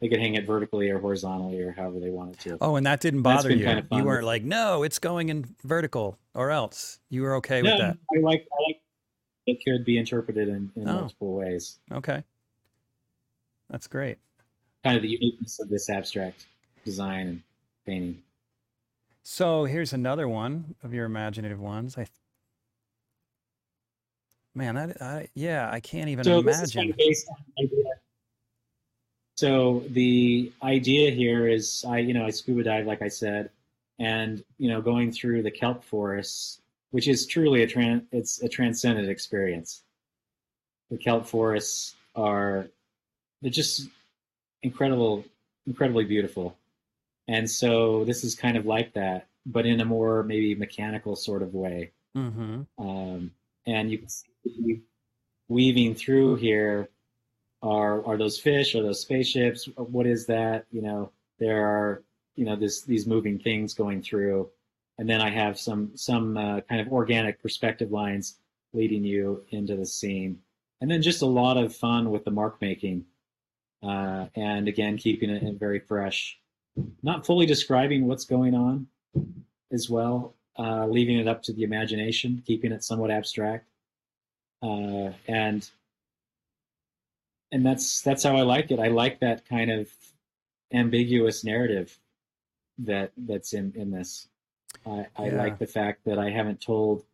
[0.00, 2.56] They could hang it vertically or horizontally or however they wanted to.
[2.62, 3.64] Oh, and that didn't bother you.
[3.66, 6.98] Kind of you weren't like, no, it's going in vertical or else.
[7.10, 7.98] You were okay no, with that.
[8.14, 8.46] I like.
[8.52, 8.80] I like.
[9.46, 11.00] It could be interpreted in, in oh.
[11.00, 11.80] multiple ways.
[11.90, 12.22] Okay.
[13.70, 14.18] That's great.
[14.84, 16.46] Kind of the uniqueness of this abstract
[16.84, 17.42] design and
[17.86, 18.22] painting.
[19.22, 21.96] So here's another one of your imaginative ones.
[21.96, 22.06] I
[24.54, 26.94] man, that I, yeah, I can't even so imagine.
[29.36, 33.50] So the idea here is, I you know I scuba dive like I said,
[33.98, 36.60] and you know going through the kelp forests,
[36.90, 39.82] which is truly a trans it's a transcendent experience.
[40.90, 42.66] The kelp forests are
[43.42, 43.88] they're just
[44.62, 45.24] incredible,
[45.66, 46.56] incredibly beautiful,
[47.28, 51.42] and so this is kind of like that, but in a more maybe mechanical sort
[51.42, 51.92] of way.
[52.16, 52.62] Mm-hmm.
[52.78, 53.30] Um,
[53.66, 54.82] and you can see
[55.48, 56.88] weaving through here
[57.62, 59.68] are are those fish or those spaceships?
[59.76, 60.66] What is that?
[60.70, 62.02] You know there are
[62.36, 64.48] you know this these moving things going through.
[64.98, 68.36] And then i have some some uh, kind of organic perspective lines
[68.72, 70.38] leading you into the scene.
[70.80, 73.04] And then just a lot of fun with the mark making
[73.82, 76.38] uh, and again keeping it very fresh
[77.02, 78.86] not fully describing what's going on
[79.72, 83.66] as well uh, leaving it up to the imagination keeping it somewhat abstract
[84.62, 85.70] uh, and
[87.52, 88.78] and that's that's how I like it.
[88.78, 89.88] I like that kind of
[90.72, 91.98] ambiguous narrative
[92.78, 94.28] that that's in in this.
[94.86, 95.36] I, I yeah.
[95.36, 97.04] like the fact that I haven't told.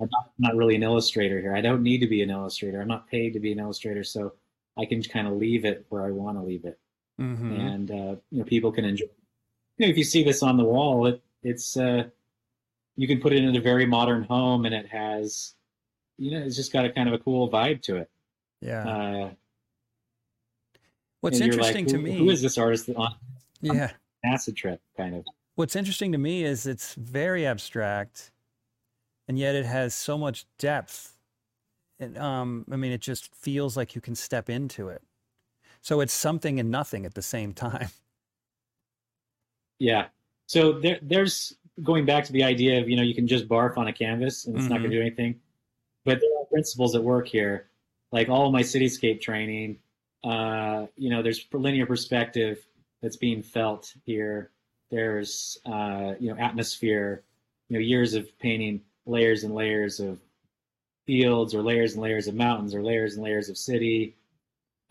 [0.00, 1.54] I'm not, not really an illustrator here.
[1.54, 2.80] I don't need to be an illustrator.
[2.80, 4.32] I'm not paid to be an illustrator, so
[4.78, 6.78] I can kind of leave it where I want to leave it,
[7.20, 7.52] mm-hmm.
[7.52, 9.06] and uh, you know people can enjoy.
[9.78, 12.04] You know, if you see this on the wall, it it's uh,
[12.96, 15.54] you can put it in a very modern home, and it has
[16.18, 18.10] you know, it's just got a kind of a cool vibe to it.
[18.60, 18.88] Yeah.
[18.88, 19.30] Uh,
[21.20, 22.16] What's interesting like, to me?
[22.16, 23.14] Who is this artist on?
[23.60, 23.92] Yeah.
[24.24, 25.24] acid trip, kind of.
[25.54, 28.30] What's interesting to me is it's very abstract,
[29.28, 31.11] and yet it has so much depth.
[31.98, 35.02] And um, I mean, it just feels like you can step into it.
[35.80, 37.88] So it's something and nothing at the same time.
[39.78, 40.06] Yeah.
[40.46, 43.76] So there, there's going back to the idea of you know you can just barf
[43.76, 44.74] on a canvas and it's mm-hmm.
[44.74, 45.40] not going to do anything
[46.04, 47.68] but there are principles at work here.
[48.10, 49.78] Like all my cityscape training,
[50.24, 52.58] uh, you know, there's linear perspective
[53.00, 54.50] that's being felt here.
[54.90, 57.24] There's, uh, you know, atmosphere,
[57.68, 60.18] you know, years of painting layers and layers of
[61.06, 64.16] fields or layers and layers of mountains or layers and layers of city.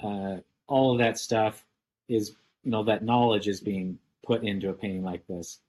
[0.02, 1.64] Uh, all of that stuff
[2.08, 5.60] is, you know, that knowledge is being put into a painting like this.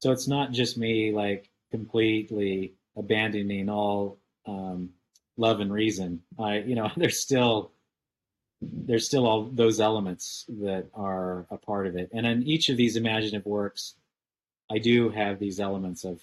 [0.00, 4.90] So it's not just me like completely abandoning all um,
[5.36, 7.72] love and reason, I you know there's still
[8.60, 12.10] there's still all those elements that are a part of it.
[12.12, 13.94] And in each of these imaginative works,
[14.70, 16.22] I do have these elements of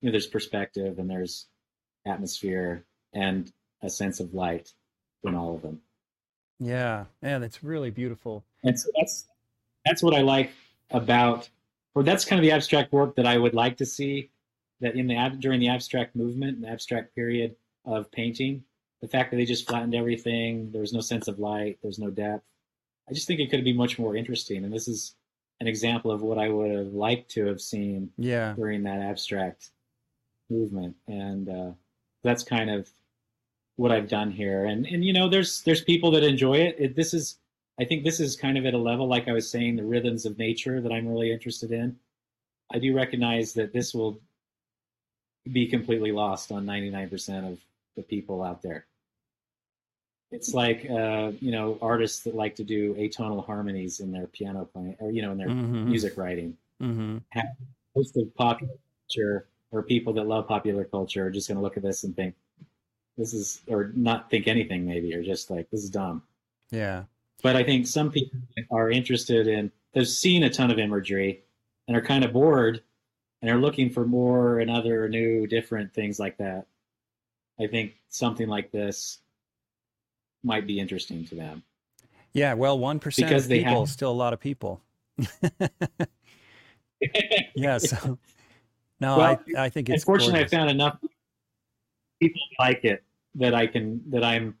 [0.00, 1.46] you know there's perspective and there's
[2.06, 2.84] atmosphere
[3.14, 3.52] and
[3.82, 4.72] a sense of light
[5.24, 5.80] in all of them.
[6.58, 8.44] Yeah, yeah, that's really beautiful.
[8.62, 9.26] And so that's
[9.84, 10.52] that's what I like
[10.90, 11.48] about,
[11.94, 14.30] or that's kind of the abstract work that I would like to see
[14.80, 18.62] that in the during the abstract movement, the abstract period of painting,
[19.00, 22.10] the fact that they just flattened everything, there was no sense of light, there's no
[22.10, 22.44] depth.
[23.08, 24.64] I just think it could be much more interesting.
[24.64, 25.16] And this is
[25.60, 28.54] an example of what I would have liked to have seen yeah.
[28.54, 29.70] during that abstract
[30.48, 30.96] movement.
[31.08, 31.70] And uh,
[32.22, 32.88] that's kind of
[33.76, 34.66] what I've done here.
[34.66, 36.76] And and you know, there's there's people that enjoy it.
[36.78, 36.96] it.
[36.96, 37.38] This is
[37.80, 40.26] I think this is kind of at a level, like I was saying, the rhythms
[40.26, 41.96] of nature that I'm really interested in.
[42.72, 44.20] I do recognize that this will
[45.50, 47.58] be completely lost on 99% of
[47.96, 48.86] the people out there.
[50.30, 54.66] It's like uh, you know artists that like to do atonal harmonies in their piano
[54.72, 55.88] playing, or you know in their mm-hmm.
[55.88, 56.56] music writing.
[56.80, 57.18] Mm-hmm.
[57.94, 58.72] Most of popular
[59.06, 62.16] culture or people that love popular culture are just going to look at this and
[62.16, 62.34] think
[63.22, 66.22] this is, or not think anything maybe, or just like this is dumb.
[66.70, 67.04] Yeah.
[67.42, 68.40] But I think some people
[68.72, 69.70] are interested in.
[69.92, 71.42] They've seen a ton of imagery
[71.86, 72.82] and are kind of bored
[73.40, 76.66] and are looking for more and other new different things like that
[77.60, 79.18] I think something like this
[80.42, 81.62] might be interesting to them.
[82.32, 84.80] Yeah, well, one percent of Because they people have- still a lot of people.
[87.54, 88.18] yeah, so
[89.00, 90.52] no, Well, I I think it's Unfortunately, gorgeous.
[90.52, 90.98] I found enough
[92.20, 93.02] people like it
[93.34, 94.56] that I can that I'm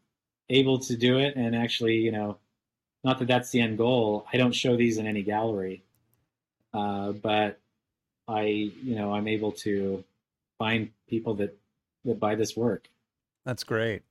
[0.48, 2.38] able to do it, and actually, you know,
[3.04, 4.26] not that that's the end goal.
[4.32, 5.82] I don't show these in any gallery,
[6.72, 7.58] uh, but
[8.28, 10.04] I, you know, I'm able to
[10.58, 11.56] find people that
[12.04, 12.88] that buy this work.
[13.44, 14.02] That's great.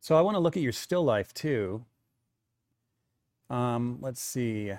[0.00, 1.84] So I want to look at your still life too.
[3.50, 4.72] Um, let's see.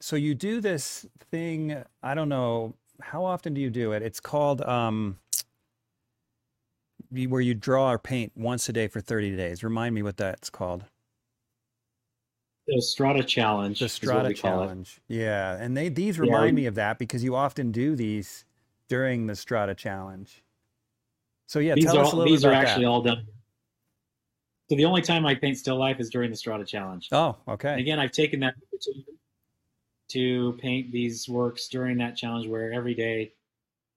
[0.00, 4.02] So you do this thing, I don't know, how often do you do it?
[4.02, 5.18] It's called um,
[7.10, 9.62] where you draw or paint once a day for 30 days.
[9.64, 10.84] Remind me what that's called.
[12.66, 13.78] The Strada Challenge.
[13.78, 14.66] The Strada we call it.
[14.66, 15.00] Challenge.
[15.08, 18.44] Yeah, and they these remind we- me of that because you often do these
[18.88, 20.42] during the Strada Challenge.
[21.46, 22.90] So yeah, these tell are us a little these are actually that.
[22.90, 23.24] all done.
[24.68, 27.08] So the only time I paint still life is during the Strada Challenge.
[27.12, 27.80] Oh, And okay.
[27.80, 28.54] again, I've taken that
[30.08, 33.32] to paint these works during that challenge where every day,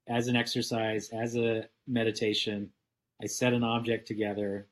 [0.08, 2.70] as an exercise, as a meditation,
[3.22, 4.68] I set an object together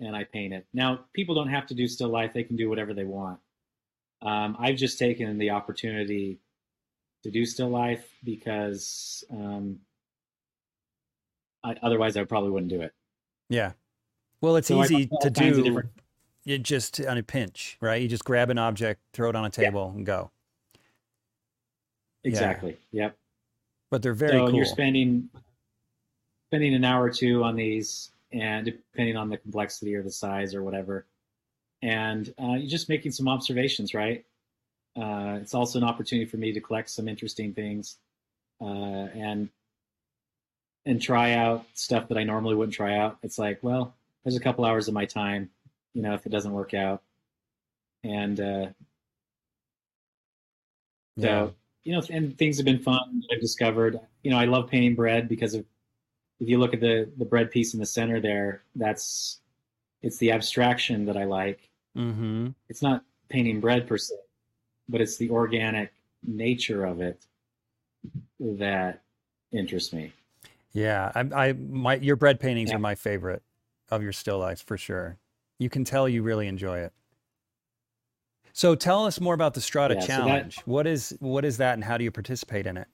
[0.00, 0.66] and I paint it.
[0.72, 3.38] Now, people don't have to do still life, they can do whatever they want.
[4.22, 6.38] Um, I've just taken the opportunity
[7.22, 9.78] to do still life because um,
[11.62, 12.94] I, otherwise I probably wouldn't do it.
[13.48, 13.72] Yeah.
[14.40, 15.90] Well, it's So easy to do different-
[16.46, 18.00] it just on a pinch, right?
[18.00, 20.30] You just grab an object, throw it on a table, and go.
[22.24, 22.78] Exactly.
[22.92, 23.16] Yep.
[23.90, 24.54] But they're very so cool.
[24.54, 25.28] you're spending
[26.50, 30.54] spending an hour or two on these and depending on the complexity or the size
[30.54, 31.06] or whatever
[31.82, 34.24] and uh, you're just making some observations right
[34.96, 37.96] uh, it's also an opportunity for me to collect some interesting things
[38.60, 38.64] uh,
[39.14, 39.48] and
[40.86, 43.94] and try out stuff that i normally wouldn't try out it's like well
[44.24, 45.48] there's a couple hours of my time
[45.94, 47.02] you know if it doesn't work out
[48.02, 48.66] and uh,
[51.16, 51.26] yeah.
[51.26, 51.54] so,
[51.84, 53.22] you know, and things have been fun.
[53.22, 55.64] that I've discovered, you know, I love painting bread because of,
[56.40, 59.40] if you look at the, the bread piece in the center there, that's,
[60.02, 61.68] it's the abstraction that I like.
[61.96, 62.48] Mm-hmm.
[62.68, 64.14] It's not painting bread per se,
[64.88, 65.92] but it's the organic
[66.26, 67.22] nature of it
[68.38, 69.02] that
[69.52, 70.12] interests me.
[70.72, 71.12] Yeah.
[71.14, 72.76] I, I, my, your bread paintings Yeah.
[72.76, 73.42] are my favorite
[73.90, 75.18] of your still lifes for sure.
[75.58, 76.92] You can tell you really enjoy it.
[78.52, 80.58] So tell us more about the Strada Yeah, so that- Challenge.
[80.64, 82.88] What is, what is that and how do you participate in it?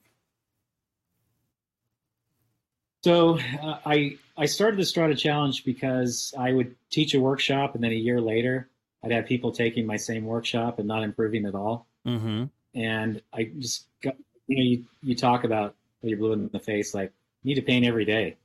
[3.06, 7.84] So uh, I I started the Strada Challenge because I would teach a workshop, and
[7.84, 8.68] then a year later,
[9.04, 11.86] I'd have people taking my same workshop and not improving at all.
[12.04, 12.46] Mm-hmm.
[12.74, 14.16] And I just got
[14.48, 17.12] you know you you talk about when you're blue in the face, like
[17.44, 18.38] you need to paint every day,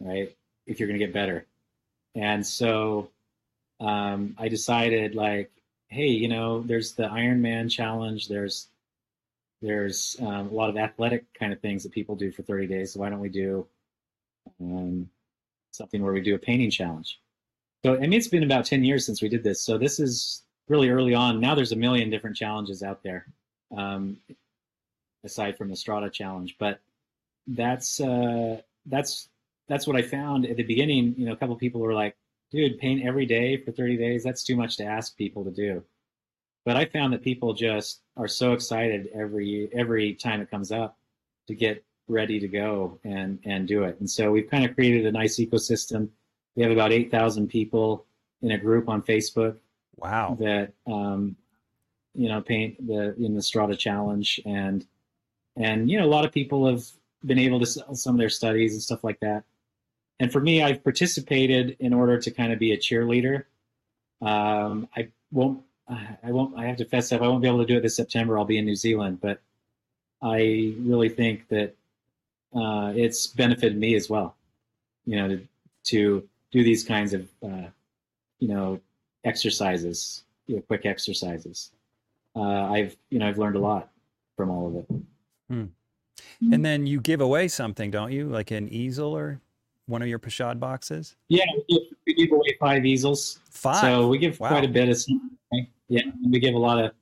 [0.00, 0.34] right?
[0.66, 1.46] If you're going to get better.
[2.16, 3.10] And so
[3.78, 5.52] um, I decided like,
[5.86, 8.26] hey, you know, there's the Ironman challenge.
[8.26, 8.66] There's
[9.64, 12.92] there's um, a lot of athletic kind of things that people do for 30 days.
[12.92, 13.66] So why don't we do
[14.60, 15.08] um,
[15.70, 17.18] something where we do a painting challenge?
[17.82, 19.62] So I mean, it's been about 10 years since we did this.
[19.62, 21.40] So this is really early on.
[21.40, 23.26] Now there's a million different challenges out there,
[23.76, 24.18] um,
[25.24, 26.56] aside from the Strada challenge.
[26.58, 26.80] But
[27.46, 29.28] that's uh, that's
[29.68, 31.14] that's what I found at the beginning.
[31.16, 32.16] You know, a couple people were like,
[32.50, 34.24] "Dude, paint every day for 30 days.
[34.24, 35.84] That's too much to ask people to do."
[36.64, 40.96] But I found that people just are so excited every every time it comes up
[41.46, 43.98] to get ready to go and and do it.
[44.00, 46.08] And so we've kind of created a nice ecosystem.
[46.56, 48.06] We have about 8,000 people
[48.42, 49.56] in a group on Facebook
[49.96, 50.36] Wow.
[50.40, 51.36] that um,
[52.14, 54.86] you know paint the in the Strada Challenge and
[55.56, 56.84] and you know a lot of people have
[57.24, 59.44] been able to sell some of their studies and stuff like that.
[60.20, 63.44] And for me, I've participated in order to kind of be a cheerleader.
[64.22, 65.62] Um, I won't.
[65.88, 66.56] I won't.
[66.58, 67.20] I have to fess up.
[67.20, 68.38] I won't be able to do it this September.
[68.38, 69.40] I'll be in New Zealand, but
[70.22, 71.74] I really think that
[72.54, 74.34] uh, it's benefited me as well.
[75.04, 75.46] You know, to,
[75.84, 77.68] to do these kinds of uh,
[78.38, 78.80] you know
[79.24, 81.70] exercises, you know, quick exercises.
[82.34, 82.40] Uh,
[82.72, 83.90] I've you know I've learned a lot
[84.36, 85.68] from all of it.
[86.52, 88.26] And then you give away something, don't you?
[88.26, 89.40] Like an easel or
[89.86, 91.14] one of your pochade boxes?
[91.28, 93.80] Yeah, we give, we give away five easels, Five.
[93.80, 94.48] so we give Wow.
[94.48, 94.96] quite a bit of.
[94.98, 95.30] something.
[95.88, 96.92] Yeah, we give a lot of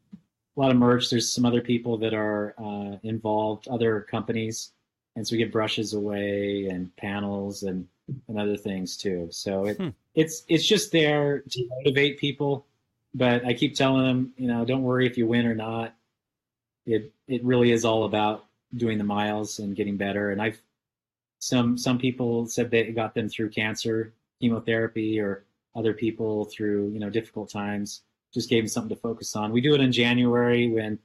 [0.56, 1.10] a lot of merch.
[1.10, 4.72] There's some other people that are uh, involved, other companies,
[5.16, 7.86] and so we give brushes away and panels and
[8.28, 9.28] and other things too.
[9.30, 9.88] So it Hmm.
[10.14, 12.66] it's it's just there to motivate people.
[13.14, 15.94] But I keep telling them, you know, don't worry if you win or not.
[16.86, 18.46] It it really is all about
[18.76, 20.30] doing the miles and getting better.
[20.30, 20.60] And I've
[21.40, 25.44] some some people said they got them through cancer, chemotherapy, or
[25.74, 28.02] other people through you know difficult times.
[28.32, 29.52] Just gave them something to focus on.
[29.52, 30.98] We do it in January when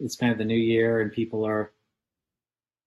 [0.00, 1.72] it's kind of the new year and people are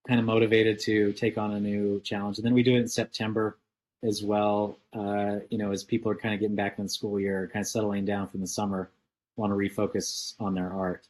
[0.08, 2.38] kind of motivated to take on a new challenge.
[2.38, 3.58] And then we do it in September
[4.04, 4.78] as well.
[4.94, 7.64] Uh, you know, as people are kind of getting back in the school year, kind
[7.64, 8.92] of settling down from the summer,
[9.36, 11.08] want to refocus on their art.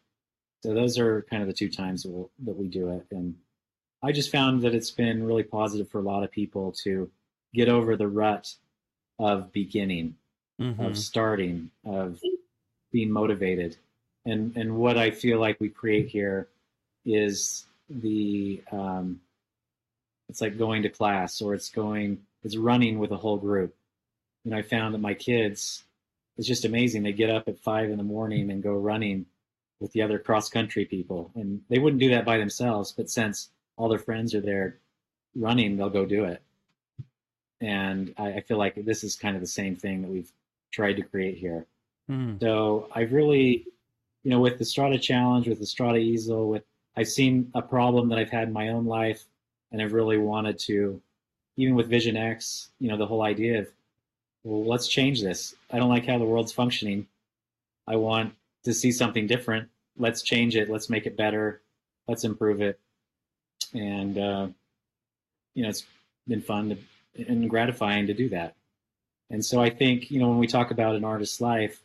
[0.64, 3.06] So those are kind of the two times that, we'll, that we do it.
[3.12, 3.36] And
[4.04, 7.10] I just found that it's been really positive for a lot of people to
[7.54, 8.54] get over the rut
[9.20, 10.16] of beginning,
[10.60, 10.84] mm-hmm.
[10.84, 12.20] of starting, of
[12.98, 13.78] being motivated.
[14.26, 16.48] And and what I feel like we create here
[17.06, 19.22] is the um,
[20.30, 23.76] it's like going to class or it's going it's running with a whole group.
[24.46, 25.84] And I found that my kids,
[26.38, 27.04] it's just amazing.
[27.04, 29.28] They get up at five in the morning and go running
[29.80, 31.30] with the other cross country people.
[31.36, 34.80] And they wouldn't do that by themselves, but since all their friends are there
[35.36, 36.42] running, they'll go do it.
[37.62, 40.32] And I, I feel like this is kind of the same thing that we've
[40.72, 41.68] tried to create here.
[42.10, 42.40] Mm.
[42.40, 43.66] So I've really,
[44.24, 46.64] you know, with the Strada Challenge, with the Strada Easel, with
[46.96, 49.24] I've seen a problem that I've had in my own life,
[49.72, 51.00] and I've really wanted to,
[51.56, 53.68] even with Vision X, you know, the whole idea of,
[54.44, 55.54] well, let's change this.
[55.72, 57.06] I don't like how the world's functioning.
[57.88, 59.70] I want to see something different.
[59.98, 60.70] Let's change it.
[60.70, 61.62] Let's make it better.
[62.08, 62.80] Let's improve it.
[63.74, 64.48] And uh,
[65.54, 65.86] you know, it's
[66.28, 66.70] been fun
[67.16, 68.56] to, and gratifying to do that.
[69.30, 71.82] And so I think you know when we talk about an artist's life,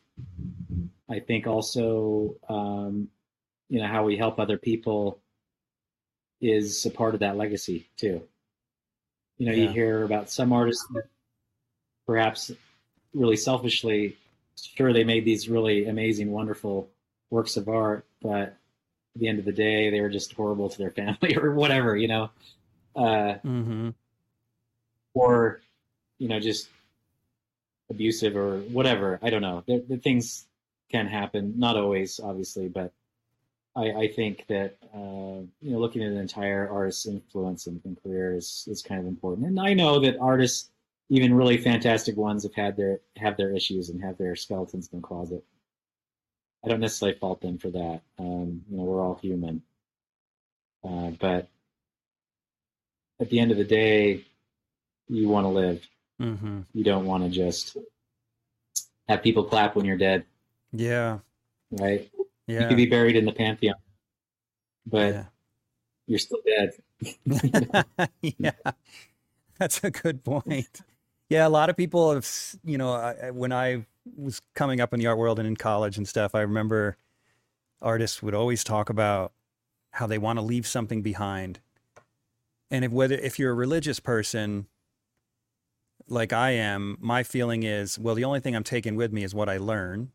[1.08, 3.08] I think also um,
[3.68, 5.18] you know how we help other people
[6.40, 8.22] is a part of that legacy too
[9.38, 9.64] you know yeah.
[9.64, 11.04] you hear about some artists that
[12.06, 12.50] perhaps
[13.14, 14.16] really selfishly
[14.56, 16.88] sure they made these really amazing wonderful
[17.30, 18.56] works of art but at
[19.16, 22.08] the end of the day they were just horrible to their family or whatever you
[22.08, 22.30] know
[22.94, 23.90] uh, mm-hmm.
[25.14, 25.60] or
[26.18, 26.68] you know just
[27.92, 30.46] abusive or whatever i don't know the, the things
[30.90, 32.92] can happen not always obviously but
[33.74, 38.00] I, I think that uh, you know looking at an entire artist's influence and, and,
[38.02, 39.46] career is, is kind of important.
[39.46, 40.70] And I know that artists,
[41.08, 45.00] even really fantastic ones, have had their have their issues and have their skeletons in
[45.00, 45.42] the closet.
[46.64, 48.02] I don't necessarily fault them for that.
[48.18, 49.62] Um, you know, we're all human,
[50.84, 51.48] uh, but
[53.20, 54.24] at the end of the day,
[55.08, 55.86] you want to live.
[56.22, 56.60] Mm-hmm.
[56.72, 57.76] You don't want to just
[59.08, 60.24] have people clap when you're dead.
[60.72, 61.18] Yeah.
[61.70, 62.10] Right.
[62.46, 62.62] Yeah.
[62.62, 63.76] You could be buried in the pantheon,
[64.86, 65.24] but yeah.
[66.06, 66.72] you're still dead.
[68.22, 68.50] yeah,
[69.58, 70.80] that's a good point.
[71.28, 72.28] Yeah, a lot of people have,
[72.64, 73.86] you know, I, when I
[74.16, 76.96] was coming up in the art world and in college and stuff, I remember
[77.80, 79.32] artists would always talk about
[79.92, 81.60] how they want to leave something behind.
[82.70, 84.66] And if whether if you're a religious person
[86.12, 89.34] like I am, my feeling is, well, the only thing I'm taking with me is
[89.34, 90.12] what I learn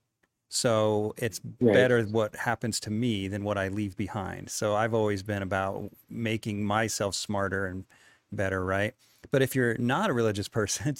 [0.49, 1.73] so it's right.
[1.73, 4.49] better what happens to me than what I leave behind.
[4.49, 7.85] So I've always been about making myself smarter and
[8.31, 8.93] better, right?
[9.31, 10.95] But if you're not a religious person,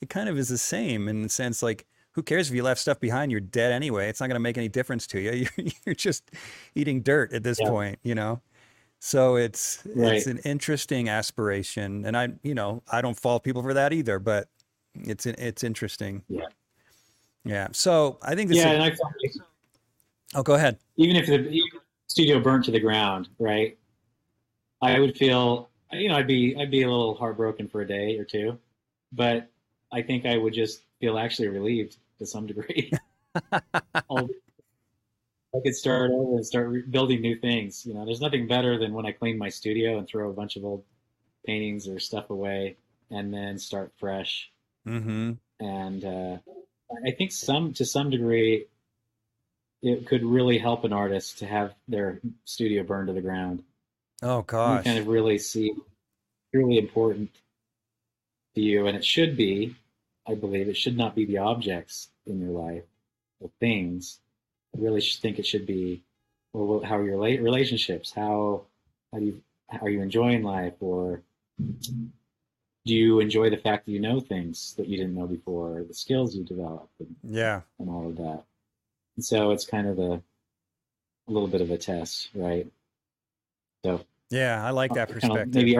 [0.00, 2.80] it kind of is the same in the sense like, who cares if you left
[2.80, 3.30] stuff behind?
[3.30, 4.08] You're dead anyway.
[4.08, 5.46] It's not going to make any difference to you.
[5.56, 6.28] You're, you're just
[6.74, 7.68] eating dirt at this yeah.
[7.68, 8.40] point, you know?
[9.00, 10.14] So it's right.
[10.14, 14.18] it's an interesting aspiration, and I you know I don't fault people for that either,
[14.18, 14.48] but
[14.94, 16.22] it's it's interesting.
[16.28, 16.46] Yeah.
[17.44, 17.68] Yeah.
[17.72, 18.58] So I think this.
[18.58, 18.74] Yeah, is...
[18.74, 18.96] and I
[20.34, 20.78] Oh, go ahead.
[20.96, 21.60] Even if the
[22.06, 23.76] studio burnt to the ground, right?
[24.82, 28.16] I would feel, you know, I'd be, I'd be a little heartbroken for a day
[28.16, 28.58] or two,
[29.12, 29.48] but
[29.92, 32.92] I think I would just feel actually relieved to some degree.
[35.54, 37.84] I could start over and start re- building new things.
[37.84, 40.56] You know, there's nothing better than when I clean my studio and throw a bunch
[40.56, 40.84] of old
[41.44, 42.76] paintings or stuff away
[43.10, 44.50] and then start fresh.
[44.86, 45.32] Mm-hmm.
[45.58, 46.38] And uh,
[47.04, 48.66] I think some to some degree
[49.82, 53.62] it could really help an artist to have their studio burned to the ground.
[54.22, 54.84] Oh gosh.
[54.84, 55.72] You kind of really see
[56.52, 57.30] really important
[58.54, 59.74] to you and it should be,
[60.28, 62.84] I believe it should not be the objects in your life
[63.40, 64.18] or things.
[64.76, 66.02] I really think it should be
[66.52, 68.12] well how are your relationships?
[68.12, 68.62] How
[69.12, 69.42] how do you
[69.80, 71.22] are you enjoying life or
[72.86, 75.94] do you enjoy the fact that you know things that you didn't know before, the
[75.94, 78.44] skills you develop, and, yeah, and all of that.
[79.16, 82.66] And so it's kind of a, a little bit of a test, right?
[83.84, 85.52] So yeah, I like that uh, perspective.
[85.52, 85.78] Kind of maybe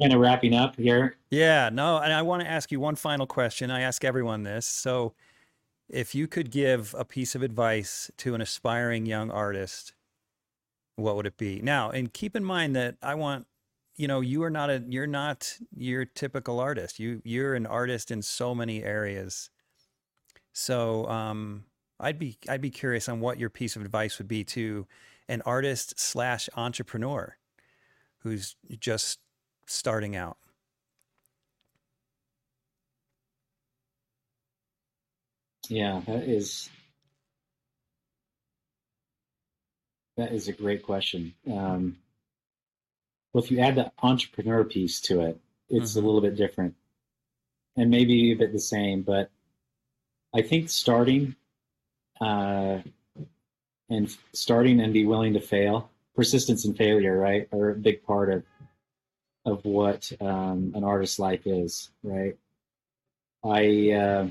[0.00, 1.16] kind of wrapping up here.
[1.30, 3.70] Yeah, no, and I want to ask you one final question.
[3.70, 4.66] I ask everyone this.
[4.66, 5.12] So,
[5.92, 9.92] if you could give a piece of advice to an aspiring young artist,
[10.96, 11.60] what would it be?
[11.62, 13.46] Now, and keep in mind that I want
[13.96, 16.98] you know, you are not a you're not your typical artist.
[16.98, 19.50] You you're an artist in so many areas.
[20.54, 21.64] So um,
[21.98, 24.86] I'd be I'd be curious on what your piece of advice would be to
[25.28, 27.36] an artist slash entrepreneur
[28.20, 29.18] who's just
[29.66, 30.38] starting out.
[35.70, 36.68] Yeah, that is
[40.16, 41.32] that is a great question.
[41.46, 41.98] Um,
[43.32, 46.04] well, if you add the entrepreneur piece to it, it's mm-hmm.
[46.04, 46.74] a little bit different,
[47.76, 49.02] and maybe a bit the same.
[49.02, 49.30] But
[50.34, 51.36] I think starting
[52.20, 52.78] uh,
[53.88, 58.32] and starting and be willing to fail, persistence and failure, right, are a big part
[58.32, 58.42] of
[59.44, 62.36] of what um, an artist's life is, right?
[63.44, 64.30] I uh,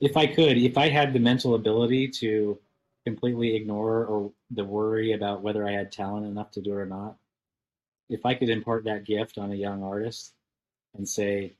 [0.00, 2.58] if I could, if I had the mental ability to
[3.04, 6.86] completely ignore or the worry about whether I had talent enough to do it or
[6.86, 7.16] not,
[8.08, 10.32] if I could impart that gift on a young artist
[10.96, 11.54] and say,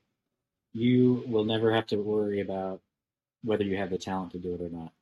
[0.73, 2.81] you will never have to worry about
[3.43, 4.93] whether you have the talent to do it or not.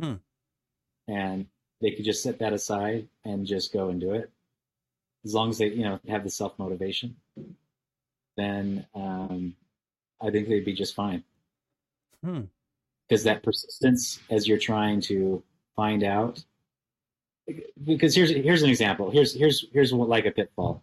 [0.00, 1.12] Hmm.
[1.12, 1.46] And
[1.80, 4.30] they could just set that aside and just go and do it.
[5.24, 7.16] As long as they, you know, have the self motivation,
[8.36, 9.56] then um,
[10.20, 11.24] I think they'd be just fine.
[12.22, 12.42] Hmm
[13.14, 15.40] because that persistence as you're trying to
[15.76, 16.42] find out
[17.84, 19.08] because here's here's an example.
[19.08, 20.82] Here's here's here's what, like a pitfall.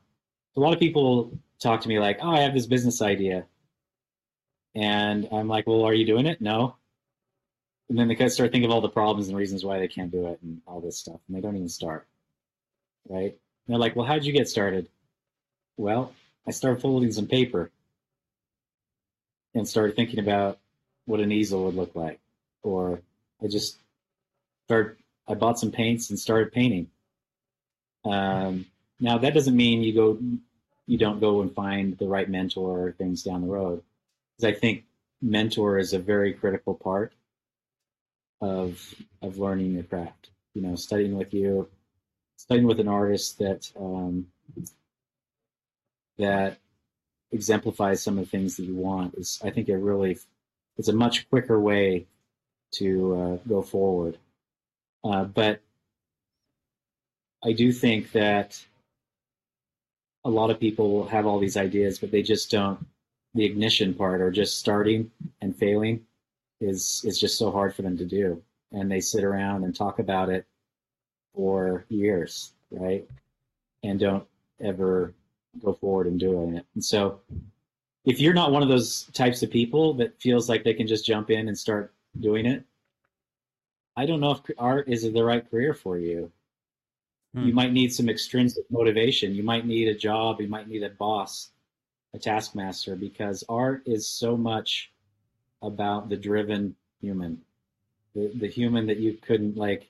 [0.56, 3.46] A lot of people talk to me like oh i have this business idea.
[4.76, 6.40] And i'm like well are you doing it?
[6.40, 6.78] No.
[7.90, 10.28] And then they start thinking of all the problems and reasons why they can't do
[10.28, 12.08] it and all this stuff and they don't even start
[13.10, 13.32] right?
[13.34, 14.88] And they're like well how did you get started?
[15.76, 16.14] Well
[16.48, 17.72] i started folding some paper
[19.54, 20.61] and started thinking about
[21.12, 22.20] what an easel would look like.
[22.64, 23.02] Or
[23.44, 23.78] I just
[24.66, 24.98] start.
[25.28, 26.88] I bought some paints and started painting.
[28.06, 28.66] Um,
[29.00, 30.18] now that doesn't mean you go,
[30.88, 33.84] you don't go and find the right mentor or things down the road,
[34.38, 34.86] because I think
[35.22, 37.14] mentor is a very critical part
[38.40, 40.30] of of learning your craft.
[40.54, 41.70] You know, studying with you,
[42.38, 44.28] studying with an artist that um,
[46.18, 46.58] that
[47.32, 50.18] exemplifies some of the things that you want is, I think, a really
[50.78, 52.06] it's a much quicker way
[52.74, 54.18] to uh, go forward.
[55.04, 55.62] Uh, but
[57.44, 58.64] I do think that
[60.24, 62.86] a lot of people have all these ideas, but they just don't.
[63.34, 65.10] The ignition part, or just starting
[65.42, 66.06] and failing,
[66.60, 68.44] is is just so hard for them to do,
[68.74, 70.46] and they sit around and talk about it
[71.34, 73.08] for years, right?
[73.84, 74.26] And don't
[74.60, 75.14] ever
[75.64, 76.66] go forward and doing it.
[76.76, 77.22] And so
[78.06, 81.06] if you're not one of those types of people that feels like they can just
[81.06, 82.64] jump in and start doing it,
[83.96, 86.32] I don't know if art is the right career for you.
[87.36, 87.46] Hmm.
[87.46, 89.36] You might need some extrinsic motivation.
[89.36, 90.42] You might need a job.
[90.42, 91.50] You might need a boss,
[92.14, 94.92] a taskmaster, because art is so much
[95.62, 97.42] about the driven human,
[98.16, 99.90] the, the human that you couldn't like.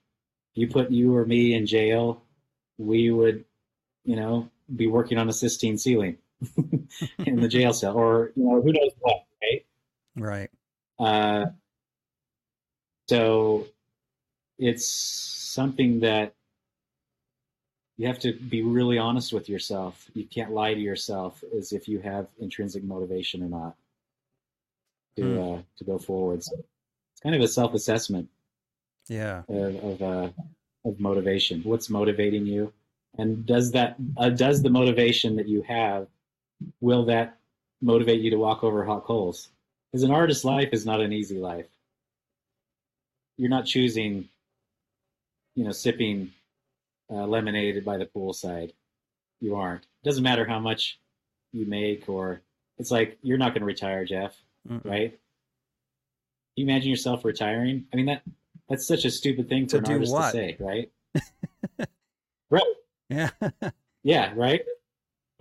[0.54, 2.24] You put you or me in jail,
[2.78, 3.46] we would,
[4.04, 6.18] you know, be working on a Sistine ceiling
[7.26, 9.66] in the jail cell, or you know, who knows what, right?
[10.16, 10.50] Right.
[11.00, 11.46] Uh,
[13.08, 13.68] so
[14.58, 16.34] it's something that
[17.98, 20.10] you have to be really honest with yourself.
[20.14, 23.76] You can't lie to yourself as if you have intrinsic motivation or not
[25.18, 25.40] to hmm.
[25.40, 26.44] uh, to go forward.
[26.44, 28.30] So it's kind of a self assessment.
[29.08, 29.44] Yeah.
[29.50, 30.30] Of of, uh,
[30.86, 31.62] of motivation.
[31.64, 32.72] What's motivating you?
[33.18, 36.08] And does that uh, does the motivation that you have
[36.80, 37.38] will that
[37.82, 39.50] motivate you to walk over hot coals?
[39.92, 41.68] Because an artist's life is not an easy life.
[43.38, 44.30] You're not choosing,
[45.56, 46.32] you know, sipping
[47.10, 48.72] uh, lemonade by the poolside.
[49.40, 49.84] You aren't.
[49.84, 51.00] It doesn't matter how much
[51.52, 52.42] you make, or
[52.78, 54.36] it's like you're not going to retire, Jeff,
[54.70, 54.86] Mm-mm.
[54.86, 55.12] right?
[55.12, 55.20] Can
[56.56, 57.86] you imagine yourself retiring?
[57.92, 58.22] I mean that
[58.70, 60.26] that's such a stupid thing for to an artist what?
[60.26, 60.92] to say, right?
[62.50, 62.64] right.
[63.10, 63.30] Yeah.
[64.04, 64.34] yeah.
[64.36, 64.62] Right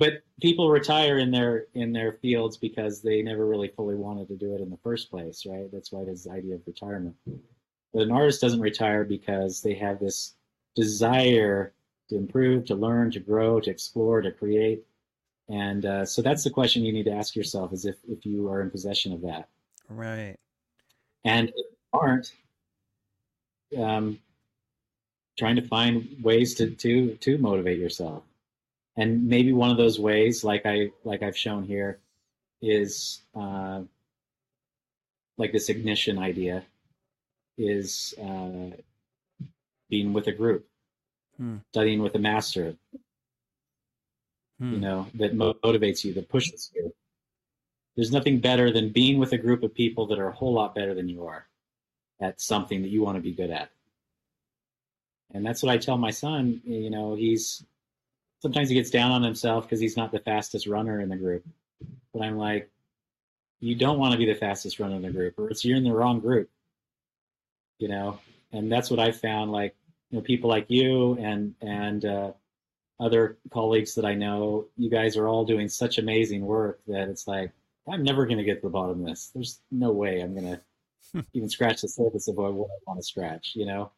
[0.00, 4.34] but people retire in their in their fields because they never really fully wanted to
[4.34, 5.70] do it in the first place, right?
[5.70, 7.14] That's why there's the idea of retirement.
[7.92, 10.36] But an artist doesn't retire because they have this
[10.74, 11.74] desire
[12.08, 14.82] to improve, to learn, to grow, to explore, to create.
[15.50, 18.48] And uh, so that's the question you need to ask yourself: is if if you
[18.48, 19.48] are in possession of that,
[19.90, 20.36] right?
[21.26, 22.32] And if aren't,
[23.76, 24.18] um,
[25.38, 28.22] trying to find ways to to to motivate yourself
[28.96, 31.98] and maybe one of those ways like i like i've shown here
[32.62, 33.80] is uh,
[35.38, 36.62] like this ignition idea
[37.56, 38.76] is uh,
[39.88, 40.66] being with a group
[41.38, 41.56] hmm.
[41.70, 42.76] studying with a master
[44.60, 44.74] hmm.
[44.74, 46.94] you know, that motivates you, that pushes you.
[47.96, 50.74] There's nothing better than being with a group of people that are a whole lot
[50.74, 51.46] better than you are
[52.20, 53.70] at something that you want to be good at.
[55.32, 56.60] And that's what I tell my son.
[56.64, 57.64] You know, he's
[58.40, 61.44] sometimes he gets down on himself because he's not the fastest runner in the group.
[62.12, 62.70] But I'm like,
[63.60, 65.84] you don't want to be the fastest runner in the group, or it's you're in
[65.84, 66.50] the wrong group.
[67.78, 68.18] You know,
[68.52, 69.52] and that's what I found.
[69.52, 69.74] Like,
[70.10, 72.32] you know, people like you and and uh,
[72.98, 77.26] other colleagues that I know, you guys are all doing such amazing work that it's
[77.26, 77.52] like
[77.88, 79.30] I'm never going to get to the bottom of this.
[79.34, 80.58] There's no way I'm going
[81.14, 83.52] to even scratch the surface of what I want to scratch.
[83.54, 83.92] You know,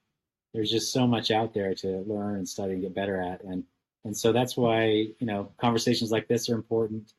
[0.55, 3.64] there's just so much out there to learn and study and get better at, and
[4.04, 4.86] and so that's why
[5.18, 7.12] you know conversations like this are important.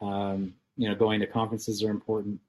[0.00, 2.40] Um, you know, going to conferences are important.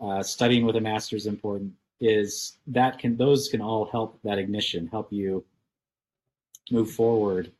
[0.00, 1.72] Uh, studying with a master is important.
[2.00, 5.44] Is that can those can all help that ignition, help you
[6.70, 7.52] move forward,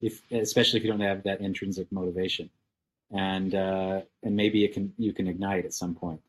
[0.00, 2.50] if especially if you don't have that intrinsic motivation,
[3.10, 6.20] and uh, and maybe it can you can ignite at some point.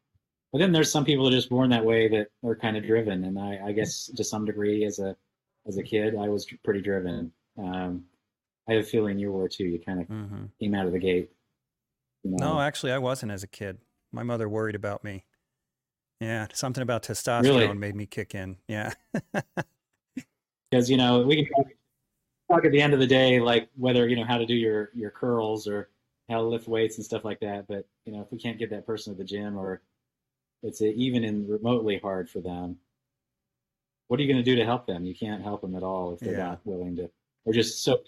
[0.52, 2.86] But then there's some people that are just born that way that are kind of
[2.86, 5.16] driven, and I, I guess to some degree as a
[5.66, 7.32] as a kid I was pretty driven.
[7.58, 8.06] Um,
[8.68, 9.66] I have a feeling you were too.
[9.66, 10.46] You kind of mm-hmm.
[10.60, 11.32] came out of the gate.
[12.24, 12.54] You know?
[12.54, 13.78] No, actually, I wasn't as a kid.
[14.12, 15.26] My mother worried about me.
[16.20, 17.74] Yeah, something about testosterone really?
[17.74, 18.58] made me kick in.
[18.68, 18.94] Yeah.
[20.72, 21.66] Because you know we can
[22.50, 24.90] talk, at the end of the day, like whether you know how to do your
[24.96, 25.92] your curls or
[26.30, 27.68] how to lift weights and stuff like that.
[27.68, 29.84] But you know if we can't get that person to the gym or
[30.64, 32.78] it's a, even in remotely hard for them,
[34.08, 35.06] what are you going to do to help them?
[35.06, 36.48] You can't help them at all if they're yeah.
[36.48, 37.12] not willing to,
[37.46, 38.00] or just so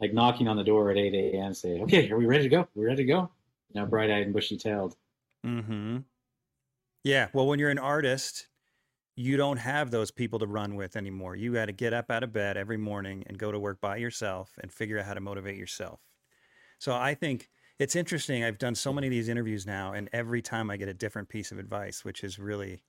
[0.00, 1.46] like knocking on the door at 8 a.m.
[1.46, 2.68] And say, okay, are we ready to go?
[2.74, 3.30] We're ready to go.
[3.72, 4.96] You bright eyed and bushy tailed.
[5.44, 5.98] Mm-hmm.
[7.04, 7.28] Yeah.
[7.32, 8.48] Well, when you're an artist,
[9.14, 11.36] you don't have those people to run with anymore.
[11.36, 13.96] You got to get up out of bed every morning and go to work by
[13.96, 16.00] yourself and figure out how to motivate yourself.
[16.78, 18.44] So I think it's interesting.
[18.44, 21.28] I've done so many of these interviews now, and every time I get a different
[21.28, 22.82] piece of advice, which is really,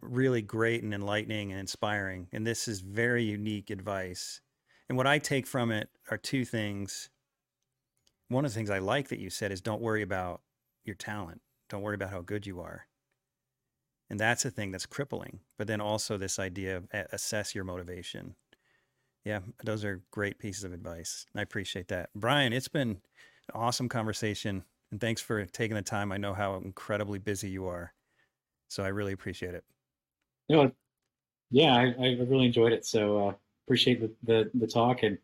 [0.00, 2.28] really great and enlightening and inspiring.
[2.32, 4.40] And this is very unique advice
[4.92, 7.08] and what I take from it are two things.
[8.28, 10.42] One of the things I like that you said is don't worry about
[10.84, 11.40] your talent.
[11.70, 12.86] Don't worry about how good you are.
[14.10, 15.40] And that's a thing that's crippling.
[15.56, 18.34] But then also this idea of assess your motivation.
[19.24, 21.24] Yeah, those are great pieces of advice.
[21.34, 22.10] I appreciate that.
[22.14, 23.00] Bryan, it's been an
[23.54, 24.62] awesome conversation.
[24.90, 26.12] And thanks for taking the time.
[26.12, 27.94] I know how incredibly busy you are.
[28.68, 29.64] So I really appreciate it.
[30.48, 30.72] You know,
[31.50, 32.84] yeah, I, I really enjoyed it.
[32.84, 33.32] So uh,
[33.72, 35.02] appreciate the, the, the talk.
[35.02, 35.16] And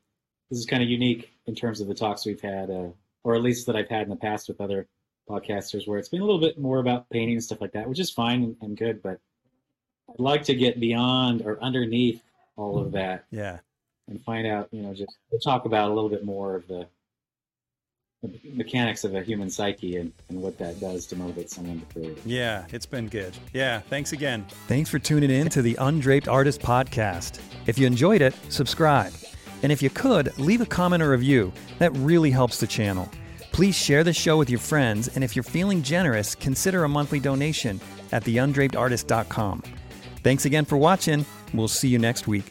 [0.49, 2.89] this is kind of unique in terms of the talks we've had, uh,
[3.23, 4.89] or at least that I've had in the past with other
[5.29, 8.01] podcasters, where it's been a little bit more about painting and stuff like that, which
[8.01, 9.03] is fine and, and good.
[9.03, 9.21] But
[10.09, 12.23] I'd like to get beyond or underneath
[12.57, 13.27] all of that.
[13.31, 13.59] Yeah.
[14.09, 15.15] And find out, you know, just
[15.45, 16.89] talk about a little bit more of the
[18.23, 21.87] the mechanics of a human psyche and, and what that does to motivate someone to
[21.87, 22.19] create.
[22.25, 23.37] Yeah, it's been good.
[23.53, 24.45] Yeah, thanks again.
[24.67, 27.39] Thanks for tuning in to the Undraped Artist Podcast.
[27.67, 29.13] If you enjoyed it, subscribe.
[29.63, 31.53] And if you could, leave a comment or review.
[31.79, 33.09] That really helps the channel.
[33.53, 37.19] Please share the show with your friends, and if you're feeling generous, consider a monthly
[37.19, 37.81] donation
[38.13, 39.63] at theundrapedartist.com.
[40.23, 41.25] Thanks again for watching.
[41.55, 42.45] We'll see you next week.